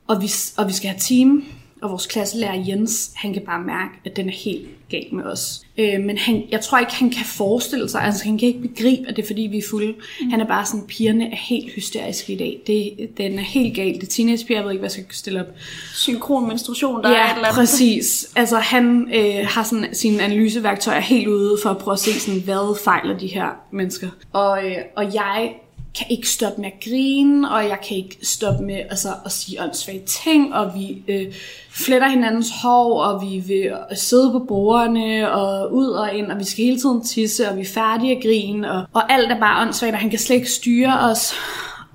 og 0.07 0.21
vi, 0.21 0.27
og 0.57 0.67
vi 0.67 0.73
skal 0.73 0.89
have 0.89 0.99
team, 0.99 1.43
og 1.81 1.89
vores 1.89 2.05
klasselærer 2.05 2.63
Jens, 2.67 3.11
han 3.15 3.33
kan 3.33 3.41
bare 3.45 3.63
mærke, 3.63 3.91
at 4.05 4.15
den 4.15 4.29
er 4.29 4.33
helt 4.33 4.67
gal 4.89 5.07
med 5.11 5.23
os. 5.23 5.61
Øh, 5.77 5.99
men 6.01 6.17
han, 6.17 6.43
jeg 6.51 6.61
tror 6.61 6.77
ikke, 6.79 6.93
han 6.93 7.09
kan 7.09 7.25
forestille 7.25 7.89
sig, 7.89 8.01
altså 8.01 8.23
han 8.25 8.37
kan 8.37 8.47
ikke 8.47 8.59
begribe, 8.61 9.09
at 9.09 9.15
det 9.15 9.23
er 9.23 9.27
fordi, 9.27 9.41
vi 9.41 9.57
er 9.57 9.61
fulde. 9.69 9.93
Mm. 10.21 10.29
Han 10.29 10.41
er 10.41 10.45
bare 10.47 10.65
sådan, 10.65 10.85
pigerne 10.87 11.31
er 11.31 11.35
helt 11.35 11.71
hysteriske 11.73 12.33
i 12.33 12.37
dag. 12.37 12.59
Det, 12.67 13.09
den 13.17 13.39
er 13.39 13.43
helt 13.43 13.75
gal. 13.75 13.93
Det 13.93 14.03
er 14.03 14.07
teenagepiger, 14.07 14.59
jeg 14.59 14.65
ved 14.65 14.71
ikke, 14.71 14.79
hvad 14.79 14.89
jeg 14.97 15.03
skal 15.03 15.05
stille 15.15 15.39
op. 15.39 15.47
Synkron 15.95 16.47
menstruation, 16.47 17.03
der 17.03 17.09
er 17.09 17.13
et 17.13 17.17
Ja, 17.17 17.33
eller 17.35 17.47
andet. 17.47 17.59
præcis. 17.59 18.31
Altså 18.35 18.57
han 18.57 19.09
øh, 19.13 19.47
har 19.47 19.63
sådan 19.63 19.95
sine 19.95 20.23
analyseværktøjer 20.23 20.99
helt 20.99 21.27
ude 21.27 21.57
for 21.63 21.69
at 21.69 21.77
prøve 21.77 21.93
at 21.93 21.99
se, 21.99 22.19
sådan, 22.19 22.41
hvad 22.41 22.77
fejler 22.83 23.17
de 23.17 23.27
her 23.27 23.47
mennesker. 23.71 24.07
Og, 24.33 24.65
øh, 24.65 24.75
og 24.95 25.13
jeg 25.13 25.53
kan 25.97 26.07
ikke 26.09 26.29
stoppe 26.29 26.61
med 26.61 26.69
at 26.69 26.83
grine, 26.83 27.51
og 27.51 27.63
jeg 27.63 27.77
kan 27.87 27.97
ikke 27.97 28.17
stoppe 28.21 28.63
med 28.63 28.75
altså, 28.75 29.09
at 29.25 29.31
sige 29.31 29.63
åndssvage 29.63 30.03
ting, 30.05 30.53
og 30.53 30.71
vi 30.75 31.03
øh, 31.07 31.33
fletter 31.69 32.07
hinandens 32.07 32.51
hår, 32.63 33.03
og 33.03 33.21
vi 33.21 33.39
vil 33.39 33.73
sidde 33.93 34.31
på 34.31 34.39
bordene, 34.39 35.31
og 35.31 35.73
ud 35.73 35.87
og 35.87 36.13
ind, 36.13 36.31
og 36.31 36.39
vi 36.39 36.43
skal 36.43 36.65
hele 36.65 36.79
tiden 36.79 37.03
tisse, 37.03 37.49
og 37.49 37.55
vi 37.55 37.61
er 37.61 37.65
færdige 37.65 38.15
at 38.15 38.23
grine, 38.23 38.71
og, 38.71 38.85
og 38.93 39.13
alt 39.13 39.31
er 39.31 39.39
bare 39.39 39.61
åndssvagt, 39.61 39.93
og 39.93 39.99
han 39.99 40.09
kan 40.09 40.19
slet 40.19 40.35
ikke 40.35 40.51
styre 40.51 40.99
os. 40.99 41.33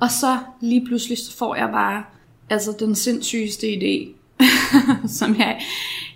Og 0.01 0.11
så 0.11 0.39
lige 0.61 0.87
pludselig 0.87 1.19
så 1.19 1.37
får 1.37 1.55
jeg 1.55 1.69
bare 1.73 2.05
altså 2.51 2.77
den 2.79 2.95
sindssygeste 2.95 3.67
idé, 3.67 4.09
som 5.19 5.37
jeg 5.39 5.61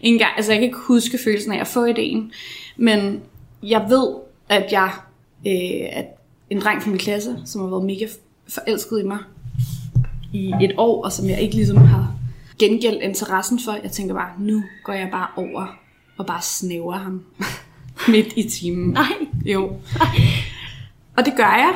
ikke 0.00 0.14
engang, 0.14 0.32
altså 0.36 0.52
jeg 0.52 0.60
kan 0.60 0.66
ikke 0.66 0.78
huske 0.78 1.18
følelsen 1.24 1.52
af 1.52 1.60
at 1.60 1.66
få 1.66 1.84
ideen, 1.84 2.32
men 2.76 3.20
jeg 3.62 3.86
ved, 3.88 4.14
at 4.48 4.72
jeg, 4.72 4.90
øh, 5.46 5.88
at 5.98 6.19
en 6.50 6.60
dreng 6.60 6.82
fra 6.82 6.90
min 6.90 6.98
klasse, 6.98 7.36
som 7.44 7.60
har 7.60 7.68
været 7.68 7.84
mega 7.84 8.06
forelsket 8.48 9.00
i 9.00 9.06
mig 9.06 9.18
i 10.32 10.52
et 10.62 10.72
år, 10.76 11.04
og 11.04 11.12
som 11.12 11.28
jeg 11.28 11.40
ikke 11.40 11.54
ligesom 11.54 11.76
har 11.76 12.14
gengældt 12.58 13.02
interessen 13.02 13.60
for, 13.64 13.72
jeg 13.82 13.90
tænker 13.90 14.14
bare, 14.14 14.30
nu 14.38 14.64
går 14.84 14.92
jeg 14.92 15.08
bare 15.12 15.26
over 15.36 15.66
og 16.16 16.26
bare 16.26 16.42
snæver 16.42 16.96
ham 16.96 17.22
midt 18.12 18.32
i 18.36 18.48
timen. 18.48 18.90
Nej. 18.90 19.12
Jo. 19.44 19.76
Og 21.16 21.24
det 21.24 21.32
gør 21.36 21.42
jeg. 21.42 21.74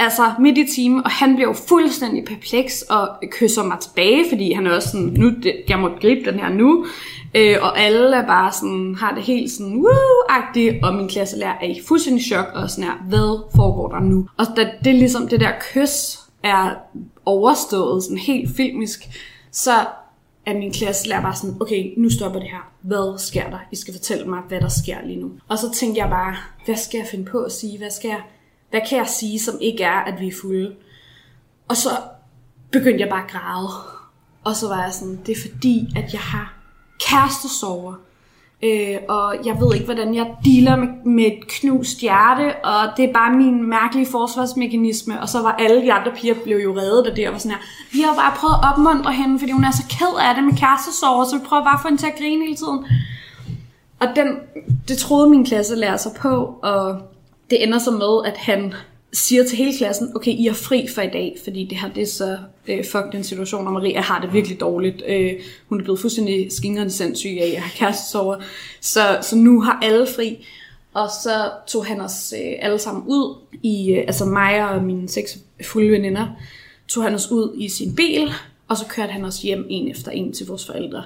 Altså 0.00 0.32
midt 0.40 0.58
i 0.58 0.66
timen, 0.74 1.04
og 1.04 1.10
han 1.10 1.34
bliver 1.34 1.48
jo 1.48 1.54
fuldstændig 1.68 2.24
perpleks 2.24 2.82
og 2.82 3.08
kysser 3.30 3.62
mig 3.62 3.78
tilbage, 3.80 4.24
fordi 4.28 4.52
han 4.52 4.66
er 4.66 4.70
også 4.74 4.88
sådan, 4.88 5.06
nu, 5.06 5.30
det, 5.42 5.54
jeg 5.68 5.78
må 5.78 5.88
gribe 6.00 6.30
den 6.30 6.40
her 6.40 6.48
nu. 6.48 6.86
Øh, 7.34 7.56
og 7.60 7.78
alle 7.78 8.16
er 8.16 8.26
bare 8.26 8.52
sådan, 8.52 8.96
har 9.00 9.14
det 9.14 9.22
helt 9.22 9.50
sådan, 9.50 9.84
woo-agtigt, 9.86 10.86
og 10.86 10.94
min 10.94 11.08
klasselærer 11.08 11.54
er 11.60 11.66
i 11.66 11.80
fuldstændig 11.88 12.24
chok, 12.24 12.46
og 12.54 12.70
sådan 12.70 12.84
her, 12.84 13.04
hvad 13.08 13.44
foregår 13.56 13.88
der 13.88 14.00
nu? 14.00 14.28
Og 14.36 14.46
da 14.56 14.70
det 14.84 14.90
er 14.90 14.98
ligesom, 14.98 15.28
det 15.28 15.40
der 15.40 15.52
kys 15.60 16.18
er 16.42 16.74
overstået, 17.24 18.02
sådan 18.02 18.18
helt 18.18 18.56
filmisk, 18.56 19.08
så 19.52 19.72
er 20.46 20.54
min 20.54 20.72
klasselærer 20.72 21.22
bare 21.22 21.34
sådan, 21.34 21.56
okay, 21.60 21.92
nu 21.96 22.10
stopper 22.10 22.40
det 22.40 22.48
her. 22.48 22.72
Hvad 22.80 23.18
sker 23.18 23.50
der? 23.50 23.58
I 23.72 23.76
skal 23.76 23.94
fortælle 23.94 24.26
mig, 24.26 24.40
hvad 24.48 24.60
der 24.60 24.68
sker 24.68 24.96
lige 25.04 25.20
nu. 25.20 25.30
Og 25.48 25.58
så 25.58 25.72
tænkte 25.72 26.00
jeg 26.00 26.10
bare, 26.10 26.36
hvad 26.64 26.76
skal 26.76 26.98
jeg 26.98 27.06
finde 27.10 27.24
på 27.24 27.38
at 27.38 27.52
sige? 27.52 27.78
Hvad, 27.78 27.90
skal 27.90 28.08
jeg, 28.08 28.20
hvad 28.70 28.80
kan 28.88 28.98
jeg 28.98 29.06
sige, 29.06 29.40
som 29.40 29.54
ikke 29.60 29.84
er, 29.84 30.00
at 30.00 30.20
vi 30.20 30.28
er 30.28 30.32
fulde? 30.42 30.74
Og 31.68 31.76
så 31.76 31.88
begyndte 32.70 33.00
jeg 33.00 33.08
bare 33.08 33.24
at 33.24 33.30
græde. 33.30 33.68
Og 34.44 34.56
så 34.56 34.68
var 34.68 34.82
jeg 34.82 34.92
sådan, 34.92 35.20
det 35.26 35.32
er 35.32 35.50
fordi, 35.50 35.86
at 35.96 36.12
jeg 36.12 36.20
har 36.20 36.54
kærestesover. 37.00 37.94
Øh, 38.62 38.96
og 39.08 39.34
jeg 39.46 39.60
ved 39.60 39.74
ikke, 39.74 39.84
hvordan 39.84 40.14
jeg 40.14 40.34
dealer 40.44 40.76
med, 40.76 40.88
med 41.04 41.24
et 41.24 41.48
knust 41.48 42.00
hjerte, 42.00 42.64
og 42.64 42.96
det 42.96 43.04
er 43.04 43.12
bare 43.12 43.36
min 43.36 43.68
mærkelige 43.68 44.06
forsvarsmekanisme. 44.06 45.20
Og 45.20 45.28
så 45.28 45.42
var 45.42 45.52
alle 45.52 45.82
de 45.82 45.92
andre 45.92 46.12
piger 46.16 46.34
blev 46.44 46.56
jo 46.56 46.76
reddet 46.76 47.06
af 47.06 47.14
det, 47.14 47.26
og 47.26 47.32
var 47.32 47.38
sådan 47.38 47.56
her, 47.56 47.64
vi 47.92 48.00
har 48.00 48.14
bare 48.14 48.34
prøvet 48.36 48.54
at 48.54 48.70
opmuntre 48.70 49.12
hende, 49.12 49.38
fordi 49.38 49.52
hun 49.52 49.64
er 49.64 49.70
så 49.70 49.84
ked 49.90 50.18
af 50.20 50.34
det 50.34 50.44
med 50.44 50.56
kærestesover, 50.56 51.24
så 51.24 51.38
vi 51.38 51.44
prøver 51.44 51.64
bare 51.64 51.74
at 51.74 51.80
få 51.82 51.88
hende 51.88 52.02
til 52.02 52.06
at 52.06 52.18
grine 52.18 52.44
hele 52.44 52.56
tiden. 52.56 52.86
Og 54.00 54.08
den, 54.16 54.28
det 54.88 54.98
troede 54.98 55.30
min 55.30 55.44
klasselærer 55.44 55.96
sig 55.96 56.12
på, 56.20 56.58
og 56.62 57.00
det 57.50 57.62
ender 57.62 57.78
så 57.78 57.90
med, 57.90 58.32
at 58.32 58.36
han 58.36 58.74
siger 59.12 59.44
til 59.44 59.58
hele 59.58 59.76
klassen, 59.78 60.16
okay, 60.16 60.30
I 60.30 60.46
er 60.46 60.52
fri 60.52 60.86
for 60.94 61.02
i 61.02 61.10
dag, 61.10 61.36
fordi 61.44 61.64
det 61.64 61.78
her 61.78 61.88
det 61.88 62.02
er 62.02 62.06
så 62.06 62.38
øh, 62.68 62.84
fuck 62.84 63.12
den 63.12 63.24
situation, 63.24 63.66
og 63.66 63.72
Maria 63.72 64.00
har 64.00 64.20
det 64.20 64.32
virkelig 64.32 64.60
dårligt. 64.60 65.02
Øh, 65.08 65.32
hun 65.68 65.80
er 65.80 65.84
blevet 65.84 66.00
fuldstændig 66.00 66.52
skingrende 66.52 66.92
sindssyg 66.92 67.38
af 67.40 67.52
at 67.56 67.62
have 67.62 67.70
kærestesover. 67.76 68.36
Så, 68.80 69.18
så 69.22 69.36
nu 69.36 69.60
har 69.60 69.78
alle 69.82 70.06
fri. 70.06 70.46
Og 70.94 71.08
så 71.22 71.50
tog 71.68 71.86
han 71.86 72.00
os 72.00 72.34
øh, 72.36 72.52
alle 72.58 72.78
sammen 72.78 73.04
ud, 73.06 73.36
i, 73.62 73.92
øh, 73.92 73.98
altså 74.06 74.24
mig 74.24 74.68
og 74.70 74.84
mine 74.84 75.08
seks 75.08 75.38
fulde 75.64 75.90
veninder, 75.90 76.26
tog 76.88 77.02
han 77.02 77.14
os 77.14 77.30
ud 77.30 77.56
i 77.58 77.68
sin 77.68 77.94
bil, 77.94 78.30
og 78.68 78.76
så 78.76 78.86
kørte 78.86 79.12
han 79.12 79.24
os 79.24 79.42
hjem 79.42 79.66
en 79.70 79.90
efter 79.90 80.10
en 80.10 80.32
til 80.32 80.46
vores 80.46 80.66
forældre. 80.66 81.02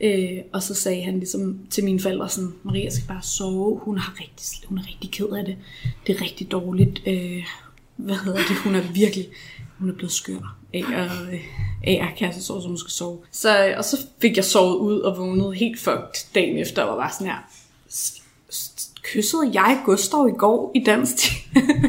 Øh, 0.00 0.38
og 0.52 0.62
så 0.62 0.74
sagde 0.74 1.02
han 1.02 1.18
ligesom 1.18 1.60
til 1.70 1.84
mine 1.84 2.00
forældre 2.00 2.28
sådan, 2.28 2.54
Maria 2.62 2.90
skal 2.90 3.08
bare 3.08 3.22
sove, 3.22 3.78
hun, 3.78 3.98
har 3.98 4.14
rigtig, 4.20 4.68
hun 4.68 4.78
er 4.78 4.82
rigtig 4.88 5.10
ked 5.10 5.28
af 5.28 5.44
det, 5.44 5.56
det 6.06 6.16
er 6.16 6.22
rigtig 6.22 6.50
dårligt, 6.50 7.02
øh, 7.06 7.44
hvad 7.96 8.16
hedder 8.16 8.38
det, 8.38 8.56
hun 8.56 8.74
er 8.74 8.92
virkelig, 8.92 9.28
hun 9.78 9.88
er 9.88 9.94
blevet 9.94 10.12
skør 10.12 10.56
af 10.74 10.84
at, 10.94 11.34
øh, 11.34 11.40
af 11.84 12.14
at 12.20 12.34
sove, 12.34 12.62
så 12.62 12.68
hun 12.68 12.78
skal 12.78 12.90
sove. 12.90 13.18
Så, 13.30 13.74
og 13.76 13.84
så 13.84 14.06
fik 14.20 14.36
jeg 14.36 14.44
sovet 14.44 14.76
ud 14.76 15.00
og 15.00 15.18
vågnede 15.18 15.54
helt 15.54 15.80
fucked 15.80 16.34
dagen 16.34 16.58
efter, 16.58 16.82
og 16.82 16.96
var 16.96 17.02
bare 17.02 17.12
sådan 17.12 17.26
her, 17.26 17.38
kyssede 19.02 19.50
jeg 19.52 19.82
Gustav 19.84 20.28
i 20.28 20.38
går 20.38 20.72
i 20.74 20.84
dans 20.84 21.26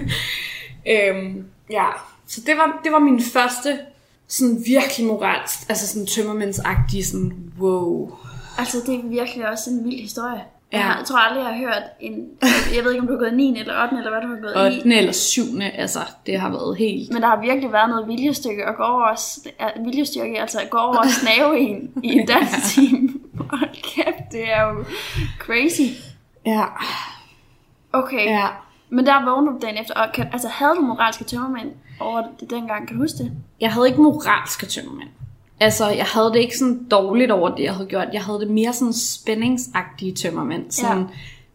øhm, 0.93 1.45
ja, 1.69 1.85
så 2.27 2.41
det 2.45 2.57
var, 2.57 2.79
det 2.83 2.91
var 2.91 2.99
min 2.99 3.21
første 3.21 3.79
sådan 4.27 4.63
virkelig 4.65 5.07
moralsk, 5.07 5.69
altså 5.69 5.87
sådan 5.87 6.05
tømmermændsagtig, 6.07 7.05
sådan 7.05 7.33
wow. 7.59 8.11
Altså, 8.57 8.77
det 8.85 8.95
er 8.95 9.09
virkelig 9.09 9.49
også 9.49 9.69
en 9.69 9.85
vild 9.85 10.01
historie. 10.01 10.43
Ja. 10.73 10.87
Jeg 10.87 11.05
tror 11.05 11.17
aldrig, 11.17 11.43
jeg 11.43 11.49
har 11.53 11.57
hørt 11.57 11.83
en... 11.99 12.27
Jeg 12.75 12.83
ved 12.83 12.91
ikke, 12.91 13.01
om 13.01 13.07
du 13.07 13.13
har 13.13 13.19
gået 13.19 13.33
9. 13.33 13.59
eller 13.59 13.83
8. 13.83 13.97
eller 13.97 14.09
hvad 14.11 14.21
du 14.21 14.27
har 14.27 14.41
gået 14.41 14.79
8. 14.79 14.97
eller 14.97 15.11
7. 15.11 15.41
Altså, 15.73 15.99
det 16.25 16.39
har 16.39 16.49
været 16.49 16.77
helt... 16.77 17.13
Men 17.13 17.21
der 17.21 17.27
har 17.27 17.41
virkelig 17.41 17.71
været 17.71 17.89
noget 17.89 18.07
viljestykke 18.07 18.65
at 18.65 18.75
gå 18.77 18.83
over 18.83 19.03
os, 19.03 19.39
viljestyrke, 19.85 20.41
altså 20.41 20.59
at 20.59 20.69
gå 20.69 20.77
over 20.77 20.97
og 20.97 21.09
snave 21.09 21.59
en 21.59 21.91
i 22.03 22.07
en 22.07 22.27
danseteam. 22.33 23.21
Hold 23.49 23.69
kæft, 23.95 24.31
det 24.31 24.51
er 24.53 24.61
jo 24.61 24.83
crazy. 25.39 26.01
Ja. 26.45 26.65
Okay. 27.93 28.25
Ja. 28.25 28.47
Men 28.89 29.05
der 29.05 29.25
vågnede 29.25 29.53
du 29.53 29.59
dagen 29.61 29.77
efter, 29.77 29.93
og 29.93 30.11
kan, 30.13 30.29
altså 30.33 30.47
havde 30.47 30.75
du 30.75 30.81
moralske 30.81 31.23
tømmermænd 31.23 31.71
over 31.99 32.23
det 32.39 32.49
dengang, 32.49 32.87
kan 32.87 32.95
du 32.95 33.01
huske 33.01 33.17
det? 33.17 33.31
Jeg 33.61 33.71
havde 33.71 33.87
ikke 33.87 34.01
moralske 34.01 34.65
tømmermænd. 34.65 35.09
Altså, 35.59 35.89
jeg 35.89 36.05
havde 36.05 36.31
det 36.33 36.39
ikke 36.39 36.57
sådan 36.57 36.83
dårligt 36.91 37.31
over 37.31 37.55
det, 37.55 37.63
jeg 37.63 37.73
havde 37.73 37.87
gjort. 37.87 38.07
Jeg 38.13 38.21
havde 38.21 38.39
det 38.39 38.49
mere 38.49 38.73
sådan 38.73 38.93
spændingsagtige 38.93 40.13
tømmermænd. 40.13 40.71
Sådan, 40.71 40.97
ja. 40.97 41.05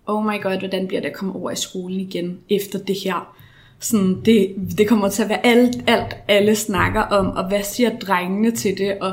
oh 0.06 0.24
my 0.24 0.42
god, 0.42 0.58
hvordan 0.58 0.86
bliver 0.86 1.00
det 1.00 1.08
at 1.08 1.14
komme 1.14 1.34
over 1.34 1.50
i 1.50 1.56
skolen 1.56 2.00
igen 2.00 2.38
efter 2.50 2.78
det 2.78 2.96
her? 3.04 3.34
Sådan, 3.80 4.20
det, 4.24 4.54
det 4.78 4.88
kommer 4.88 5.08
til 5.08 5.22
at 5.22 5.28
være 5.28 5.46
alt, 5.46 5.84
alt, 5.86 6.16
alle 6.28 6.56
snakker 6.56 7.00
om, 7.00 7.26
og 7.26 7.48
hvad 7.48 7.62
siger 7.62 7.98
drengene 7.98 8.50
til 8.50 8.78
det? 8.78 8.98
Og, 9.00 9.12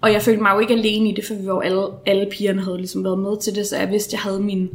og 0.00 0.12
jeg 0.12 0.22
følte 0.22 0.42
mig 0.42 0.52
jo 0.54 0.58
ikke 0.58 0.74
alene 0.74 1.08
i 1.08 1.14
det, 1.14 1.24
for 1.24 1.34
vi 1.34 1.46
var 1.46 1.54
jo 1.54 1.60
alle, 1.60 1.82
alle 2.06 2.30
pigerne 2.30 2.64
havde 2.64 2.76
ligesom 2.76 3.04
været 3.04 3.18
med 3.18 3.40
til 3.40 3.54
det, 3.54 3.66
så 3.66 3.76
jeg 3.76 3.90
vidste, 3.90 4.14
jeg 4.14 4.20
havde 4.20 4.40
mine 4.40 4.68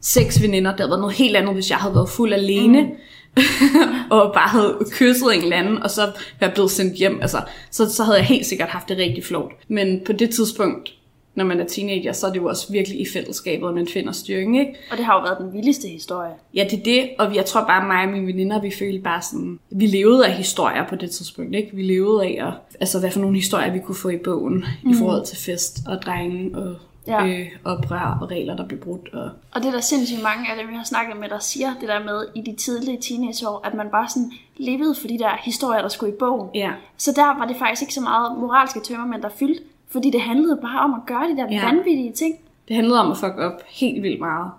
seks 0.00 0.42
veninder. 0.42 0.70
Det 0.70 0.80
havde 0.80 0.90
været 0.90 1.00
noget 1.00 1.14
helt 1.14 1.36
andet, 1.36 1.54
hvis 1.54 1.70
jeg 1.70 1.78
havde 1.78 1.94
været 1.94 2.08
fuld 2.08 2.32
alene. 2.32 2.82
Mm. 2.82 2.88
og 4.10 4.32
bare 4.34 4.48
havde 4.48 4.78
kysset 4.90 5.34
en 5.34 5.42
eller 5.42 5.56
anden, 5.56 5.82
og 5.82 5.90
så 5.90 6.12
være 6.40 6.50
blevet 6.50 6.70
sendt 6.70 6.94
hjem. 6.94 7.18
Altså, 7.22 7.42
så, 7.70 7.94
så 7.94 8.04
havde 8.04 8.18
jeg 8.18 8.26
helt 8.26 8.46
sikkert 8.46 8.68
haft 8.68 8.88
det 8.88 8.98
rigtig 8.98 9.24
flot. 9.24 9.52
Men 9.68 10.00
på 10.06 10.12
det 10.12 10.30
tidspunkt, 10.30 10.92
når 11.36 11.44
man 11.44 11.60
er 11.60 11.66
teenager, 11.66 12.12
så 12.12 12.26
er 12.26 12.32
det 12.32 12.40
jo 12.40 12.46
også 12.46 12.72
virkelig 12.72 13.00
i 13.00 13.06
fællesskabet, 13.12 13.68
at 13.68 13.74
man 13.74 13.88
finder 13.88 14.12
styrken, 14.12 14.54
ikke? 14.54 14.74
Og 14.90 14.96
det 14.96 15.04
har 15.04 15.14
jo 15.14 15.22
været 15.22 15.38
den 15.38 15.52
vildeste 15.52 15.88
historie. 15.88 16.30
Ja, 16.54 16.66
det 16.70 16.78
er 16.78 16.82
det, 16.82 17.08
og 17.18 17.34
jeg 17.34 17.44
tror 17.44 17.60
bare, 17.60 17.86
mig 17.86 18.04
og 18.04 18.08
mine 18.08 18.26
veninder, 18.26 18.60
vi 18.60 18.70
følte 18.78 18.98
bare 19.02 19.22
sådan, 19.22 19.58
vi 19.70 19.86
levede 19.86 20.26
af 20.26 20.32
historier 20.32 20.88
på 20.88 20.96
det 20.96 21.10
tidspunkt, 21.10 21.54
ikke? 21.54 21.76
Vi 21.76 21.82
levede 21.82 22.24
af, 22.24 22.46
at, 22.46 22.52
altså 22.80 23.00
hvad 23.00 23.10
for 23.10 23.20
nogle 23.20 23.36
historier 23.36 23.72
vi 23.72 23.78
kunne 23.78 23.94
få 23.94 24.08
i 24.08 24.18
bogen, 24.24 24.64
mm. 24.84 24.90
i 24.90 24.94
forhold 24.98 25.26
til 25.26 25.38
fest 25.38 25.78
og 25.86 26.02
drenge 26.02 26.58
og 26.58 26.76
ja. 27.06 27.26
øh, 27.26 27.46
oprør 27.64 28.18
og 28.20 28.30
regler, 28.30 28.56
der 28.56 28.66
bliver 28.66 28.80
brudt. 28.80 29.14
Og... 29.14 29.30
og 29.52 29.62
det 29.62 29.68
er 29.68 29.72
der 29.72 29.80
sindssygt 29.80 30.22
mange 30.22 30.50
af 30.50 30.56
dem, 30.56 30.70
jeg 30.70 30.78
har 30.78 30.84
snakket 30.84 31.16
med, 31.16 31.28
der 31.28 31.38
siger 31.38 31.74
det 31.80 31.88
der 31.88 32.04
med 32.04 32.26
i 32.34 32.40
de 32.40 32.56
tidlige 32.56 32.98
teenageår, 33.00 33.60
at 33.66 33.74
man 33.74 33.88
bare 33.90 34.08
sådan 34.08 34.32
levede 34.56 34.94
for 35.00 35.08
de 35.08 35.18
der 35.18 35.30
historier, 35.44 35.82
der 35.82 35.88
skulle 35.88 36.12
i 36.12 36.16
bogen. 36.18 36.48
Ja. 36.54 36.72
Så 36.96 37.12
der 37.16 37.38
var 37.38 37.46
det 37.46 37.56
faktisk 37.56 37.82
ikke 37.82 37.94
så 37.94 38.00
meget 38.00 38.38
moralske 38.38 38.80
tømmermænd, 38.80 39.22
der 39.22 39.28
fyldte, 39.38 39.62
fordi 39.88 40.10
det 40.10 40.20
handlede 40.20 40.58
bare 40.62 40.80
om 40.80 40.94
at 40.94 41.00
gøre 41.06 41.28
de 41.28 41.36
der 41.36 41.46
ja. 41.50 41.64
vanvittige 41.64 42.12
ting. 42.12 42.34
Det 42.68 42.76
handlede 42.76 43.00
om 43.00 43.10
at 43.10 43.16
fuck 43.16 43.38
op 43.38 43.62
helt 43.68 44.02
vildt 44.02 44.20
meget. 44.20 44.50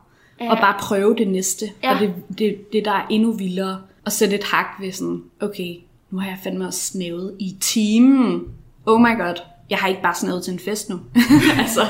Ja. 0.41 0.51
Og 0.51 0.57
bare 0.57 0.75
prøve 0.79 1.15
det 1.15 1.27
næste. 1.27 1.65
Ja. 1.83 1.93
Og 1.93 1.99
det, 1.99 2.13
det, 2.37 2.73
det, 2.73 2.85
der 2.85 2.91
er 2.91 3.07
endnu 3.09 3.31
vildere. 3.31 3.81
At 4.05 4.13
sætte 4.13 4.35
et 4.35 4.43
hak 4.43 4.65
ved 4.79 4.91
sådan, 4.91 5.23
okay, 5.41 5.75
nu 6.11 6.19
har 6.19 6.27
jeg 6.27 6.37
fandme 6.43 6.67
også 6.67 6.79
snævet 6.79 7.35
i 7.39 7.57
timen. 7.59 8.43
Oh 8.85 9.01
my 9.01 9.17
god 9.17 9.35
jeg 9.69 9.77
har 9.77 9.87
ikke 9.87 10.01
bare 10.01 10.15
snævet 10.15 10.43
til 10.43 10.53
en 10.53 10.59
fest 10.59 10.89
nu. 10.89 10.99
altså, 11.61 11.81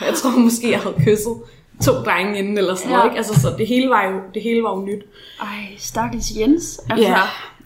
jeg 0.00 0.14
tror 0.14 0.38
måske, 0.38 0.70
jeg 0.70 0.80
havde 0.80 0.94
kysset 0.98 1.36
to 1.84 1.92
drenge 1.92 2.38
inden, 2.38 2.58
eller 2.58 2.74
sådan 2.74 2.90
ja. 2.90 2.96
noget. 2.96 3.10
Ikke? 3.10 3.16
Altså, 3.16 3.40
så 3.40 3.54
det 3.58 3.66
hele 3.66 3.90
var 3.90 4.04
jo, 4.04 4.20
det 4.34 4.42
hele 4.42 4.62
var 4.62 4.76
jo 4.76 4.84
nyt. 4.84 5.04
Ej, 5.40 5.76
stakkels 5.78 6.36
Jens. 6.36 6.80
Altså, 6.90 7.08
ja, 7.08 7.20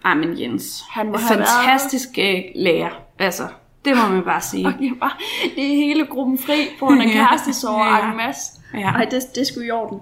Ej, 0.05 0.15
men 0.15 0.41
Jens. 0.41 0.85
Han 0.91 1.07
må 1.07 1.19
fantastisk 1.19 2.09
været... 2.17 2.53
lærer. 2.55 2.91
Altså, 3.19 3.49
det 3.85 3.97
må 3.97 4.09
man 4.09 4.25
bare 4.25 4.41
sige. 4.41 4.67
Okay, 4.75 4.93
bare, 5.01 5.13
det 5.57 5.65
er 5.65 5.77
hele 5.77 6.07
gruppen 6.07 6.39
fri 6.39 6.69
på 6.79 6.87
en 6.87 7.03
ja. 7.09 7.27
og 7.69 8.11
en 8.11 8.17
masse. 8.17 8.53
Ja. 8.75 8.91
Ej, 8.91 9.05
det, 9.05 9.23
det 9.35 9.47
skulle 9.47 9.67
i 9.67 9.71
orden. 9.71 10.01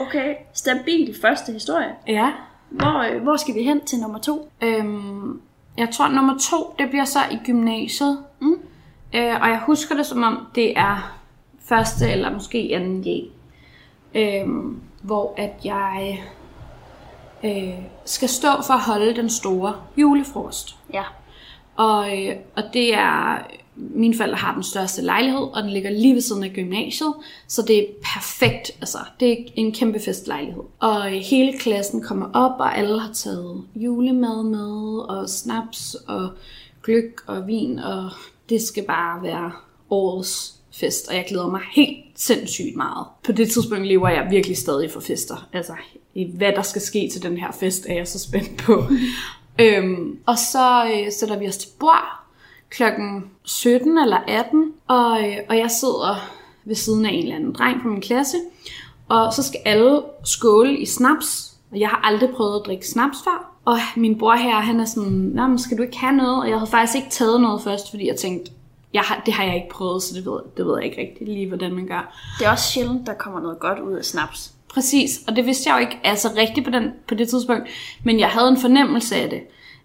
Okay, 0.00 0.34
stabil 0.54 1.16
første 1.20 1.52
historie. 1.52 1.88
Ja. 2.08 2.32
Hvor, 2.70 3.22
hvor 3.22 3.36
skal 3.36 3.54
vi 3.54 3.62
hen 3.62 3.84
til 3.84 3.98
nummer 3.98 4.18
to? 4.18 4.50
Øhm, 4.62 5.40
jeg 5.76 5.88
tror, 5.92 6.08
nummer 6.08 6.38
to, 6.38 6.74
det 6.78 6.88
bliver 6.88 7.04
så 7.04 7.18
i 7.30 7.38
gymnasiet. 7.46 8.24
Mm. 8.40 8.56
Øh, 9.14 9.40
og 9.40 9.48
jeg 9.48 9.62
husker 9.66 9.94
det, 9.94 10.06
som 10.06 10.22
om 10.22 10.46
det 10.54 10.78
er 10.78 11.18
første 11.60 12.10
eller 12.10 12.30
måske 12.30 12.70
anden 12.74 13.02
J. 13.02 13.08
Øh, 14.14 14.48
hvor 15.02 15.34
at 15.36 15.52
jeg 15.64 16.24
øh, 17.44 17.84
skal 18.04 18.28
stå 18.28 18.48
for 18.66 18.74
at 18.74 18.80
holde 18.80 19.16
den 19.16 19.30
store 19.30 19.74
julefrokost. 19.96 20.76
Ja. 20.92 21.04
Og, 21.76 22.18
øh, 22.18 22.36
og 22.56 22.62
det 22.72 22.94
er, 22.94 23.38
mine 23.76 24.16
forældre 24.16 24.36
har 24.36 24.54
den 24.54 24.62
største 24.62 25.02
lejlighed, 25.02 25.48
og 25.52 25.62
den 25.62 25.70
ligger 25.70 25.90
lige 25.90 26.14
ved 26.14 26.20
siden 26.20 26.44
af 26.44 26.52
gymnasiet, 26.54 27.14
så 27.46 27.62
det 27.62 27.78
er 27.78 27.86
perfekt, 28.14 28.70
altså 28.80 28.98
det 29.20 29.32
er 29.32 29.36
en 29.54 29.72
kæmpe 29.72 30.00
festlejlighed. 30.00 30.62
Og 30.78 31.04
hele 31.04 31.58
klassen 31.58 32.02
kommer 32.02 32.26
op, 32.32 32.60
og 32.60 32.78
alle 32.78 33.00
har 33.00 33.12
taget 33.12 33.62
julemad 33.74 34.42
med, 34.42 34.98
og 35.08 35.28
snaps, 35.28 35.94
og 35.94 36.30
gløk 36.82 37.20
og 37.26 37.46
vin, 37.46 37.78
og 37.78 38.10
det 38.48 38.62
skal 38.62 38.84
bare 38.84 39.22
være 39.22 39.52
årets 39.90 40.54
fest, 40.72 41.08
og 41.08 41.14
jeg 41.14 41.24
glæder 41.28 41.50
mig 41.50 41.60
helt 41.72 41.98
sindssygt 42.14 42.76
meget. 42.76 43.06
På 43.24 43.32
det 43.32 43.50
tidspunkt 43.50 43.86
lever 43.86 44.08
jeg 44.08 44.28
virkelig 44.30 44.56
stadig 44.56 44.90
for 44.90 45.00
fester. 45.00 45.48
Altså, 45.52 45.72
hvad 46.36 46.52
der 46.52 46.62
skal 46.62 46.82
ske 46.82 47.10
til 47.12 47.22
den 47.22 47.36
her 47.36 47.52
fest, 47.52 47.86
er 47.88 47.94
jeg 47.94 48.08
så 48.08 48.18
spændt 48.18 48.56
på. 48.56 48.82
Øhm, 49.58 50.18
og 50.26 50.38
så 50.38 50.84
øh, 50.84 51.12
sætter 51.12 51.38
vi 51.38 51.48
os 51.48 51.56
til 51.56 51.68
bord 51.80 52.21
klokken 52.72 53.24
17 53.44 53.98
eller 53.98 54.18
18, 54.28 54.72
og, 54.88 55.28
øh, 55.28 55.36
og 55.48 55.58
jeg 55.58 55.70
sidder 55.70 56.30
ved 56.64 56.74
siden 56.74 57.06
af 57.06 57.10
en 57.10 57.22
eller 57.22 57.36
anden 57.36 57.52
dreng 57.52 57.82
fra 57.82 57.88
min 57.88 58.00
klasse, 58.00 58.36
og 59.08 59.32
så 59.32 59.42
skal 59.42 59.60
alle 59.64 60.02
skåle 60.24 60.78
i 60.78 60.86
snaps, 60.86 61.54
og 61.70 61.80
jeg 61.80 61.88
har 61.88 62.00
aldrig 62.04 62.30
prøvet 62.30 62.60
at 62.60 62.66
drikke 62.66 62.88
snaps 62.88 63.18
før. 63.24 63.48
Og 63.64 63.78
min 63.96 64.18
bror 64.18 64.34
her, 64.34 64.54
han 64.54 64.80
er 64.80 64.84
sådan, 64.84 65.12
Nå, 65.12 65.46
men 65.46 65.58
skal 65.58 65.78
du 65.78 65.82
ikke 65.82 65.98
have 65.98 66.16
noget? 66.16 66.42
Og 66.42 66.48
jeg 66.48 66.58
havde 66.58 66.70
faktisk 66.70 66.96
ikke 66.96 67.10
taget 67.10 67.40
noget 67.40 67.62
først, 67.62 67.90
fordi 67.90 68.08
jeg 68.08 68.16
tænkte, 68.16 68.52
jeg 68.94 69.02
har, 69.02 69.22
det 69.26 69.34
har 69.34 69.44
jeg 69.44 69.54
ikke 69.54 69.68
prøvet, 69.68 70.02
så 70.02 70.14
det 70.14 70.26
ved, 70.26 70.40
det 70.56 70.66
ved 70.66 70.76
jeg 70.76 70.84
ikke 70.84 71.00
rigtig 71.00 71.28
lige, 71.28 71.48
hvordan 71.48 71.74
man 71.74 71.86
gør. 71.86 72.14
Det 72.38 72.46
er 72.46 72.50
også 72.50 72.72
sjældent, 72.72 73.06
der 73.06 73.14
kommer 73.14 73.40
noget 73.40 73.58
godt 73.58 73.78
ud 73.78 73.92
af 73.92 74.04
snaps. 74.04 74.52
Præcis, 74.74 75.20
og 75.28 75.36
det 75.36 75.46
vidste 75.46 75.70
jeg 75.70 75.76
jo 75.76 75.80
ikke 75.80 76.00
altså 76.04 76.28
rigtigt 76.36 76.66
på, 76.66 76.70
den, 76.70 76.90
på 77.08 77.14
det 77.14 77.28
tidspunkt, 77.28 77.68
men 78.04 78.20
jeg 78.20 78.28
havde 78.28 78.48
en 78.48 78.60
fornemmelse 78.60 79.16
af 79.16 79.30
det, 79.30 79.40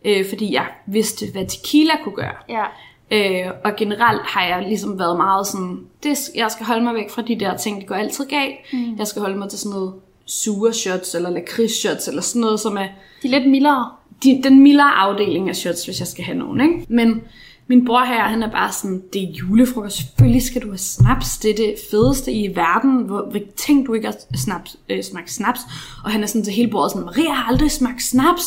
øh, 0.05 0.29
fordi 0.29 0.53
jeg 0.53 0.65
vidste, 0.85 1.25
hvad 1.31 1.45
tequila 1.45 1.93
kunne 2.03 2.15
gøre. 2.15 2.35
Ja. 2.49 2.65
Øh, 3.11 3.51
og 3.63 3.75
generelt 3.75 4.21
har 4.21 4.45
jeg 4.45 4.63
ligesom 4.67 4.99
været 4.99 5.17
meget 5.17 5.47
sådan, 5.47 5.79
det, 6.03 6.17
jeg 6.35 6.51
skal 6.51 6.65
holde 6.65 6.83
mig 6.83 6.95
væk 6.95 7.09
fra 7.09 7.21
de 7.21 7.39
der 7.39 7.57
ting, 7.57 7.79
det 7.79 7.87
går 7.87 7.95
altid 7.95 8.25
galt. 8.25 8.55
Mm. 8.73 8.97
Jeg 8.97 9.07
skal 9.07 9.21
holde 9.21 9.37
mig 9.37 9.49
til 9.49 9.59
sådan 9.59 9.75
noget 9.75 9.93
sure 10.25 10.73
shots, 10.73 11.15
eller 11.15 11.29
lakrids 11.29 11.71
shots, 11.71 12.07
eller 12.07 12.21
sådan 12.21 12.41
noget, 12.41 12.59
som 12.59 12.77
er... 12.77 12.87
De 13.23 13.27
er 13.27 13.39
lidt 13.39 13.49
mildere. 13.49 13.91
De, 14.23 14.39
den 14.43 14.63
mildere 14.63 14.91
afdeling 14.91 15.49
af 15.49 15.55
shots, 15.55 15.85
hvis 15.85 15.99
jeg 15.99 16.07
skal 16.07 16.23
have 16.23 16.37
nogen, 16.37 16.61
ikke? 16.61 16.85
Men 16.89 17.21
Min 17.69 17.85
bror 17.85 18.03
her, 18.03 18.23
han 18.23 18.43
er 18.43 18.51
bare 18.51 18.71
sådan, 18.71 19.03
det 19.13 19.23
er 19.23 19.27
julefrokost, 19.33 19.97
selvfølgelig 19.97 20.43
skal 20.43 20.61
du 20.61 20.67
have 20.67 20.77
snaps, 20.77 21.37
det 21.37 21.51
er 21.51 21.55
det 21.55 21.75
fedeste 21.91 22.31
i 22.31 22.55
verden, 22.55 22.97
hvor, 22.97 23.33
tænk 23.55 23.87
du 23.87 23.93
ikke 23.93 24.07
at 24.07 24.27
snaps, 24.35 24.75
øh, 24.89 25.03
smage 25.03 25.27
snaps, 25.27 25.59
og 26.03 26.11
han 26.11 26.23
er 26.23 26.27
sådan 26.27 26.43
til 26.43 26.53
hele 26.53 26.71
bordet 26.71 26.91
sådan, 26.91 27.05
Maria 27.05 27.31
har 27.31 27.51
aldrig 27.51 27.71
smagt 27.71 28.03
snaps, 28.03 28.43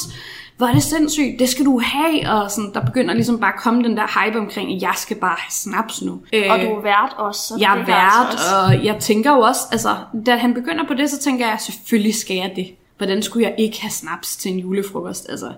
hvor 0.56 0.66
er 0.66 0.72
det 0.72 0.82
sindssygt, 0.82 1.38
det 1.38 1.48
skal 1.48 1.64
du 1.64 1.80
have, 1.84 2.30
og 2.30 2.50
sådan, 2.50 2.70
der 2.74 2.84
begynder 2.84 3.14
ligesom 3.14 3.40
bare 3.40 3.52
at 3.52 3.60
komme 3.60 3.82
den 3.82 3.96
der 3.96 4.24
hype 4.24 4.38
omkring, 4.38 4.72
at 4.72 4.82
jeg 4.82 4.94
skal 4.96 5.16
bare 5.16 5.36
have 5.38 5.50
snaps 5.50 6.02
nu. 6.02 6.12
Og 6.50 6.60
du 6.60 6.66
er 6.66 6.82
vært 6.82 7.14
også. 7.16 7.40
Så 7.40 7.56
jeg 7.60 7.78
er 7.78 7.84
vært, 7.86 8.38
og 8.54 8.84
jeg 8.84 8.96
tænker 9.00 9.30
jo 9.30 9.40
også, 9.40 9.60
altså, 9.72 9.96
da 10.26 10.36
han 10.36 10.54
begynder 10.54 10.86
på 10.86 10.94
det, 10.94 11.10
så 11.10 11.18
tænker 11.18 11.46
jeg, 11.46 11.56
selvfølgelig 11.60 12.14
skal 12.14 12.36
jeg 12.36 12.52
det. 12.56 12.74
Hvordan 12.96 13.22
skulle 13.22 13.46
jeg 13.46 13.54
ikke 13.58 13.80
have 13.80 13.90
snaps 13.90 14.36
til 14.36 14.52
en 14.52 14.58
julefrokost? 14.58 15.26
Altså, 15.28 15.52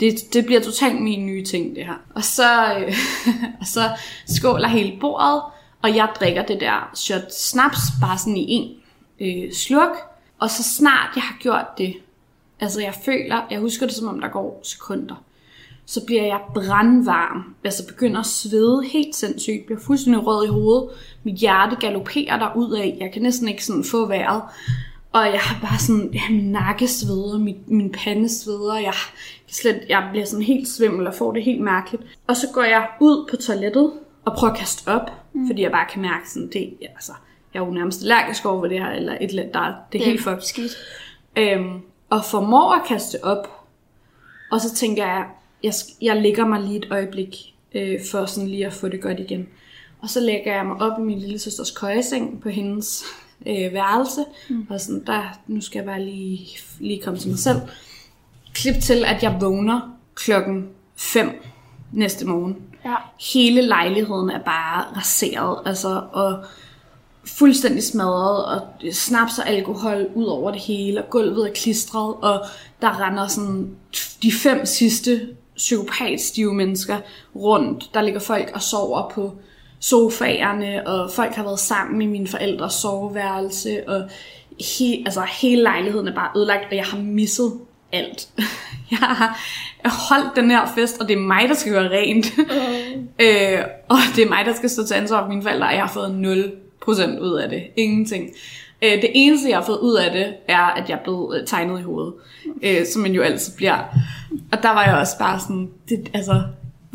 det, 0.00 0.14
det 0.32 0.46
bliver 0.46 0.60
totalt 0.60 1.02
min 1.02 1.26
nye 1.26 1.44
ting, 1.44 1.76
det 1.76 1.84
her. 1.86 2.00
Og 2.14 2.24
så, 2.24 2.78
øh, 2.78 2.94
og 3.60 3.66
så 3.66 3.90
skåler 4.26 4.68
hele 4.68 4.98
bordet, 5.00 5.42
og 5.82 5.96
jeg 5.96 6.08
drikker 6.20 6.42
det 6.42 6.60
der 6.60 6.90
shot 6.94 7.32
snaps, 7.32 7.78
bare 8.00 8.18
sådan 8.18 8.36
i 8.36 8.46
en 8.48 8.70
øh, 9.20 9.52
sluk. 9.52 9.96
Og 10.38 10.50
så 10.50 10.62
snart 10.62 11.10
jeg 11.16 11.22
har 11.22 11.36
gjort 11.40 11.78
det, 11.78 11.94
altså 12.60 12.80
jeg 12.80 12.94
føler, 13.04 13.46
jeg 13.50 13.60
husker 13.60 13.86
det 13.86 13.94
som 13.94 14.08
om 14.08 14.20
der 14.20 14.28
går 14.28 14.60
sekunder, 14.62 15.24
så 15.86 16.04
bliver 16.06 16.22
jeg 16.22 16.40
brandvarm, 16.54 17.54
altså 17.64 17.86
begynder 17.86 18.20
at 18.20 18.26
svede 18.26 18.84
helt 18.84 19.16
sindssygt, 19.16 19.66
bliver 19.66 19.80
fuldstændig 19.80 20.26
rød 20.26 20.46
i 20.46 20.48
hovedet, 20.48 20.90
mit 21.22 21.34
hjerte 21.34 21.76
galopperer 21.76 22.38
der 22.38 22.56
ud 22.56 22.72
af, 22.72 22.96
jeg 23.00 23.12
kan 23.12 23.22
næsten 23.22 23.48
ikke 23.48 23.64
sådan 23.64 23.84
få 23.84 24.06
vejret, 24.06 24.42
og 25.12 25.26
jeg 25.26 25.40
har 25.40 25.68
bare 25.68 25.78
sådan, 25.78 26.10
ja, 26.14 26.20
min 26.30 26.52
nakke 26.52 26.88
sveder, 26.88 27.38
min, 27.38 27.56
min 27.66 27.92
pande 27.92 28.28
sveder, 28.28 28.78
jeg, 28.78 28.94
slet, 29.52 29.80
jeg 29.88 30.08
bliver 30.10 30.26
sådan 30.26 30.44
helt 30.44 30.68
svimmel 30.68 31.06
og 31.06 31.14
får 31.14 31.32
det 31.32 31.42
helt 31.44 31.60
mærkeligt. 31.60 32.02
Og 32.26 32.36
så 32.36 32.46
går 32.54 32.62
jeg 32.62 32.88
ud 33.00 33.26
på 33.30 33.36
toilettet 33.36 33.92
og 34.24 34.32
prøver 34.36 34.52
at 34.52 34.58
kaste 34.58 34.88
op, 34.88 35.10
mm. 35.32 35.46
fordi 35.46 35.62
jeg 35.62 35.70
bare 35.70 35.86
kan 35.92 36.02
mærke 36.02 36.30
sådan, 36.30 36.48
det, 36.52 36.74
altså, 36.94 37.12
jeg 37.54 37.60
er 37.62 37.64
jo 37.66 37.70
nærmest 37.72 38.02
allergisk 38.02 38.46
over 38.46 38.66
det 38.66 38.78
her, 38.78 38.90
eller 38.90 39.12
et 39.20 39.28
eller 39.30 39.42
andet, 39.42 39.54
der, 39.54 39.60
er- 39.60 39.74
det 39.92 40.00
er 40.00 40.04
helt 40.04 40.22
fucked. 40.22 40.40
Skidt. 40.40 40.76
Øhm, 41.36 41.80
og 42.10 42.24
formår 42.24 42.72
at 42.72 42.82
kaste 42.88 43.24
op. 43.24 43.60
Og 44.50 44.60
så 44.60 44.74
tænker 44.74 45.06
jeg, 45.06 45.26
jeg, 45.62 45.72
jeg 46.02 46.22
lægger 46.22 46.46
mig 46.46 46.60
lige 46.60 46.76
et 46.78 46.86
øjeblik, 46.90 47.36
øh, 47.74 48.00
for 48.10 48.26
sådan 48.26 48.48
lige 48.48 48.66
at 48.66 48.72
få 48.72 48.88
det 48.88 49.00
godt 49.00 49.20
igen. 49.20 49.48
Og 50.02 50.10
så 50.10 50.20
lægger 50.20 50.54
jeg 50.54 50.66
mig 50.66 50.76
op 50.80 50.98
i 50.98 51.02
min 51.02 51.18
lille 51.18 51.38
søsters 51.38 51.70
køjeseng 51.70 52.40
på 52.42 52.48
hendes 52.48 53.04
øh, 53.46 53.72
værelse. 53.72 54.20
Mm. 54.50 54.66
Og 54.70 54.80
sådan, 54.80 55.04
der, 55.06 55.38
nu 55.46 55.60
skal 55.60 55.78
jeg 55.78 55.86
bare 55.86 56.02
lige, 56.04 56.48
lige 56.80 57.02
komme 57.02 57.18
til 57.18 57.30
mig 57.30 57.38
selv. 57.38 57.56
Klip 58.54 58.82
til, 58.82 59.04
at 59.04 59.22
jeg 59.22 59.36
vågner 59.40 59.80
klokken 60.14 60.68
5 60.96 61.42
næste 61.92 62.26
morgen. 62.26 62.56
Ja. 62.84 62.94
Hele 63.32 63.62
lejligheden 63.62 64.30
er 64.30 64.40
bare 64.40 64.84
raseret, 64.96 65.58
altså, 65.66 66.02
og 66.12 66.44
fuldstændig 67.24 67.82
smadret, 67.82 68.44
og 68.44 68.60
snaps 68.92 69.38
og 69.38 69.48
alkohol 69.48 70.08
ud 70.14 70.24
over 70.24 70.50
det 70.50 70.60
hele, 70.60 71.02
og 71.02 71.10
gulvet 71.10 71.48
er 71.48 71.52
klistret, 71.52 72.14
og 72.22 72.44
der 72.82 73.06
render 73.06 73.26
sådan 73.26 73.76
de 74.22 74.32
fem 74.32 74.66
sidste 74.66 75.28
psykopatstive 75.56 76.54
mennesker 76.54 76.98
rundt. 77.36 77.90
Der 77.94 78.02
ligger 78.02 78.20
folk 78.20 78.50
og 78.54 78.62
sover 78.62 79.10
på 79.14 79.32
sofaerne, 79.80 80.86
og 80.86 81.10
folk 81.10 81.34
har 81.34 81.42
været 81.42 81.60
sammen 81.60 82.02
i 82.02 82.06
mine 82.06 82.28
forældres 82.28 82.72
soveværelse, 82.72 83.88
og 83.88 84.08
he, 84.78 85.02
altså, 85.06 85.22
hele 85.40 85.62
lejligheden 85.62 86.08
er 86.08 86.14
bare 86.14 86.30
ødelagt, 86.36 86.64
og 86.70 86.76
jeg 86.76 86.84
har 86.84 86.98
misset 86.98 87.52
alt. 87.92 88.28
Jeg 88.90 88.98
har 88.98 89.38
holdt 90.08 90.36
den 90.36 90.50
her 90.50 90.72
fest, 90.74 91.00
og 91.00 91.08
det 91.08 91.14
er 91.14 91.20
mig, 91.20 91.48
der 91.48 91.54
skal 91.54 91.72
gøre 91.72 91.90
rent. 91.90 92.26
øh, 93.24 93.58
og 93.88 93.96
det 94.16 94.24
er 94.24 94.28
mig, 94.28 94.44
der 94.46 94.54
skal 94.54 94.70
stå 94.70 94.86
til 94.86 94.94
ansvar 94.94 95.22
for 95.22 95.28
mine 95.28 95.42
forældre, 95.42 95.66
og 95.66 95.72
jeg 95.72 95.82
har 95.82 95.92
fået 95.92 96.50
0% 96.86 97.20
ud 97.20 97.40
af 97.42 97.48
det. 97.48 97.62
Ingenting. 97.76 98.30
Øh, 98.82 98.90
det 98.90 99.10
eneste, 99.14 99.48
jeg 99.48 99.58
har 99.58 99.64
fået 99.64 99.78
ud 99.78 99.94
af 99.94 100.12
det, 100.12 100.34
er, 100.48 100.62
at 100.62 100.88
jeg 100.88 100.98
er 100.98 101.02
blevet 101.02 101.40
øh, 101.40 101.46
tegnet 101.46 101.80
i 101.80 101.82
hovedet. 101.82 102.12
Øh, 102.62 102.86
som 102.92 103.02
man 103.02 103.12
jo 103.12 103.22
altid 103.22 103.56
bliver. 103.56 103.78
Og 104.52 104.62
der 104.62 104.70
var 104.70 104.84
jeg 104.84 104.94
også 104.94 105.18
bare 105.18 105.40
sådan, 105.40 105.68
det, 105.88 106.10
altså, 106.14 106.42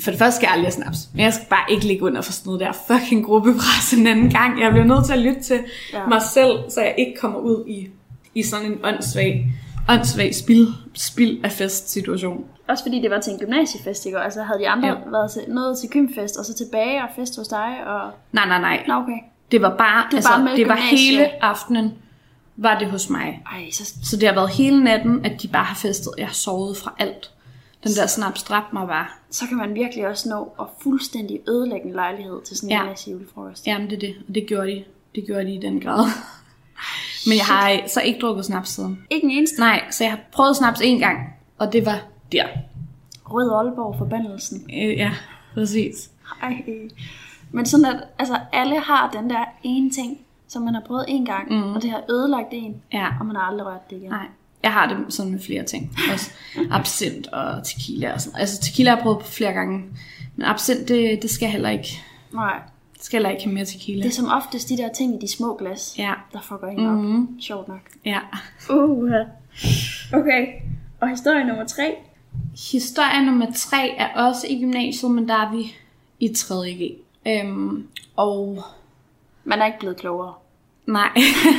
for 0.03 0.11
det 0.11 0.19
første 0.19 0.35
skal 0.35 0.45
jeg 0.45 0.53
aldrig 0.53 0.65
have 0.65 0.71
snaps. 0.71 1.09
Men 1.13 1.23
jeg 1.23 1.33
skal 1.33 1.47
bare 1.49 1.65
ikke 1.71 1.85
ligge 1.85 2.03
under 2.03 2.21
for 2.21 2.31
sådan 2.31 2.49
noget 2.49 2.59
der 2.59 2.71
fucking 2.87 3.25
gruppepres 3.25 3.93
en 3.93 4.07
anden 4.07 4.29
gang. 4.29 4.61
Jeg 4.61 4.71
bliver 4.71 4.85
nødt 4.85 5.05
til 5.05 5.13
at 5.13 5.19
lytte 5.19 5.41
til 5.41 5.59
ja. 5.93 6.07
mig 6.07 6.21
selv, 6.33 6.57
så 6.69 6.81
jeg 6.81 6.95
ikke 6.97 7.19
kommer 7.19 7.39
ud 7.39 7.63
i, 7.67 7.87
i 8.35 8.43
sådan 8.43 8.65
en 8.65 8.77
åndssvag, 8.83 9.45
åndssvag 9.89 10.35
spil, 10.35 10.67
spil 10.93 11.39
af 11.43 11.51
festsituation. 11.51 12.45
Også 12.67 12.83
fordi 12.83 13.01
det 13.01 13.11
var 13.11 13.19
til 13.21 13.33
en 13.33 13.39
gymnasiefest, 13.39 14.05
ikke? 14.05 14.19
Altså 14.19 14.43
havde 14.43 14.59
de 14.59 14.69
andre 14.69 14.88
Ja. 14.88 14.93
været 15.11 15.31
til, 15.31 15.41
noget 15.47 15.77
til 15.79 15.89
gymfest, 15.89 16.38
og 16.38 16.45
så 16.45 16.53
tilbage 16.53 17.01
og 17.03 17.09
fest 17.15 17.38
hos 17.38 17.47
dig, 17.47 17.77
og... 17.88 18.11
Nej, 18.31 18.47
nej, 18.47 18.59
nej. 18.61 18.83
Nå, 18.88 18.93
okay. 18.93 19.17
Det 19.51 19.61
var 19.61 19.77
bare, 19.77 20.03
Det 20.05 20.11
var 20.11 20.17
altså, 20.17 20.29
bare 20.45 20.55
det 20.55 20.67
var 20.67 20.75
hele 20.75 21.43
aftenen, 21.43 21.93
var 22.55 22.79
det 22.79 22.91
hos 22.91 23.09
mig. 23.09 23.43
Ej, 23.51 23.71
så... 23.71 23.93
Så 24.03 24.17
det 24.17 24.27
har 24.27 24.35
været 24.35 24.49
hele 24.49 24.83
natten, 24.83 25.25
at 25.25 25.41
de 25.41 25.47
bare 25.47 25.63
har 25.65 25.75
festet. 25.75 26.13
Jeg 26.17 26.27
har 26.27 26.33
sovet 26.33 26.77
fra 26.77 26.93
alt. 26.99 27.31
Den 27.83 27.91
der 27.91 28.07
snaps 28.07 28.43
dræbte 28.43 28.69
mig 28.73 28.88
bare. 28.88 29.05
så 29.31 29.47
kan 29.47 29.57
man 29.57 29.73
virkelig 29.75 30.07
også 30.07 30.29
nå 30.29 30.53
at 30.59 30.65
fuldstændig 30.83 31.39
ødelægge 31.47 31.88
en 31.88 31.93
lejlighed 31.93 32.41
til 32.47 32.57
sådan 32.57 32.69
en 32.69 32.71
Ja. 32.73 32.83
ja. 32.83 32.89
masse 32.89 33.11
julefrokost. 33.11 33.67
Jamen, 33.67 33.89
det 33.89 33.95
er 33.95 33.99
det. 33.99 34.15
Og 34.27 34.35
det 34.35 34.45
gjorde 34.47 34.67
de. 34.67 34.83
Det 35.15 35.23
gjorde 35.25 35.45
de 35.45 35.53
i 35.55 35.59
den 35.59 35.79
grad. 35.81 36.05
Men 37.28 37.38
jeg 37.38 37.45
har 37.45 37.80
så 37.88 38.01
ikke 38.01 38.19
drukket 38.19 38.45
snaps 38.45 38.69
siden. 38.69 38.99
Ikke 39.09 39.25
en 39.25 39.32
eneste 39.32 39.59
Nej, 39.59 39.84
så 39.91 40.03
jeg 40.03 40.11
har 40.11 40.19
prøvet 40.32 40.55
snaps 40.55 40.82
en 40.84 40.99
gang, 40.99 41.17
og 41.57 41.73
det 41.73 41.86
var 41.86 41.99
der. 42.32 42.45
rød 43.25 43.51
Aalborg 43.51 43.95
forbandelsen. 43.97 44.69
Øh, 44.73 44.97
ja, 44.97 45.11
præcis. 45.53 46.09
Ej. 46.43 46.63
Men 47.51 47.65
sådan 47.65 47.86
at 47.86 48.03
altså, 48.19 48.39
alle 48.53 48.80
har 48.80 49.09
den 49.11 49.30
der 49.30 49.45
ene 49.63 49.89
ting, 49.89 50.17
som 50.47 50.61
man 50.61 50.73
har 50.73 50.82
prøvet 50.88 51.05
en 51.07 51.25
gang, 51.25 51.49
mm. 51.53 51.73
og 51.73 51.82
det 51.82 51.89
har 51.89 52.01
ødelagt 52.09 52.47
en, 52.51 52.75
Ja. 52.93 53.07
og 53.19 53.25
man 53.25 53.36
har 53.36 53.43
aldrig 53.43 53.67
rørt 53.67 53.89
det 53.89 53.95
igen. 53.95 54.09
Nej, 54.09 54.25
jeg 54.63 54.73
har 54.73 54.88
det 54.88 55.13
sådan 55.13 55.32
med 55.32 55.39
flere 55.39 55.63
ting. 55.63 55.97
Også 56.13 56.32
absint 56.71 57.28
og 57.28 57.63
tequila 57.63 58.13
og 58.13 58.21
sådan 58.21 58.39
Altså 58.39 58.61
tequila 58.61 58.89
har 58.89 58.97
jeg 58.97 59.03
prøvet 59.03 59.19
på 59.19 59.25
flere 59.28 59.53
gange. 59.53 59.84
Men 60.36 60.45
absint, 60.45 60.88
det, 60.88 61.21
det 61.21 61.30
skal 61.30 61.49
heller 61.49 61.69
ikke. 61.69 62.03
Nej. 62.34 62.59
Skal 63.01 63.17
heller 63.17 63.29
ikke 63.29 63.43
have 63.43 63.53
mere 63.53 63.65
tequila. 63.65 64.03
Det 64.03 64.09
er 64.09 64.13
som 64.13 64.27
oftest 64.31 64.69
de 64.69 64.77
der 64.77 64.89
ting 64.93 65.15
i 65.15 65.17
de 65.27 65.31
små 65.31 65.55
glas, 65.55 65.95
Ja, 65.97 66.13
der 66.33 66.41
fucker 66.41 66.67
en 66.67 66.85
op. 66.87 67.27
Sjovt 67.41 67.67
nok. 67.67 67.79
ja. 68.05 68.19
Uh. 68.69 69.11
Okay. 70.13 70.47
Og 71.01 71.09
historie 71.09 71.43
nummer 71.43 71.65
tre. 71.65 71.95
Historie 72.71 73.25
nummer 73.25 73.47
tre 73.55 73.89
er 73.97 74.07
også 74.27 74.47
i 74.49 74.59
gymnasiet, 74.61 75.11
men 75.11 75.27
der 75.27 75.33
er 75.35 75.51
vi 75.51 75.75
i 76.19 76.27
3.G. 76.27 76.91
Øhm, 77.27 77.87
og 78.15 78.63
Man 79.43 79.59
er 79.61 79.65
ikke 79.65 79.79
blevet 79.79 79.97
klogere. 79.97 80.33
nej. 80.85 81.09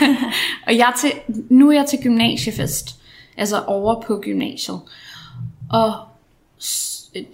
og 0.67 0.77
jeg 0.77 0.93
til, 0.99 1.11
nu 1.51 1.69
er 1.71 1.75
jeg 1.75 1.87
til 1.87 1.99
gymnasiefest. 2.03 3.01
Altså 3.37 3.63
over 3.65 4.01
på 4.03 4.21
gymnasiet. 4.25 4.81
Og 5.71 5.93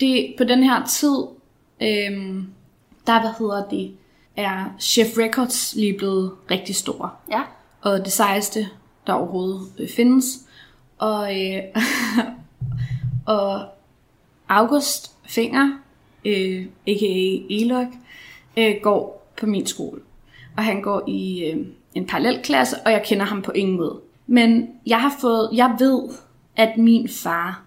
det, 0.00 0.34
på 0.38 0.44
den 0.44 0.62
her 0.62 0.86
tid, 0.86 1.16
øhm, 1.82 2.46
der, 3.06 3.20
hvad 3.20 3.30
hedder 3.38 3.68
det, 3.68 3.96
er 4.36 4.64
Chef 4.80 5.18
Records 5.18 5.74
lige 5.74 5.98
blevet 5.98 6.32
rigtig 6.50 6.76
store. 6.76 7.10
Ja. 7.30 7.42
og 7.80 8.04
det 8.04 8.12
sejeste, 8.12 8.68
der 9.06 9.12
overhovedet 9.12 9.72
øh, 9.78 9.88
findes. 9.88 10.26
Og, 10.98 11.40
øh, 11.40 11.62
og 13.36 13.66
August 14.48 15.16
Finger, 15.28 15.78
øh, 16.24 16.66
a.k.a. 16.86 17.54
Elok, 17.54 17.86
øh, 18.56 18.74
går 18.82 19.30
på 19.40 19.46
min 19.46 19.66
skole. 19.66 20.00
Og 20.56 20.64
han 20.64 20.82
går 20.82 21.02
i 21.08 21.44
øh, 21.44 21.66
en 21.94 22.06
parallelklasse, 22.06 22.76
og 22.86 22.92
jeg 22.92 23.02
kender 23.06 23.26
ham 23.26 23.42
på 23.42 23.52
ingen 23.52 23.76
måde. 23.76 24.00
Men 24.26 24.68
jeg 24.86 25.00
har 25.00 25.14
fået, 25.20 25.50
jeg 25.52 25.76
ved, 25.78 26.02
at 26.56 26.76
min 26.78 27.08
far 27.08 27.62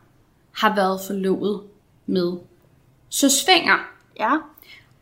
har 0.51 0.75
været 0.75 0.99
forlovet 1.07 1.61
med 2.05 2.33
Søs 3.09 3.45
Finger 3.45 3.97
Ja 4.19 4.31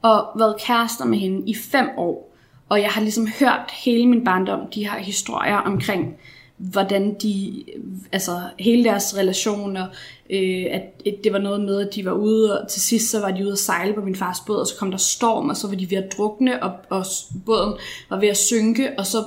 og 0.02 0.28
været 0.36 0.56
kærester 0.62 1.06
med 1.06 1.18
hende 1.18 1.50
i 1.50 1.56
fem 1.56 1.90
år. 1.98 2.36
Og 2.70 2.82
jeg 2.82 2.90
har 2.90 3.02
ligesom 3.02 3.28
hørt 3.40 3.72
hele 3.84 4.08
min 4.08 4.24
barndom, 4.24 4.68
de 4.76 4.90
her 4.90 5.00
historier 5.00 5.56
omkring, 5.56 6.18
hvordan 6.58 7.14
de, 7.14 7.64
altså 8.12 8.42
hele 8.60 8.84
deres 8.84 9.18
relationer, 9.18 9.88
øh, 10.30 10.66
at, 10.72 10.82
det 11.24 11.34
var 11.34 11.40
noget 11.40 11.62
med, 11.62 11.88
at 11.88 11.96
de 11.96 12.06
var 12.06 12.12
ude, 12.12 12.62
og 12.62 12.68
til 12.70 12.82
sidst 12.82 13.12
så 13.12 13.20
var 13.20 13.32
de 13.32 13.44
ude 13.44 13.52
at 13.52 13.58
sejle 13.58 13.94
på 13.94 14.02
min 14.02 14.16
fars 14.16 14.40
båd, 14.48 14.58
og 14.58 14.68
så 14.68 14.76
kom 14.80 14.92
der 14.92 14.98
storm, 14.98 15.50
og 15.50 15.58
så 15.58 15.68
var 15.68 15.76
de 15.76 15.92
ved 15.92 15.98
at 15.98 16.14
drukne, 16.18 16.64
og, 16.64 16.72
og 16.90 17.06
båden 17.46 17.74
var 18.10 18.20
ved 18.20 18.28
at 18.28 18.38
synke, 18.38 18.90
og 18.98 19.06
så 19.06 19.24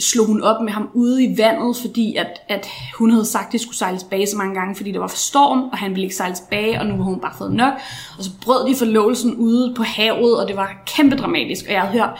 slog 0.00 0.26
hun 0.26 0.42
op 0.42 0.62
med 0.64 0.72
ham 0.72 0.88
ude 0.94 1.24
i 1.24 1.38
vandet, 1.38 1.76
fordi 1.76 2.16
at, 2.16 2.40
at 2.48 2.68
hun 2.98 3.10
havde 3.10 3.24
sagt, 3.24 3.46
at 3.46 3.52
de 3.52 3.58
skulle 3.58 3.76
sejle 3.76 3.98
tilbage 3.98 4.26
så 4.26 4.36
mange 4.36 4.54
gange, 4.54 4.76
fordi 4.76 4.92
der 4.92 4.98
var 4.98 5.08
for 5.08 5.16
storm, 5.16 5.58
og 5.58 5.78
han 5.78 5.90
ville 5.90 6.02
ikke 6.02 6.16
sejle 6.16 6.34
tilbage, 6.34 6.80
og 6.80 6.86
nu 6.86 6.92
havde 6.92 7.04
hun 7.04 7.20
bare 7.20 7.34
fået 7.38 7.52
nok. 7.52 7.72
Og 8.18 8.24
så 8.24 8.30
brød 8.42 8.68
de 8.68 8.76
forlovelsen 8.76 9.34
ude 9.34 9.74
på 9.76 9.82
havet, 9.82 10.40
og 10.40 10.48
det 10.48 10.56
var 10.56 10.82
kæmpe 10.86 11.16
dramatisk, 11.16 11.64
og 11.66 11.72
jeg 11.72 11.80
havde 11.80 11.92
hørt 11.92 12.10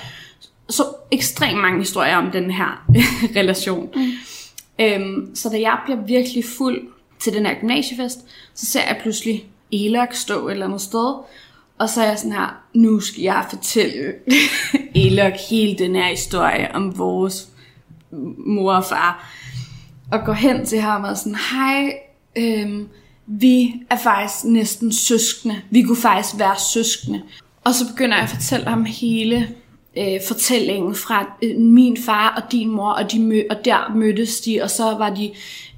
så 0.68 0.82
ekstremt 1.10 1.60
mange 1.60 1.78
historier 1.78 2.16
om 2.16 2.30
den 2.30 2.50
her 2.50 2.86
relation. 3.40 3.88
Mm. 3.96 4.10
Øhm, 4.80 5.34
så 5.34 5.48
da 5.48 5.60
jeg 5.60 5.78
bliver 5.84 6.00
virkelig 6.06 6.44
fuld 6.58 6.88
til 7.18 7.32
den 7.32 7.46
her 7.46 7.54
gymnasiefest, 7.60 8.18
så 8.54 8.66
ser 8.66 8.80
jeg 8.80 8.98
pludselig 9.02 9.44
Elak 9.72 10.14
stå 10.14 10.48
et 10.48 10.52
eller 10.52 10.66
andet 10.66 10.80
sted, 10.80 11.14
Og 11.78 11.88
så 11.88 12.02
er 12.02 12.06
jeg 12.06 12.18
sådan 12.18 12.32
her, 12.32 12.62
nu 12.74 13.00
skal 13.00 13.22
jeg 13.22 13.46
fortælle 13.50 14.14
Elok 15.04 15.32
hele 15.50 15.78
den 15.78 15.94
her 15.94 16.08
historie 16.08 16.74
om 16.74 16.98
vores 16.98 17.48
mor 18.46 18.72
og 18.72 18.84
far. 18.84 19.30
Og 20.12 20.24
går 20.24 20.32
hen 20.32 20.66
til 20.66 20.80
ham 20.80 21.04
og 21.04 21.16
sådan, 21.16 21.38
hej, 21.50 21.92
øhm, 22.36 22.88
vi 23.26 23.74
er 23.90 23.96
faktisk 23.96 24.44
næsten 24.44 24.92
søskende. 24.92 25.62
Vi 25.70 25.82
kunne 25.82 25.96
faktisk 25.96 26.38
være 26.38 26.54
søskende. 26.72 27.22
Og 27.64 27.74
så 27.74 27.88
begynder 27.88 28.16
jeg 28.16 28.24
at 28.24 28.30
fortælle 28.30 28.66
ham 28.66 28.84
hele 28.84 29.48
øh, 29.96 30.20
fortællingen 30.28 30.94
fra 30.94 31.36
øh, 31.42 31.58
min 31.58 31.96
far 31.96 32.42
og 32.42 32.52
din 32.52 32.70
mor, 32.70 32.90
og, 32.90 33.12
de 33.12 33.18
mø- 33.18 33.46
og 33.50 33.64
der 33.64 33.94
mødtes 33.94 34.40
de, 34.40 34.60
og 34.62 34.70
så 34.70 34.84
var 34.84 35.10
de 35.10 35.30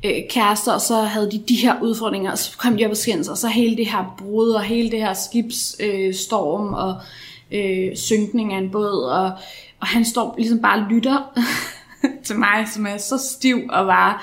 øh, 0.05 0.23
kærester, 0.31 0.73
og 0.73 0.81
så 0.81 1.01
havde 1.01 1.31
de 1.31 1.43
de 1.49 1.57
her 1.57 1.83
udfordringer, 1.83 2.31
og 2.31 2.39
så 2.39 2.59
kom 2.59 2.77
de 2.77 2.85
op 2.85 2.91
og 2.91 2.97
skændes, 2.97 3.29
og 3.29 3.39
så 3.39 3.49
hele 3.49 3.77
det 3.77 3.87
her 3.87 4.15
brud, 4.19 4.51
og 4.51 4.63
hele 4.63 4.91
det 4.91 4.99
her 4.99 5.15
skibsstorm, 5.15 5.91
øh, 5.91 6.15
storm, 6.15 6.75
og 6.75 6.95
øh, 7.53 7.97
synkning 7.97 8.53
af 8.53 8.59
en 8.59 8.71
båd, 8.71 9.03
og, 9.11 9.33
og 9.81 9.87
han 9.87 10.05
står 10.05 10.35
ligesom 10.39 10.61
bare 10.61 10.79
og 10.79 10.87
lytter 10.91 11.19
til 12.27 12.37
mig, 12.37 12.69
som 12.75 12.87
er 12.87 12.97
så 12.97 13.19
stiv 13.31 13.61
og 13.71 13.87
bare 13.87 14.19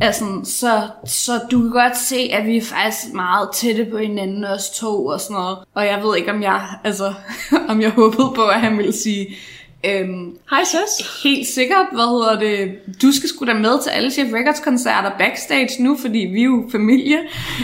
er 0.00 0.10
sådan, 0.12 0.44
så, 0.44 0.88
så 1.06 1.32
du 1.50 1.60
kan 1.60 1.70
godt 1.70 1.96
se, 1.96 2.30
at 2.32 2.46
vi 2.46 2.56
er 2.56 2.62
faktisk 2.62 3.14
meget 3.14 3.48
tætte 3.54 3.84
på 3.84 3.98
hinanden, 3.98 4.44
os 4.44 4.70
to 4.70 5.06
og 5.06 5.20
sådan 5.20 5.34
noget. 5.34 5.58
Og 5.74 5.86
jeg 5.86 6.02
ved 6.02 6.16
ikke, 6.16 6.32
om 6.32 6.42
jeg, 6.42 6.62
altså, 6.84 7.14
om 7.70 7.80
jeg 7.80 7.90
håbede 7.90 8.32
på, 8.34 8.46
at 8.46 8.60
han 8.60 8.78
ville 8.78 8.92
sige, 8.92 9.36
øhm, 9.84 10.36
Hej 10.50 10.64
søs. 10.64 11.22
helt 11.22 11.46
sikkert, 11.46 11.86
hvad 11.92 12.04
hedder 12.04 12.38
det, 12.38 12.78
du 13.02 13.12
skal 13.12 13.28
sgu 13.28 13.46
da 13.46 13.54
med 13.54 13.82
til 13.82 13.90
alle 13.90 14.10
Chef 14.10 14.32
Records 14.32 14.60
koncerter 14.60 15.10
backstage 15.18 15.82
nu, 15.82 15.96
fordi 15.96 16.18
vi 16.18 16.40
er 16.40 16.44
jo 16.44 16.68
familie, 16.72 17.18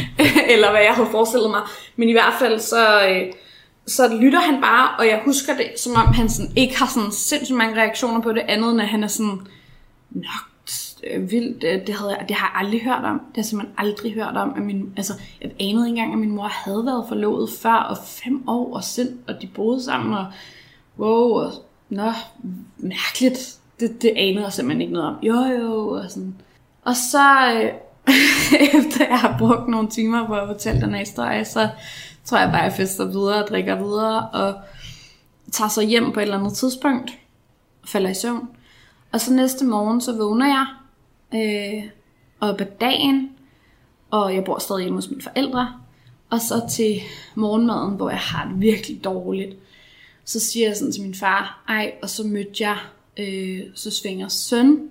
eller 0.53 0.71
hvad 0.71 0.81
jeg 0.81 0.93
havde 0.95 1.09
forestillet 1.11 1.51
mig. 1.51 1.61
Men 1.97 2.09
i 2.09 2.13
hvert 2.13 2.35
fald 2.39 2.61
så, 2.61 3.09
øh, 3.09 3.23
så 3.87 4.17
lytter 4.21 4.41
han 4.41 4.61
bare, 4.61 4.97
og 4.99 5.07
jeg 5.07 5.23
husker 5.25 5.57
det, 5.57 5.81
som 5.81 5.93
om 5.93 6.15
han 6.15 6.29
sådan, 6.29 6.53
ikke 6.57 6.79
har 6.79 6.87
sådan 6.87 7.13
sindssygt 7.13 7.59
mange 7.59 7.77
reaktioner 7.77 8.21
på 8.21 8.33
det 8.33 8.43
andet, 8.49 8.71
end 8.71 8.81
at 8.81 8.89
han 8.89 9.05
er 9.05 9.09
sådan, 9.09 9.41
nok 10.11 10.47
øh, 11.11 11.31
vildt, 11.31 11.65
øh, 11.65 11.87
det, 11.87 11.95
havde 11.95 12.11
jeg, 12.11 12.29
det 12.29 12.37
har 12.37 12.47
jeg 12.47 12.65
aldrig 12.65 12.83
hørt 12.83 13.05
om. 13.05 13.19
Det 13.19 13.37
har 13.37 13.37
jeg 13.37 13.45
simpelthen 13.45 13.79
aldrig 13.79 14.15
hørt 14.15 14.37
om. 14.37 14.53
At 14.57 14.63
min, 14.63 14.93
altså, 14.97 15.13
jeg 15.41 15.51
anede 15.61 15.89
ikke 15.89 15.99
engang, 15.99 16.13
at 16.13 16.19
min 16.19 16.31
mor 16.31 16.49
havde 16.49 16.87
været 16.87 17.05
forlovet 17.09 17.51
før, 17.63 17.75
og 17.75 17.97
fem 18.07 18.49
år 18.49 18.75
og 18.75 18.85
sind, 18.85 19.19
og 19.29 19.43
de 19.43 19.47
boede 19.47 19.83
sammen, 19.83 20.15
og 20.15 20.27
wow, 20.99 21.31
og 21.31 21.53
nå, 21.89 22.13
mærkeligt. 22.77 23.59
Det, 23.81 24.03
det 24.03 24.13
anede 24.17 24.45
jeg 24.45 24.53
simpelthen 24.53 24.81
ikke 24.81 24.93
noget 24.93 25.09
om. 25.09 25.17
Jo, 25.23 25.35
jo, 25.35 25.89
og 25.89 26.11
sådan. 26.11 26.35
Og 26.85 26.97
så, 26.97 27.53
øh, 27.53 27.71
efter 28.81 29.07
jeg 29.09 29.19
har 29.19 29.37
brugt 29.39 29.69
nogle 29.69 29.89
timer 29.89 30.27
på 30.27 30.35
at 30.35 30.49
fortælle 30.49 30.81
den 30.81 30.91
her 30.91 30.99
historie, 30.99 31.45
så 31.45 31.69
tror 32.27 32.39
jeg 32.39 32.51
bare, 32.51 32.63
jeg 32.63 32.73
fester 32.73 33.05
videre 33.05 33.45
og 33.45 33.49
drikker 33.49 33.75
videre, 33.75 34.29
og 34.29 34.55
tager 35.53 35.69
så 35.69 35.83
hjem 35.83 36.13
på 36.13 36.21
et 36.21 36.23
eller 36.23 36.39
andet 36.39 36.53
tidspunkt, 36.53 37.11
og 37.83 37.89
falder 37.89 38.11
i 38.11 38.15
søvn. 38.15 38.49
Og 39.13 39.21
så 39.21 39.33
næste 39.33 39.65
morgen, 39.65 40.01
så 40.01 40.17
vågner 40.17 40.47
jeg 40.47 40.67
øh, 41.35 41.85
op 42.41 42.61
ad 42.61 42.67
dagen, 42.81 43.31
og 44.11 44.35
jeg 44.35 44.45
bor 44.45 44.59
stadig 44.59 44.83
hjemme 44.83 44.99
hos 44.99 45.11
mine 45.11 45.23
forældre. 45.23 45.75
Og 46.31 46.41
så 46.41 46.63
til 46.71 47.01
morgenmaden, 47.35 47.97
hvor 47.97 48.11
jeg 48.11 48.19
har 48.19 48.49
det 48.49 48.61
virkelig 48.61 49.05
dårligt, 49.05 49.57
så 50.25 50.41
siger 50.41 50.69
jeg 50.69 50.77
sådan 50.77 50.93
til 50.93 51.03
min 51.03 51.15
far, 51.15 51.65
ej, 51.69 51.93
og 52.03 52.11
så 52.11 52.25
mødte 52.27 52.53
jeg 52.61 52.77
øh, 53.17 53.61
så 53.75 53.91
svinger 53.91 54.29
søn, 54.29 54.89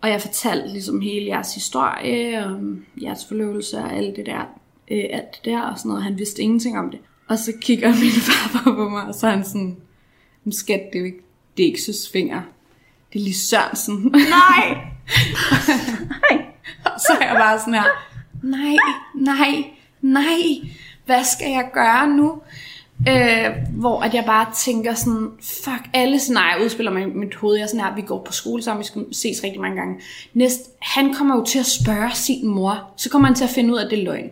og 0.00 0.08
jeg 0.08 0.20
fortalte 0.20 0.68
ligesom 0.68 1.00
hele 1.00 1.26
jeres 1.26 1.54
historie, 1.54 2.44
om 2.44 2.84
jeres 3.02 3.24
forløbelse 3.24 3.78
og 3.78 3.92
alt 3.92 4.16
det 4.16 4.26
der, 4.26 4.44
øh, 4.90 5.04
alt 5.10 5.24
det 5.34 5.44
der 5.44 5.60
og 5.60 5.78
sådan 5.78 5.88
noget. 5.88 6.04
Han 6.04 6.18
vidste 6.18 6.42
ingenting 6.42 6.78
om 6.78 6.90
det. 6.90 7.00
Og 7.28 7.38
så 7.38 7.52
kigger 7.60 7.88
min 8.02 8.10
far 8.10 8.62
på, 8.62 8.88
mig, 8.88 9.02
og 9.02 9.14
så 9.14 9.26
er 9.26 9.30
han 9.30 9.44
sådan, 9.44 9.76
"Men 10.44 10.52
skat, 10.52 10.80
det 10.92 10.98
er 10.98 11.00
jo 11.00 11.04
ikke, 11.06 11.22
det 11.56 11.62
er 11.62 11.66
ikke 11.66 11.82
så 11.82 11.92
svinger. 12.10 12.42
Det 13.12 13.18
er 13.18 13.22
lige 13.24 13.34
Sørensen. 13.34 13.94
Nej! 14.12 14.78
Og 16.84 17.00
så 17.00 17.12
er 17.20 17.26
jeg 17.26 17.36
bare 17.38 17.58
sådan 17.58 17.74
her, 17.74 17.84
nej, 18.42 18.76
nej, 19.14 19.64
nej, 20.00 20.70
hvad 21.06 21.24
skal 21.24 21.50
jeg 21.50 21.68
gøre 21.74 22.08
nu? 22.08 22.40
Øh, 23.08 23.50
hvor 23.70 24.00
at 24.00 24.14
jeg 24.14 24.24
bare 24.26 24.46
tænker 24.54 24.94
sådan, 24.94 25.28
fuck, 25.42 25.80
alle 25.92 26.18
scenarier 26.18 26.64
udspiller 26.64 26.92
mig 26.92 27.02
i 27.02 27.06
mit 27.06 27.34
hoved. 27.34 27.56
Jeg 27.56 27.62
er 27.62 27.66
sådan 27.66 27.80
her, 27.80 27.94
vi 27.94 28.02
går 28.02 28.24
på 28.24 28.32
skole 28.32 28.62
sammen, 28.62 28.80
vi 28.82 28.86
skal 28.86 29.04
ses 29.12 29.44
rigtig 29.44 29.60
mange 29.60 29.76
gange. 29.76 30.00
Næst, 30.34 30.60
han 30.82 31.14
kommer 31.14 31.36
jo 31.36 31.44
til 31.44 31.58
at 31.58 31.66
spørge 31.66 32.10
sin 32.14 32.46
mor, 32.48 32.90
så 32.96 33.10
kommer 33.10 33.28
han 33.28 33.34
til 33.34 33.44
at 33.44 33.50
finde 33.50 33.72
ud 33.72 33.78
af, 33.78 33.84
at 33.84 33.90
det 33.90 33.98
er 33.98 34.04
løgn. 34.04 34.30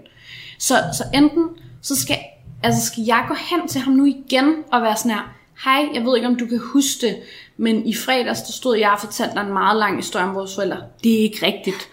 Så, 0.58 0.74
så 0.92 1.04
enten, 1.14 1.48
så 1.82 1.96
skal, 1.96 2.16
altså 2.62 2.86
skal 2.86 3.04
jeg 3.04 3.24
gå 3.28 3.34
hen 3.50 3.68
til 3.68 3.80
ham 3.80 3.92
nu 3.92 4.04
igen 4.04 4.54
og 4.72 4.82
være 4.82 4.96
sådan 4.96 5.10
her, 5.10 5.34
hej, 5.64 5.88
jeg 5.94 6.04
ved 6.04 6.16
ikke, 6.16 6.28
om 6.28 6.36
du 6.36 6.46
kan 6.46 6.60
huske 6.72 7.06
det, 7.06 7.16
men 7.56 7.86
i 7.86 7.94
fredags, 7.94 8.42
der 8.42 8.52
stod 8.52 8.76
jeg 8.78 8.90
og 8.90 9.00
fortalte 9.00 9.34
dig 9.34 9.42
en 9.42 9.52
meget 9.52 9.78
lang 9.78 9.96
historie 9.96 10.24
om 10.24 10.34
vores 10.34 10.54
forældre. 10.54 10.78
Det 11.04 11.18
er 11.18 11.22
ikke 11.22 11.46
rigtigt. 11.46 11.88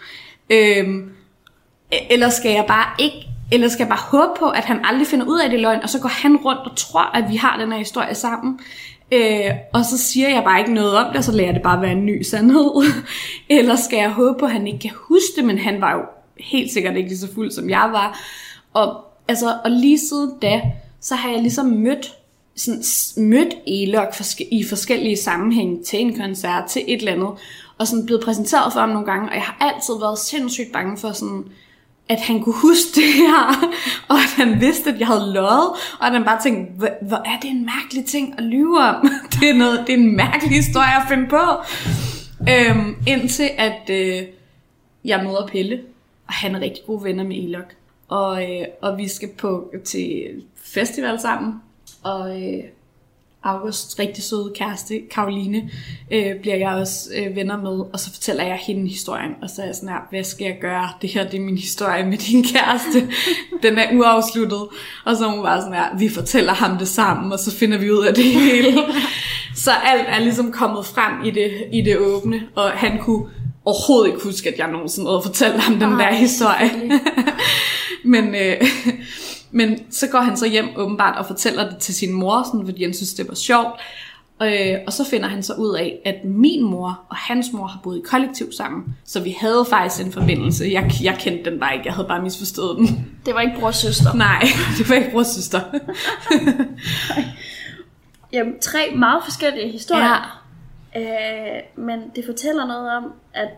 Øhm, 0.49 1.12
e, 1.91 2.14
eller 2.14 2.30
skal 2.30 2.51
jeg 2.51 2.66
bare 2.68 2.86
ikke, 2.99 3.28
eller 3.51 3.68
skal 3.68 3.84
jeg 3.84 3.89
bare 3.89 4.20
håbe 4.20 4.39
på, 4.39 4.49
at 4.49 4.66
han 4.66 4.86
aldrig 4.86 5.07
finder 5.07 5.26
ud 5.26 5.39
af 5.39 5.49
det 5.49 5.59
løgn, 5.59 5.84
og 5.84 5.89
så 5.89 5.99
går 5.99 6.09
han 6.09 6.38
rundt 6.38 6.72
og 6.72 6.78
tror, 6.78 7.16
at 7.16 7.30
vi 7.30 7.36
har 7.36 7.59
den 7.59 7.72
her 7.72 7.80
historie 7.80 8.16
sammen. 8.16 8.59
Øh, 9.12 9.51
og 9.74 9.86
så 9.86 9.97
siger 9.97 10.30
jeg 10.30 10.43
bare 10.43 10.59
ikke 10.59 10.74
noget 10.74 10.97
om 10.97 11.07
det, 11.07 11.18
og 11.18 11.24
så 11.24 11.32
lader 11.32 11.51
det 11.51 11.62
bare 11.62 11.82
være 11.82 11.91
en 11.91 12.05
ny 12.05 12.22
sandhed. 12.22 12.84
eller 13.59 13.76
skal 13.76 13.97
jeg 13.97 14.09
håbe 14.09 14.39
på, 14.39 14.45
at 14.45 14.51
han 14.51 14.68
ikke 14.68 14.80
kan 14.80 14.91
huske 14.95 15.36
det, 15.36 15.45
men 15.45 15.57
han 15.57 15.82
var 15.82 15.93
jo 15.93 16.01
helt 16.39 16.74
sikkert 16.74 16.95
ikke 16.95 17.09
lige 17.09 17.20
så 17.20 17.34
fuld, 17.34 17.51
som 17.51 17.70
jeg 17.70 17.89
var. 17.91 18.20
Og, 18.74 19.03
altså, 19.28 19.57
og 19.63 19.72
lige 19.72 19.99
siden 19.99 20.32
da, 20.41 20.61
så 20.99 21.15
har 21.15 21.30
jeg 21.30 21.41
ligesom 21.41 21.65
mødt 21.65 22.13
sådan, 22.55 22.84
mødt 23.17 23.53
Elok 23.67 24.13
i 24.51 24.63
forskellige 24.63 25.17
sammenhænge 25.17 25.84
til 25.84 25.99
en 25.99 26.17
koncert, 26.17 26.65
til 26.69 26.84
et 26.88 26.99
eller 26.99 27.11
andet, 27.11 27.30
og 27.78 27.88
sådan 27.88 28.05
blevet 28.05 28.24
præsenteret 28.24 28.74
for 28.74 28.80
ham 28.80 28.89
nogle 28.89 29.05
gange, 29.05 29.30
og 29.30 29.36
jeg 29.36 29.43
har 29.43 29.57
altid 29.59 29.93
været 29.99 30.19
sindssygt 30.19 30.72
bange 30.74 30.97
for 30.97 31.11
sådan, 31.11 31.45
at 32.09 32.19
han 32.19 32.43
kunne 32.43 32.55
huske 32.55 32.89
det 33.01 33.13
her, 33.13 33.69
og 34.07 34.15
at 34.15 34.34
han 34.38 34.61
vidste, 34.61 34.89
at 34.89 34.99
jeg 34.99 35.07
havde 35.07 35.34
løjet, 35.34 35.69
og 35.99 36.07
at 36.07 36.13
han 36.13 36.24
bare 36.24 36.41
tænkte, 36.43 36.88
hvor 37.01 37.17
er 37.17 37.39
det 37.41 37.49
en 37.49 37.65
mærkelig 37.65 38.05
ting 38.05 38.36
at 38.38 38.43
lyve 38.43 38.80
om? 38.80 39.09
det, 39.39 39.49
er 39.49 39.53
noget, 39.53 39.84
det 39.88 39.93
er 39.93 39.97
en 39.97 40.15
mærkelig 40.15 40.55
historie 40.55 40.95
at 41.01 41.07
finde 41.09 41.28
på. 41.28 41.41
Øhm, 42.49 42.95
indtil 43.07 43.49
at 43.57 43.89
øh, 43.89 44.24
jeg 45.05 45.24
møder 45.24 45.47
Pelle, 45.47 45.82
og 46.28 46.34
han 46.34 46.55
er 46.55 46.59
rigtig 46.59 46.84
gode 46.88 47.03
venner 47.03 47.24
med 47.24 47.36
Elok. 47.36 47.76
Og, 48.12 48.43
øh, 48.43 48.66
og 48.82 48.97
vi 48.97 49.07
skal 49.07 49.30
på 49.38 49.74
til 49.86 50.43
festival 50.64 51.20
sammen, 51.20 51.53
og 52.03 52.41
øh, 52.41 52.64
August 53.43 53.99
rigtig 53.99 54.24
søde 54.24 54.51
kæreste, 54.55 55.01
Karoline, 55.12 55.70
øh, 56.12 56.36
bliver 56.41 56.55
jeg 56.55 56.70
også 56.70 57.09
øh, 57.16 57.36
venner 57.36 57.57
med, 57.57 57.80
og 57.93 57.99
så 57.99 58.12
fortæller 58.14 58.43
jeg 58.43 58.59
hende 58.68 58.89
historien, 58.89 59.32
og 59.41 59.49
så 59.49 59.62
er 59.62 59.66
jeg 59.66 59.76
sådan 59.76 59.89
her, 59.89 60.07
hvad 60.09 60.24
skal 60.24 60.45
jeg 60.45 60.57
gøre? 60.62 60.89
Det 61.01 61.09
her, 61.09 61.30
det 61.30 61.39
er 61.39 61.41
min 61.41 61.57
historie 61.57 62.05
med 62.05 62.18
din 62.18 62.43
kæreste. 62.43 63.09
Den 63.64 63.78
er 63.78 63.97
uafsluttet. 63.97 64.68
Og 65.05 65.18
så 65.18 65.26
er 65.26 65.30
hun 65.30 65.43
bare 65.43 65.62
sådan 65.62 65.74
her, 65.74 65.97
vi 65.97 66.09
fortæller 66.09 66.53
ham 66.53 66.78
det 66.78 66.88
sammen, 66.88 67.32
og 67.32 67.39
så 67.39 67.55
finder 67.57 67.78
vi 67.78 67.91
ud 67.91 68.05
af 68.05 68.14
det 68.14 68.24
hele. 68.24 68.78
så 69.66 69.72
alt 69.72 70.05
er 70.07 70.20
ligesom 70.20 70.51
kommet 70.51 70.86
frem 70.86 71.26
i 71.26 71.32
det, 71.32 71.51
i 71.74 71.82
det 71.82 71.97
åbne, 71.97 72.41
og 72.55 72.72
han 72.72 72.99
kunne 72.99 73.26
overhovedet 73.66 74.07
ikke 74.07 74.24
huske, 74.24 74.49
at 74.49 74.59
jeg 74.59 74.72
nogensinde 74.72 75.09
havde 75.09 75.22
fortalt 75.26 75.59
ham 75.59 75.74
den 75.74 75.91
der 75.91 76.14
historie. 76.14 76.72
men, 78.04 78.36
øh, 78.36 78.62
men 79.52 79.80
så 79.91 80.08
går 80.08 80.20
han 80.20 80.38
så 80.38 80.47
hjem 80.47 80.70
åbenbart 80.76 81.18
og 81.18 81.26
fortæller 81.26 81.70
det 81.70 81.78
til 81.78 81.95
sin 81.95 82.14
mor, 82.14 82.43
sådan, 82.43 82.66
fordi 82.66 82.84
han 82.84 82.93
synes, 82.93 83.14
det 83.14 83.28
var 83.28 83.36
sjovt. 83.36 83.82
Øh, 84.43 84.78
og 84.88 84.93
så 84.93 85.06
finder 85.10 85.28
han 85.28 85.43
så 85.43 85.54
ud 85.54 85.76
af, 85.76 85.99
at 86.06 86.16
min 86.26 86.64
mor 86.64 87.02
og 87.10 87.16
hans 87.16 87.47
mor 87.54 87.68
har 87.68 87.80
boet 87.84 87.97
i 87.97 88.02
kollektiv 88.06 88.52
sammen. 88.52 88.95
Så 89.06 89.20
vi 89.20 89.38
havde 89.39 89.66
faktisk 89.70 90.06
en 90.06 90.12
forbindelse. 90.12 90.66
Jeg, 90.72 90.91
jeg 91.04 91.18
kendte 91.20 91.52
den 91.52 91.60
bare 91.60 91.74
ikke, 91.74 91.86
jeg 91.86 91.93
havde 91.93 92.08
bare 92.08 92.22
misforstået 92.22 92.78
den. 92.78 93.08
Det 93.26 93.34
var 93.34 93.41
ikke 93.41 93.60
bror 93.60 93.68
og 93.68 93.76
søster. 93.76 94.14
Nej, 94.28 94.43
det 94.78 94.89
var 94.89 94.95
ikke 94.95 95.12
bror 95.12 95.24
søster. 95.24 95.62
Jamen, 98.34 98.60
tre 98.62 98.80
meget 98.95 99.24
forskellige 99.24 99.72
historier. 99.72 100.41
Ja. 100.95 101.58
Øh, 101.58 101.62
men 101.76 101.99
det 102.16 102.26
fortæller 102.26 102.68
noget 102.68 102.91
om, 102.97 103.14
at 103.34 103.49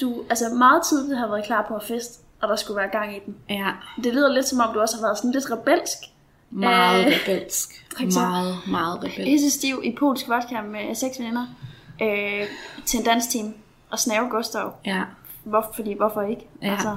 du 0.00 0.22
altså 0.30 0.44
meget 0.48 0.82
tidligt 0.88 1.18
har 1.18 1.26
været 1.26 1.44
klar 1.44 1.64
på 1.68 1.74
at 1.74 1.82
fest, 1.82 2.20
og 2.42 2.48
der 2.48 2.56
skulle 2.56 2.76
være 2.76 2.88
gang 2.88 3.16
i 3.16 3.20
den. 3.26 3.34
ja, 3.48 3.70
Det 4.04 4.14
lyder 4.14 4.32
lidt 4.32 4.48
som 4.48 4.60
om, 4.60 4.74
du 4.74 4.80
også 4.80 4.96
har 4.96 5.02
været 5.06 5.18
sådan 5.18 5.30
lidt 5.30 5.50
rebelsk. 5.50 5.98
meget 6.50 7.06
Øh, 7.06 7.12
rebelsk. 7.12 7.86
Meget, 8.14 8.54
meget 8.68 8.96
rebelsk. 8.98 9.16
Pisse 9.16 9.50
stiv 9.50 9.80
i 9.84 9.96
polsk 9.98 10.28
vodka 10.28 10.62
med 10.62 10.94
seks 10.94 11.18
veninder 11.18 11.46
øh, 12.02 12.46
til 12.86 12.98
en 12.98 13.04
dansteam 13.04 13.54
og 13.90 13.98
snave 13.98 14.28
Gustav. 14.30 14.72
Ja, 14.86 15.02
Hvor, 15.44 15.70
fordi 15.74 15.92
hvorfor 15.96 16.22
ikke? 16.22 16.46
Ja. 16.62 16.70
Altså, 16.70 16.96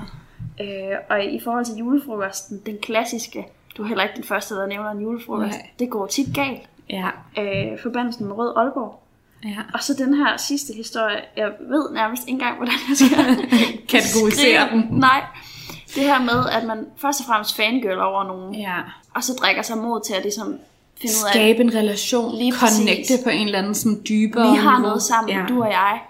øh, 0.62 0.98
og 1.10 1.24
i 1.24 1.40
forhold 1.44 1.66
til 1.66 1.76
julefrokosten, 1.76 2.62
den 2.66 2.78
klassiske, 2.82 3.48
du 3.78 3.84
er 3.84 3.88
heller 3.88 4.04
ikke 4.04 4.16
den 4.16 4.24
første, 4.24 4.56
der 4.56 4.66
nævner 4.68 4.90
en 4.92 5.02
julefrokost. 5.02 5.50
Nej. 5.58 5.70
Det 5.80 5.90
går 5.90 6.08
tit 6.08 6.36
galt. 6.36 6.62
ja, 6.90 7.10
Øh, 7.38 7.80
forbandelsen 7.84 8.26
med 8.28 8.36
Rød 8.36 8.54
Aalborg. 8.58 9.00
Ja. 9.44 9.58
Og 9.74 9.84
så 9.84 9.94
den 9.94 10.14
her 10.14 10.38
sidste 10.38 10.74
historie, 10.74 11.22
jeg 11.38 11.48
ved 11.70 11.92
nærmest 11.94 12.22
ikke 12.24 12.32
engang, 12.32 12.56
hvordan 12.58 12.74
jeg 12.90 12.98
skal 12.98 13.48
Kategorisere 13.94 14.70
den. 14.72 14.88
Nej. 14.92 15.24
Det 15.96 16.04
her 16.04 16.20
med, 16.20 16.50
at 16.52 16.64
man 16.68 16.86
først 16.98 17.20
og 17.20 17.26
fremmest 17.26 17.56
fangirl 17.56 18.00
over 18.00 18.24
nogen, 18.24 18.56
Ja, 18.56 18.78
og 19.16 19.24
så 19.24 19.34
drikker 19.34 19.62
sig 19.62 19.78
mod 19.78 20.02
til 20.06 20.14
at 20.14 20.22
ligesom 20.24 20.48
finde 21.02 21.14
ud 21.22 21.26
af, 21.28 21.32
Skabe 21.34 21.62
en 21.62 21.76
relation, 21.76 22.36
Lige 22.38 22.54
connecte 22.54 23.02
præcis. 23.14 23.24
på 23.24 23.30
en 23.30 23.46
eller 23.46 23.60
anden 23.60 23.76
sådan 23.76 24.02
dybere 24.10 24.52
vi 24.52 24.58
har 24.58 24.80
noget 24.80 25.02
sammen, 25.02 25.30
Ja. 25.38 25.46
du 25.50 25.64
og 25.64 25.70
jeg. 25.70 26.02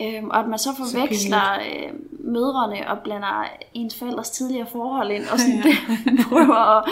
Øhm, 0.00 0.28
og 0.30 0.38
at 0.40 0.48
man 0.48 0.58
så 0.58 0.68
forveksler 0.76 1.52
øh, 1.54 1.90
mødrene 2.32 2.90
og 2.90 2.98
blander 3.04 3.44
ens 3.74 3.98
forældres 3.98 4.30
tidligere 4.30 4.66
forhold 4.72 5.10
ind, 5.10 5.24
og 5.32 5.38
sådan 5.40 5.62
ja. 5.64 5.76
prøver 6.28 6.78
at, 6.78 6.84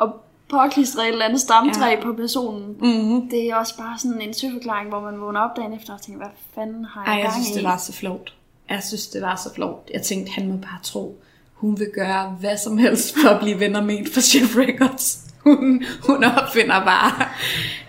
at 0.00 0.08
påklistre 0.50 1.02
et 1.02 1.12
eller 1.12 1.24
andet 1.24 1.40
stamtræ 1.40 1.88
Ja. 1.90 2.02
på 2.02 2.12
personen. 2.12 2.76
Mm-hmm. 2.80 3.28
Det 3.30 3.50
er 3.50 3.56
også 3.56 3.76
bare 3.78 3.98
sådan 3.98 4.20
en 4.22 4.34
søforklaring, 4.34 4.88
hvor 4.88 5.00
man 5.00 5.20
vågner 5.20 5.40
op 5.40 5.56
dagen 5.56 5.72
efter 5.74 5.92
og 5.94 6.02
tænker, 6.02 6.18
hvad 6.18 6.30
fanden 6.54 6.84
har 6.84 7.02
jeg 7.04 7.10
Ej, 7.12 7.14
jeg 7.18 7.22
gang 7.24 7.34
synes, 7.34 7.50
i? 7.50 7.54
det 7.54 7.64
var 7.64 7.76
så 7.76 7.92
flot. 7.92 8.32
Jeg 8.70 8.82
synes, 8.82 9.06
det 9.06 9.22
var 9.22 9.36
så 9.36 9.54
flot. 9.54 9.90
Jeg 9.94 10.02
tænkte, 10.02 10.32
han 10.32 10.48
må 10.48 10.56
bare 10.56 10.78
tro, 10.82 11.20
hun 11.54 11.78
vil 11.78 11.88
gøre 11.94 12.36
hvad 12.40 12.56
som 12.56 12.78
helst 12.78 13.14
for 13.22 13.28
at 13.28 13.40
blive 13.40 13.60
venner 13.60 13.82
med 13.82 13.98
fra 14.14 14.20
Chef 14.20 14.56
Records. 14.56 15.20
Hun, 15.44 15.84
hun 16.06 16.24
opfinder 16.24 16.84
bare, 16.84 17.24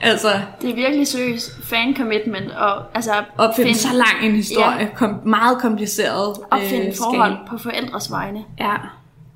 altså, 0.02 0.28
Det 0.62 0.70
er 0.70 0.76
virkelig 0.76 1.08
seriøst 1.08 1.52
fan 1.64 1.96
commitment, 1.98 2.52
og 2.52 2.84
altså 2.96 3.12
opfinde 3.38 3.76
så 3.76 3.88
lang 3.94 4.26
en 4.26 4.36
historie. 4.36 4.78
Ja. 4.80 4.88
Kom, 4.96 5.20
meget 5.26 5.58
kompliceret. 5.62 6.38
opfinde 6.52 6.88
øh, 6.88 6.94
forhold 6.98 7.32
skala. 7.34 7.48
på 7.50 7.58
forældres 7.58 8.12
vegne. 8.12 8.44
Ja. 8.60 8.76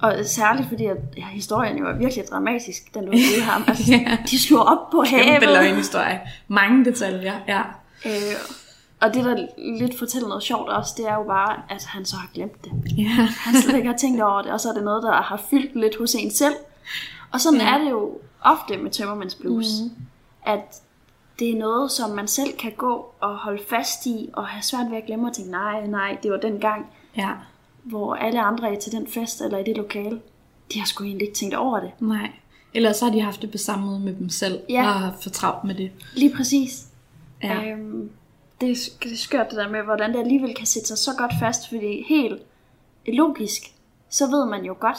Og 0.01 0.15
særligt 0.25 0.67
fordi, 0.69 0.85
at 0.85 0.97
ja, 1.17 1.25
historien 1.25 1.77
jo 1.77 1.85
er 1.87 1.93
virkelig 1.93 2.23
dramatisk, 2.31 2.93
den 2.93 3.03
har 3.03 3.11
givet 3.11 3.43
ham. 3.43 3.63
Altså, 3.67 3.91
Ja. 3.91 4.17
De 4.31 4.39
slog 4.41 4.63
op 4.65 4.89
på 4.91 5.03
Kæmpe 5.07 5.23
havet. 5.25 5.43
løgnhistorie. 5.43 6.19
Mange 6.47 6.85
detaljer, 6.85 7.39
ja. 7.47 7.61
Øh, 8.05 8.11
og 9.01 9.13
det, 9.13 9.25
der 9.25 9.47
lidt 9.79 9.99
fortæller 9.99 10.27
noget 10.27 10.43
sjovt 10.43 10.69
også, 10.69 10.93
det 10.97 11.07
er 11.07 11.15
jo 11.15 11.23
bare, 11.23 11.55
at 11.69 11.85
han 11.85 12.05
så 12.05 12.15
har 12.15 12.27
glemt 12.33 12.65
det. 12.65 12.71
Ja. 12.97 13.03
Han 13.45 13.61
slet 13.61 13.75
ikke 13.75 13.87
har 13.89 13.97
tænkt 13.97 14.21
over 14.21 14.41
det, 14.41 14.51
og 14.51 14.59
så 14.59 14.69
er 14.69 14.73
det 14.73 14.83
noget, 14.83 15.03
der 15.03 15.11
har 15.21 15.41
fyldt 15.49 15.75
lidt 15.75 15.97
hos 15.97 16.15
en 16.15 16.31
selv. 16.31 16.55
Og 17.31 17.41
sådan 17.41 17.59
Ja. 17.59 17.73
er 17.73 17.77
det 17.77 17.89
jo 17.91 18.17
ofte 18.41 18.77
med 18.77 18.91
Tømmermænds 18.91 19.35
Blues, 19.35 19.67
mm. 19.83 19.91
at 20.45 20.81
det 21.39 21.49
er 21.49 21.59
noget, 21.59 21.91
som 21.91 22.09
man 22.09 22.27
selv 22.27 22.57
kan 22.57 22.71
gå 22.77 23.05
og 23.19 23.35
holde 23.37 23.61
fast 23.69 24.05
i, 24.05 24.29
og 24.33 24.47
have 24.47 24.61
svært 24.63 24.85
ved 24.91 24.97
at 24.97 25.05
glemme 25.05 25.27
og 25.27 25.33
tænke, 25.33 25.51
nej, 25.51 25.87
nej, 25.87 26.17
det 26.23 26.31
var 26.31 26.37
den 26.37 26.59
gang, 26.59 26.85
Ja. 27.17 27.29
Hvor 27.89 28.15
alle 28.15 28.41
andre 28.41 28.75
er 28.75 28.79
til 28.79 28.91
den 28.91 29.07
fest 29.07 29.41
eller 29.41 29.57
i 29.57 29.63
det 29.63 29.77
lokale. 29.77 30.21
De 30.73 30.79
har 30.79 30.85
sgu 30.85 31.03
egentlig 31.03 31.27
ikke 31.27 31.37
tænkt 31.37 31.55
over 31.55 31.79
det. 31.79 31.91
Nej. 31.99 32.31
Ellers 32.73 32.97
så 32.97 33.05
har 33.05 33.11
de 33.11 33.21
haft 33.21 33.41
det 33.41 33.51
måde 33.79 33.99
med 33.99 34.15
dem 34.15 34.29
selv, 34.29 34.59
Ja. 34.69 34.81
og 34.87 34.93
har 34.93 35.15
for 35.21 35.29
travlt 35.29 35.63
med 35.63 35.75
det. 35.75 35.91
Lige 36.15 36.35
præcis. 36.35 36.85
Ja. 37.43 37.71
Øhm, 37.71 38.09
det, 38.61 38.71
er, 38.71 38.75
det 39.03 39.11
er 39.11 39.17
skørt 39.17 39.49
det 39.49 39.57
der 39.57 39.69
med, 39.69 39.81
hvordan 39.83 40.13
det 40.13 40.19
alligevel 40.19 40.55
kan 40.55 40.65
sætte 40.65 40.87
sig 40.87 40.97
så 40.97 41.11
godt 41.17 41.31
fast, 41.39 41.69
fordi 41.69 42.05
helt 42.09 42.41
logisk, 43.07 43.61
så 44.09 44.27
ved 44.27 44.45
man 44.45 44.65
jo 44.65 44.75
godt, 44.79 44.97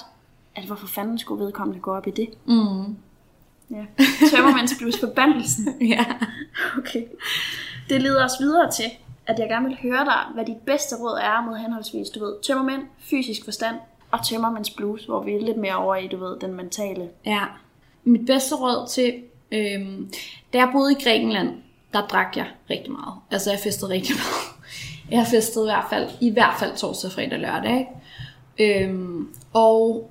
at 0.56 0.64
hvorfor 0.64 0.86
fanden 0.86 1.18
skulle 1.18 1.44
vedkommende 1.44 1.80
gå 1.80 1.90
op 1.90 2.06
i 2.06 2.10
det. 2.10 2.28
Mm. 2.46 2.96
Ja. 3.70 3.84
Tømmermænds 4.30 4.74
blues 4.78 5.00
forbandelsen. 5.00 5.68
Ja. 5.88 6.04
Okay. 6.78 7.04
Det 7.88 8.02
leder 8.02 8.24
os 8.24 8.32
videre 8.40 8.70
til, 8.70 8.84
at 9.30 9.38
jeg 9.38 9.48
gerne 9.48 9.68
vil 9.68 9.78
høre 9.82 10.04
dig, 10.04 10.20
hvad 10.34 10.44
dit 10.44 10.56
bedste 10.66 10.96
råd 10.96 11.18
er 11.22 11.44
mod 11.44 11.56
henholdsvis, 11.56 12.08
du 12.08 12.24
ved, 12.24 12.34
tømmermænd, 12.42 12.82
fysisk 12.98 13.44
forstand 13.44 13.76
og 14.10 14.26
tømmermænds 14.26 14.70
blues, 14.70 15.04
hvor 15.04 15.22
vi 15.22 15.32
er 15.32 15.40
lidt 15.40 15.56
mere 15.56 15.76
over 15.76 15.96
i, 15.96 16.06
du 16.06 16.16
ved, 16.16 16.40
den 16.40 16.54
mentale. 16.54 17.08
Ja. 17.26 17.42
Mit 18.04 18.26
bedste 18.26 18.54
råd 18.54 18.88
til, 18.88 19.22
øhm, 19.52 20.12
da 20.52 20.58
jeg 20.58 20.68
boede 20.72 20.92
i 20.92 21.02
Grækenland, 21.04 21.48
der 21.92 22.06
drak 22.06 22.36
jeg 22.36 22.46
rigtig 22.70 22.92
meget. 22.92 23.14
Altså 23.30 23.50
jeg 23.50 23.58
festede 23.58 23.90
rigtig 23.90 24.14
meget. 24.20 24.60
Jeg 25.10 25.26
festede 25.26 25.64
i 25.64 25.70
hvert 25.70 25.86
fald, 25.90 26.08
i 26.20 26.30
hvert 26.30 26.54
fald 26.58 26.76
torsdag, 26.76 27.10
fredag 27.10 27.32
og 27.32 27.38
lørdag. 27.38 27.88
Ikke? 28.58 28.84
Øhm, 28.84 29.28
og 29.52 30.10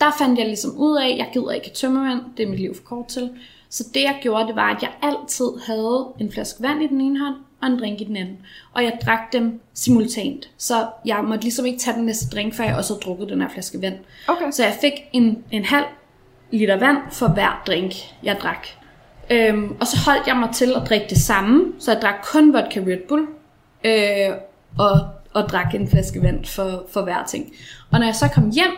der 0.00 0.10
fandt 0.18 0.38
jeg 0.38 0.46
ligesom 0.46 0.76
ud 0.76 0.96
af, 0.96 1.08
at 1.08 1.18
jeg 1.18 1.30
gider 1.32 1.50
ikke 1.50 1.70
tømmermænd, 1.70 2.20
det 2.36 2.42
er 2.42 2.48
mit 2.48 2.60
liv 2.60 2.74
for 2.74 2.82
kort 2.82 3.06
til. 3.06 3.30
Så 3.70 3.84
det 3.94 4.02
jeg 4.02 4.18
gjorde, 4.22 4.46
det 4.46 4.56
var, 4.56 4.74
at 4.74 4.82
jeg 4.82 4.90
altid 5.02 5.46
havde 5.66 6.06
en 6.20 6.32
flaske 6.32 6.62
vand 6.62 6.82
i 6.82 6.86
den 6.86 7.00
ene 7.00 7.18
hånd, 7.18 7.34
og 7.62 7.68
en 7.68 7.78
drink 7.78 8.00
i 8.00 8.04
den 8.04 8.16
anden. 8.16 8.38
Og 8.72 8.84
jeg 8.84 8.98
drak 9.06 9.32
dem 9.32 9.60
simultant. 9.74 10.50
Så 10.58 10.86
jeg 11.04 11.24
måtte 11.24 11.42
ligesom 11.44 11.66
ikke 11.66 11.78
tage 11.78 11.96
den 11.96 12.06
næste 12.06 12.36
drink, 12.36 12.54
før 12.54 12.64
jeg 12.64 12.76
også 12.76 12.94
havde 12.94 13.02
drukket 13.02 13.28
den 13.28 13.40
her 13.40 13.48
flaske 13.48 13.82
vand. 13.82 13.96
Okay. 14.28 14.50
Så 14.50 14.64
jeg 14.64 14.76
fik 14.80 14.92
en, 15.12 15.44
en 15.50 15.64
halv 15.64 15.84
liter 16.50 16.76
vand 16.76 16.98
for 17.10 17.28
hver 17.28 17.62
drink, 17.66 17.92
jeg 18.22 18.36
drak. 18.42 18.66
Øhm, 19.30 19.76
og 19.80 19.86
så 19.86 19.96
holdt 20.06 20.26
jeg 20.26 20.36
mig 20.36 20.50
til 20.54 20.72
at 20.76 20.82
drikke 20.88 21.06
det 21.10 21.18
samme, 21.18 21.72
så 21.78 21.92
jeg 21.92 22.02
drak 22.02 22.14
kun 22.32 22.52
vodka 22.52 22.80
Red 22.80 23.08
Bull, 23.08 23.26
øh, 23.84 24.36
og, 24.78 25.00
og 25.32 25.48
drak 25.48 25.74
en 25.74 25.88
flaske 25.88 26.22
vand 26.22 26.44
for, 26.44 26.86
for 26.92 27.02
hver 27.02 27.24
ting. 27.24 27.52
Og 27.90 27.98
når 27.98 28.06
jeg 28.06 28.14
så 28.14 28.28
kom 28.28 28.50
hjem, 28.50 28.72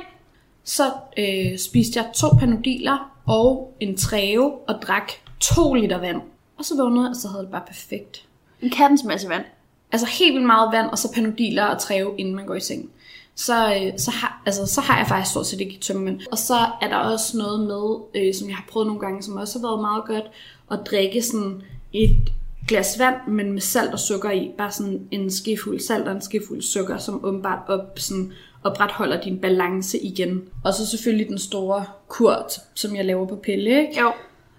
så 0.65 0.83
øh, 1.19 1.59
spiste 1.59 1.99
jeg 1.99 2.07
to 2.15 2.29
panodiler 2.29 3.11
og 3.31 3.77
en 3.81 3.97
træve, 3.97 4.53
og 4.69 4.83
drak 4.83 5.13
to 5.41 5.75
liter 5.75 5.99
vand. 5.99 6.21
Og 6.59 6.65
så 6.65 6.77
vågnede 6.77 7.03
jeg, 7.03 7.11
og 7.11 7.17
så 7.17 7.29
havde 7.29 7.43
det 7.43 7.51
bare 7.51 7.63
perfekt. 7.67 8.25
En 8.63 8.71
kattens 8.71 9.05
masse 9.05 9.29
vand. 9.29 9.45
Altså 9.93 10.07
helt 10.07 10.35
vildt 10.35 10.47
meget 10.47 10.73
vand, 10.73 10.91
og 10.91 10.99
så 10.99 11.13
panodiler 11.15 11.65
og 11.65 11.79
træve, 11.79 12.15
inden 12.19 12.35
man 12.35 12.47
går 12.47 12.55
i 12.55 12.61
seng. 12.61 12.91
Så, 13.35 13.75
øh, 13.75 13.99
så, 13.99 14.11
har, 14.11 14.43
altså, 14.47 14.67
så 14.67 14.81
har 14.81 14.99
jeg 14.99 15.07
faktisk 15.07 15.31
stort 15.31 15.47
set 15.47 15.61
ikke 15.61 15.79
tømmermænd. 15.81 16.21
Og 16.31 16.39
så 16.39 16.55
er 16.83 16.89
der 16.89 16.97
også 16.97 17.39
noget 17.39 17.61
med, 17.61 18.23
øh, 18.23 18.35
som 18.35 18.49
jeg 18.49 18.57
har 18.57 18.65
prøvet 18.69 18.87
nogle 18.87 19.01
gange, 19.01 19.23
som 19.23 19.37
også 19.37 19.59
har 19.59 19.69
været 19.69 19.81
meget 19.81 20.05
godt, 20.07 20.31
at 20.71 20.87
drikke 20.91 21.23
sådan 21.23 21.63
et 21.93 22.33
glas 22.69 22.99
vand, 22.99 23.17
men 23.29 23.53
med 23.53 23.61
salt 23.61 23.93
og 23.93 23.99
sukker 23.99 24.31
i. 24.31 24.51
Bare 24.59 24.73
sådan 24.73 25.09
en 25.11 25.31
skefuld 25.31 25.81
salt 25.81 26.09
og 26.09 26.15
en 26.15 26.23
skefuld 26.23 26.63
sukker, 26.63 26.99
som 26.99 27.25
åbenbart 27.25 27.69
op, 27.69 27.99
sådan, 27.99 28.33
opretholder 28.63 29.21
din 29.21 29.41
balance 29.41 29.99
igen. 29.99 30.49
Og 30.65 30.75
så 30.75 30.87
selvfølgelig 30.87 31.29
den 31.29 31.39
store 31.39 31.87
kurt, 32.09 32.53
som 32.75 32.97
jeg 32.97 33.05
laver 33.05 33.27
på 33.27 33.37
pille, 33.37 33.71
ikke? 33.81 34.01
Jo. 34.01 34.13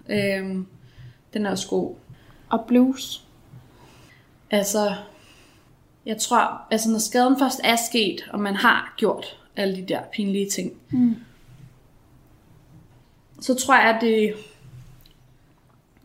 Øhm, 0.09 0.67
den 1.33 1.45
er 1.45 1.51
også 1.51 1.67
god. 1.67 1.95
Og 2.49 2.65
blues. 2.67 3.25
Altså, 4.51 4.95
jeg 6.05 6.17
tror, 6.17 6.61
altså 6.71 6.89
når 6.89 6.99
skaden 6.99 7.39
først 7.39 7.59
er 7.63 7.75
sket, 7.89 8.29
og 8.33 8.39
man 8.39 8.55
har 8.55 8.93
gjort 8.97 9.39
alle 9.55 9.75
de 9.75 9.85
der 9.87 10.01
pinlige 10.13 10.49
ting, 10.49 10.73
mm. 10.89 11.15
så 13.41 13.55
tror 13.55 13.75
jeg, 13.75 13.95
at 13.95 14.01
det 14.01 14.33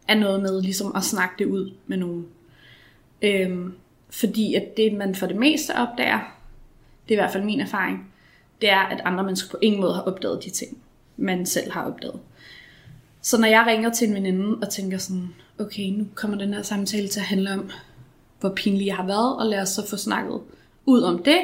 er 0.09 0.15
noget 0.15 0.43
med 0.43 0.63
ligesom 0.63 0.97
at 0.97 1.03
snakke 1.03 1.35
det 1.39 1.47
ud 1.47 1.73
med 1.87 1.97
nogen. 1.97 2.27
Øhm, 3.23 3.75
fordi 4.11 4.55
at 4.55 4.77
det, 4.77 4.93
man 4.93 5.15
for 5.15 5.27
det 5.27 5.37
meste 5.37 5.77
opdager, 5.77 6.36
det 7.09 7.15
er 7.15 7.19
i 7.19 7.23
hvert 7.23 7.33
fald 7.33 7.45
min 7.45 7.61
erfaring, 7.61 8.13
det 8.61 8.71
er, 8.71 8.81
at 8.81 9.01
andre 9.05 9.25
mennesker 9.25 9.51
på 9.51 9.59
ingen 9.63 9.81
måde 9.81 9.95
har 9.95 10.03
opdaget 10.03 10.45
de 10.45 10.51
ting, 10.51 10.79
man 11.17 11.47
selv 11.47 11.73
har 11.73 11.85
opdaget. 11.85 12.21
Så 13.23 13.41
når 13.41 13.49
jeg 13.49 13.65
ringer 13.67 13.91
til 13.91 14.09
en 14.09 14.15
veninde 14.15 14.59
og 14.63 14.71
tænker 14.71 14.99
sådan, 14.99 15.35
okay, 15.59 15.83
nu 15.83 16.07
kommer 16.15 16.39
den 16.39 16.55
her 16.55 16.63
samtale 16.63 17.09
til 17.09 17.21
at 17.21 17.27
handle 17.27 17.53
om, 17.53 17.71
hvor 18.41 18.53
pinlig 18.57 18.87
jeg 18.87 18.97
har 18.97 19.07
været, 19.07 19.37
og 19.37 19.47
lad 19.47 19.63
os 19.63 19.69
så 19.69 19.89
få 19.89 19.97
snakket 19.97 20.41
ud 20.87 21.03
om 21.03 21.23
det, 21.23 21.39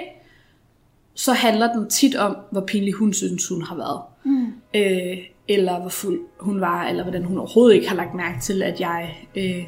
så 1.14 1.32
handler 1.32 1.72
den 1.72 1.90
tit 1.90 2.16
om, 2.16 2.36
hvor 2.50 2.60
pinlig 2.60 2.94
hun 2.94 3.12
synes, 3.12 3.48
hun 3.48 3.62
har 3.62 3.76
været. 3.76 4.00
Mm. 4.24 4.52
Øh, 4.74 5.18
eller 5.48 5.80
hvor 5.80 5.88
fuld 5.88 6.20
hun 6.40 6.60
var, 6.60 6.84
eller 6.84 7.02
hvordan 7.02 7.24
hun 7.24 7.38
overhovedet 7.38 7.74
ikke 7.74 7.88
har 7.88 7.96
lagt 7.96 8.14
mærke 8.14 8.40
til, 8.40 8.62
at 8.62 8.80
jeg 8.80 9.26
øh, 9.36 9.64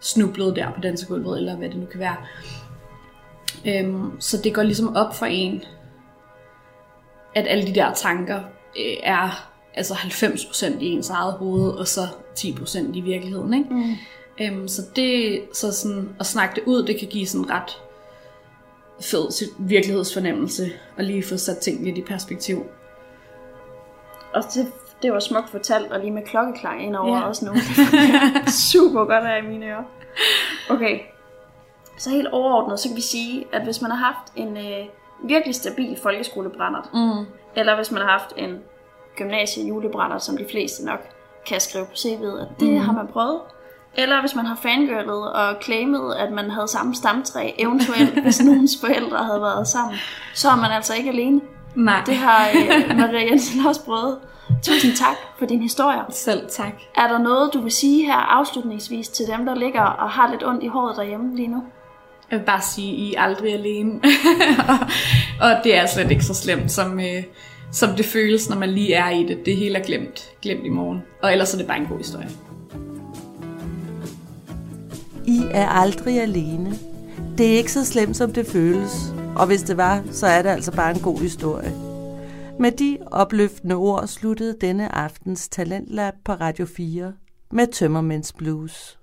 snublede 0.00 0.54
der 0.54 0.72
på 0.72 0.80
dansegulvet, 0.80 1.38
eller 1.38 1.56
hvad 1.56 1.68
det 1.68 1.76
nu 1.76 1.86
kan 1.86 2.00
være. 2.00 2.16
Øhm, 3.66 4.20
så 4.20 4.40
det 4.44 4.54
går 4.54 4.62
ligesom 4.62 4.96
op 4.96 5.14
for 5.14 5.26
en, 5.26 5.64
at 7.34 7.46
alle 7.48 7.66
de 7.66 7.74
der 7.74 7.94
tanker 7.94 8.38
øh, 8.78 8.96
er 9.02 9.50
altså 9.74 9.94
90% 9.94 10.78
i 10.80 10.86
ens 10.86 11.10
eget 11.10 11.32
hoved, 11.32 11.70
og 11.70 11.88
så 11.88 12.00
10% 12.38 12.78
i 12.94 13.00
virkeligheden. 13.00 13.54
Ikke? 13.54 13.74
Mm. 13.74 13.94
Øhm, 14.40 14.68
så 14.68 14.82
det, 14.96 15.42
så 15.52 15.72
sådan, 15.72 16.08
at 16.20 16.26
snakke 16.26 16.54
det 16.54 16.62
ud, 16.66 16.86
det 16.86 16.98
kan 16.98 17.08
give 17.08 17.26
sådan 17.26 17.50
ret 17.50 17.80
fed 19.00 19.48
virkelighedsfornemmelse, 19.58 20.70
og 20.96 21.04
lige 21.04 21.22
få 21.22 21.36
sat 21.36 21.58
ting 21.58 21.84
lidt 21.84 21.98
i 21.98 22.02
perspektiv. 22.02 22.66
Og 24.34 24.42
det, 24.54 24.72
det 25.02 25.12
var 25.12 25.20
smukt 25.20 25.50
fortalt, 25.50 25.92
og 25.92 26.00
lige 26.00 26.10
med 26.10 26.22
klokkeklang 26.22 26.82
ind 26.86 26.96
over 26.96 27.16
ja. 27.16 27.22
også 27.22 27.44
nu. 27.44 27.52
Super 28.72 29.04
godt 29.04 29.44
i 29.44 29.48
mine 29.48 29.66
ører. 29.66 29.84
Okay. 30.70 30.98
Så 31.98 32.10
helt 32.10 32.28
overordnet, 32.28 32.80
så 32.80 32.88
kan 32.88 32.96
vi 32.96 33.00
sige, 33.02 33.44
at 33.52 33.62
hvis 33.64 33.82
man 33.82 33.90
har 33.90 33.98
haft 34.12 34.32
en 34.36 34.56
øh, 34.56 34.86
virkelig 35.24 35.54
stabil 35.54 35.98
folkeskolebrændert, 36.02 36.88
Mm. 36.92 37.26
eller 37.56 37.76
hvis 37.76 37.90
man 37.90 38.02
har 38.02 38.08
haft 38.08 38.32
en 38.36 38.58
gymnasie 39.16 39.68
julebrændert, 39.68 40.22
som 40.24 40.36
de 40.36 40.46
fleste 40.50 40.84
nok 40.84 40.98
kan 41.46 41.60
skrive 41.60 41.84
på 41.84 41.92
CV'et, 41.92 42.40
at 42.42 42.60
det 42.60 42.68
mm. 42.68 42.78
har 42.78 42.92
man 42.92 43.06
prøvet. 43.06 43.40
Eller 43.96 44.20
hvis 44.20 44.34
man 44.34 44.46
har 44.46 44.56
fangirlet 44.62 45.32
og 45.32 45.56
claimet, 45.62 46.14
at 46.14 46.32
man 46.32 46.50
havde 46.50 46.68
samme 46.68 46.94
stamtræ, 46.94 47.50
eventuelt 47.58 48.18
hvis 48.22 48.44
nogens 48.44 48.76
forældre 48.80 49.16
havde 49.24 49.40
været 49.40 49.68
sammen, 49.68 49.96
så 50.34 50.48
er 50.48 50.56
man 50.56 50.70
altså 50.70 50.94
ikke 50.94 51.10
alene. 51.10 51.40
Nej, 51.74 52.02
Det 52.06 52.16
har 52.16 52.46
øh, 52.48 52.96
Maria 53.00 53.24
Jensen 53.30 53.66
også 53.66 53.84
prøvet. 53.84 54.18
Tusind 54.62 54.92
tak 54.96 55.16
for 55.38 55.46
din 55.46 55.62
historie. 55.62 56.00
selv 56.10 56.48
tak. 56.50 56.72
Er 56.94 57.08
der 57.08 57.18
noget, 57.18 57.54
du 57.54 57.60
vil 57.60 57.72
sige 57.72 58.04
her 58.06 58.16
afslutningsvis 58.16 59.08
til 59.08 59.26
dem, 59.26 59.46
der 59.46 59.54
ligger 59.54 59.82
og 59.82 60.10
har 60.10 60.30
lidt 60.30 60.44
ondt 60.46 60.62
i 60.62 60.66
håret 60.66 60.96
derhjemme 60.96 61.36
lige 61.36 61.48
nu? 61.48 61.62
Jeg 62.30 62.38
vil 62.38 62.44
bare 62.44 62.62
sige, 62.62 62.94
I 62.94 63.14
er 63.14 63.20
aldrig 63.20 63.52
alene. 63.52 64.00
og, 64.68 64.78
og 65.48 65.56
det 65.64 65.76
er 65.76 65.86
slet 65.86 66.10
ikke 66.10 66.24
så 66.24 66.34
slemt, 66.34 66.70
som, 66.70 67.00
øh, 67.00 67.22
som 67.72 67.96
det 67.96 68.06
føles, 68.06 68.48
når 68.48 68.58
man 68.58 68.68
lige 68.68 68.94
er 68.94 69.10
i 69.10 69.26
det. 69.26 69.46
Det 69.46 69.56
hele 69.56 69.78
er 69.78 69.82
glemt, 69.82 70.30
glemt 70.42 70.66
i 70.66 70.68
morgen. 70.68 71.02
Og 71.22 71.32
ellers 71.32 71.54
er 71.54 71.58
det 71.58 71.66
bare 71.66 71.78
en 71.78 71.86
god 71.86 71.98
historie. 71.98 72.28
I 75.26 75.42
er 75.50 75.68
aldrig 75.68 76.20
alene. 76.20 76.78
Det 77.38 77.52
er 77.52 77.56
ikke 77.56 77.72
så 77.72 77.84
slemt, 77.84 78.16
som 78.16 78.32
det 78.32 78.46
føles. 78.46 79.12
Og 79.36 79.46
hvis 79.46 79.62
det 79.62 79.76
var, 79.76 80.02
så 80.10 80.26
er 80.26 80.42
det 80.42 80.50
altså 80.50 80.72
bare 80.72 80.90
en 80.90 81.00
god 81.00 81.20
historie. 81.20 81.72
Med 82.58 82.72
de 82.72 82.98
opløftende 83.06 83.74
ord 83.74 84.06
sluttede 84.06 84.56
denne 84.60 84.94
aftens 84.94 85.48
Talentlab 85.48 86.14
på 86.24 86.32
Radio 86.32 86.66
4 86.66 87.12
med 87.52 87.66
Tømmermænds 87.66 88.32
Blues. 88.32 88.98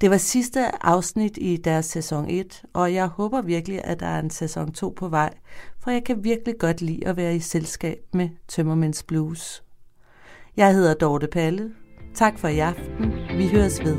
Det 0.00 0.10
var 0.10 0.16
sidste 0.16 0.84
afsnit 0.86 1.38
i 1.40 1.56
deres 1.56 1.86
sæson 1.86 2.30
1, 2.30 2.62
og 2.72 2.94
jeg 2.94 3.06
håber 3.06 3.42
virkelig, 3.42 3.80
at 3.84 4.00
der 4.00 4.06
er 4.06 4.18
en 4.18 4.30
sæson 4.30 4.72
2 4.72 4.94
på 4.96 5.08
vej, 5.08 5.34
for 5.78 5.90
jeg 5.90 6.04
kan 6.04 6.24
virkelig 6.24 6.54
godt 6.58 6.80
lide 6.80 7.06
at 7.06 7.16
være 7.16 7.36
i 7.36 7.40
selskab 7.40 7.98
med 8.12 8.28
Tømmermænds 8.48 9.02
Blues. 9.02 9.62
Jeg 10.56 10.74
hedder 10.74 10.94
Dorte 10.94 11.26
Palle. 11.26 11.70
Tak 12.14 12.38
for 12.38 12.48
i 12.48 12.58
aften. 12.58 13.12
Vi 13.36 13.48
høres 13.48 13.84
ved. 13.84 13.96